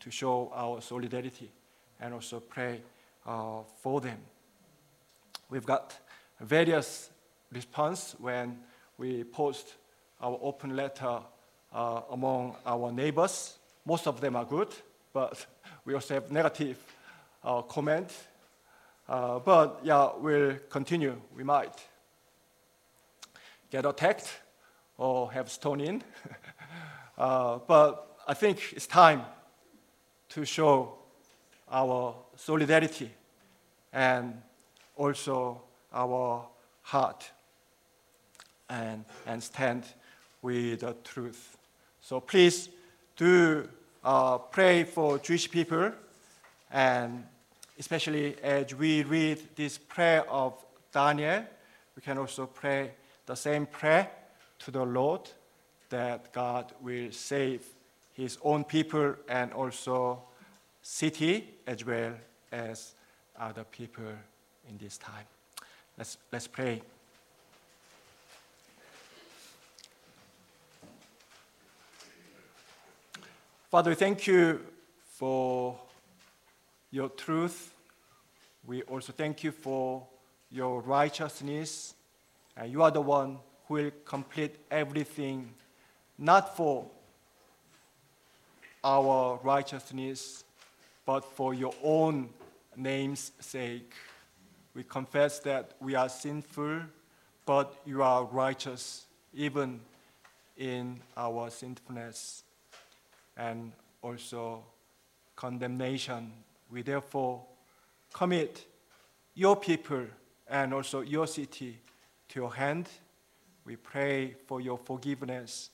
to 0.00 0.10
show 0.10 0.50
our 0.54 0.80
solidarity 0.80 1.50
and 2.00 2.12
also 2.12 2.40
pray 2.40 2.82
uh, 3.26 3.60
for 3.80 4.00
them. 4.00 4.18
We've 5.48 5.64
got 5.64 5.96
various 6.40 7.10
response 7.52 8.16
when 8.18 8.58
we 8.98 9.24
post 9.24 9.74
our 10.20 10.38
open 10.42 10.76
letter 10.76 11.20
uh, 11.72 12.00
among 12.10 12.56
our 12.66 12.92
neighbors. 12.92 13.56
Most 13.84 14.06
of 14.06 14.20
them 14.20 14.36
are 14.36 14.44
good, 14.44 14.68
but 15.12 15.46
we 15.84 15.94
also 15.94 16.14
have 16.14 16.30
negative 16.30 16.78
uh, 17.44 17.62
comment. 17.62 18.12
Uh, 19.12 19.38
but 19.40 19.78
yeah, 19.84 20.08
we'll 20.18 20.56
continue. 20.70 21.20
We 21.36 21.44
might 21.44 21.74
get 23.70 23.84
attacked 23.84 24.40
or 24.96 25.30
have 25.32 25.50
stone 25.50 25.80
in. 25.80 26.02
Uh, 27.18 27.58
but 27.68 28.16
I 28.26 28.32
think 28.32 28.72
it's 28.72 28.86
time 28.86 29.22
to 30.30 30.46
show 30.46 30.94
our 31.70 32.16
solidarity 32.36 33.10
and 33.92 34.40
also 34.96 35.60
our 35.92 36.48
heart 36.80 37.30
and, 38.70 39.04
and 39.26 39.42
stand 39.42 39.84
with 40.40 40.80
the 40.80 40.96
truth. 41.04 41.58
So 42.00 42.18
please 42.18 42.70
do 43.16 43.68
uh, 44.02 44.38
pray 44.38 44.84
for 44.84 45.18
Jewish 45.18 45.50
people, 45.50 45.92
and 46.70 47.24
especially 47.82 48.36
as 48.44 48.72
we 48.76 49.02
read 49.02 49.40
this 49.56 49.76
prayer 49.76 50.22
of 50.30 50.54
Daniel, 50.92 51.44
we 51.96 52.00
can 52.00 52.16
also 52.16 52.46
pray 52.46 52.92
the 53.26 53.34
same 53.34 53.66
prayer 53.66 54.08
to 54.60 54.70
the 54.70 54.84
Lord 54.84 55.28
that 55.88 56.32
God 56.32 56.72
will 56.80 57.10
save 57.10 57.66
his 58.12 58.38
own 58.44 58.62
people 58.62 59.16
and 59.28 59.52
also 59.52 60.22
city 60.80 61.54
as 61.66 61.84
well 61.84 62.12
as 62.52 62.94
other 63.36 63.64
people 63.64 64.14
in 64.68 64.78
this 64.78 64.96
time. 64.96 65.26
Let's, 65.98 66.18
let's 66.30 66.46
pray. 66.46 66.80
Father, 73.72 73.96
thank 73.96 74.28
you 74.28 74.60
for 75.14 75.76
your 76.92 77.08
truth. 77.08 77.74
We 78.64 78.82
also 78.82 79.12
thank 79.12 79.42
you 79.42 79.50
for 79.50 80.06
your 80.50 80.80
righteousness. 80.82 81.94
And 82.56 82.70
you 82.70 82.82
are 82.82 82.90
the 82.92 83.00
one 83.00 83.38
who 83.66 83.74
will 83.74 83.90
complete 84.04 84.54
everything, 84.70 85.52
not 86.18 86.56
for 86.56 86.86
our 88.84 89.40
righteousness, 89.42 90.44
but 91.06 91.24
for 91.24 91.54
your 91.54 91.74
own 91.82 92.28
name's 92.76 93.32
sake. 93.40 93.94
We 94.74 94.84
confess 94.84 95.38
that 95.40 95.72
we 95.80 95.94
are 95.94 96.08
sinful, 96.08 96.82
but 97.46 97.74
you 97.84 98.02
are 98.02 98.24
righteous 98.24 99.06
even 99.34 99.80
in 100.56 101.00
our 101.16 101.50
sinfulness 101.50 102.44
and 103.36 103.72
also 104.02 104.62
condemnation. 105.34 106.32
We 106.72 106.80
therefore 106.80 107.44
commit 108.14 108.66
your 109.34 109.56
people 109.56 110.06
and 110.48 110.72
also 110.72 111.02
your 111.02 111.26
city 111.26 111.78
to 112.30 112.40
your 112.40 112.54
hand. 112.54 112.88
We 113.66 113.76
pray 113.76 114.36
for 114.46 114.60
your 114.62 114.78
forgiveness 114.78 115.68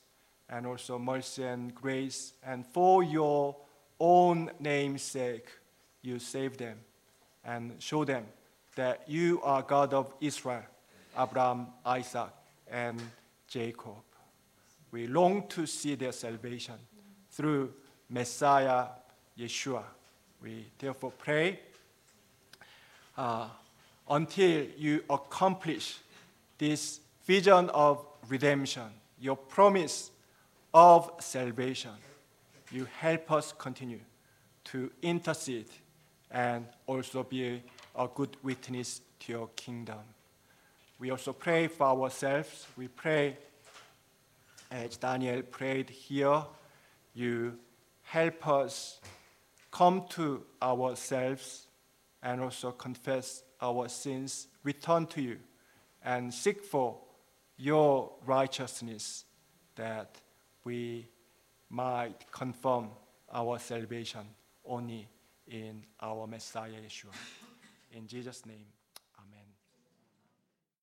and 0.51 0.67
also 0.67 0.99
mercy 0.99 1.45
and 1.45 1.75
grace, 1.75 2.33
and 2.43 2.67
for 2.67 3.03
your 3.03 3.55
own 4.01 4.51
name's 4.59 5.03
sake, 5.03 5.49
you 6.03 6.19
save 6.19 6.57
them 6.57 6.79
and 7.45 7.75
show 7.79 8.05
them 8.05 8.25
that 8.75 9.03
you 9.07 9.41
are 9.43 9.63
God 9.63 9.93
of 9.93 10.13
Israel, 10.21 10.63
Abraham, 11.19 11.67
Isaac, 11.85 12.31
and 12.71 13.01
Jacob. 13.47 14.03
We 14.91 15.07
long 15.07 15.47
to 15.49 15.67
see 15.67 15.97
their 15.97 16.13
salvation 16.13 16.77
through 17.31 17.75
Messiah 18.09 18.87
Yeshua. 19.39 19.85
We 20.43 20.67
therefore 20.79 21.13
pray 21.13 21.61
uh, 23.17 23.49
until 24.09 24.67
you 24.77 25.03
accomplish 25.11 25.99
this 26.59 27.01
vision 27.25 27.71
of 27.71 28.05
redemption, 28.29 28.89
your 29.21 29.37
promise 29.37 30.11
of 30.73 31.11
salvation. 31.21 31.93
You 32.71 32.87
help 32.99 33.33
us 33.33 33.53
continue 33.57 34.01
to 34.65 34.91
intercede 35.03 35.71
and 36.31 36.67
also 36.87 37.23
be 37.23 37.63
a 37.97 38.09
good 38.15 38.37
witness 38.43 39.01
to 39.21 39.33
your 39.33 39.49
kingdom. 39.57 40.01
We 40.99 41.11
also 41.11 41.33
pray 41.33 41.69
for 41.69 41.87
ourselves. 41.87 42.67
We 42.77 42.89
pray 42.89 43.39
as 44.71 44.97
Daniel 44.97 45.43
prayed 45.43 45.89
here 45.89 46.43
you 47.19 47.59
help 48.05 48.47
us 48.47 49.01
come 49.79 50.05
to 50.09 50.43
ourselves 50.61 51.69
and 52.21 52.41
also 52.41 52.73
confess 52.73 53.45
our 53.63 53.89
sins, 53.89 54.49
return 54.65 55.07
to 55.07 55.23
you, 55.23 55.39
and 56.05 56.35
seek 56.35 56.65
for 56.65 56.99
your 57.57 58.11
righteousness 58.27 59.25
that 59.77 60.21
we 60.65 61.07
might 61.71 62.17
confirm 62.33 62.89
our 63.33 63.57
salvation 63.61 64.27
only 64.65 65.09
in 65.47 65.85
our 66.01 66.27
Messiah 66.27 66.73
Yeshua. 66.85 67.15
In 67.93 68.09
Jesus' 68.09 68.45
name. 68.47 68.78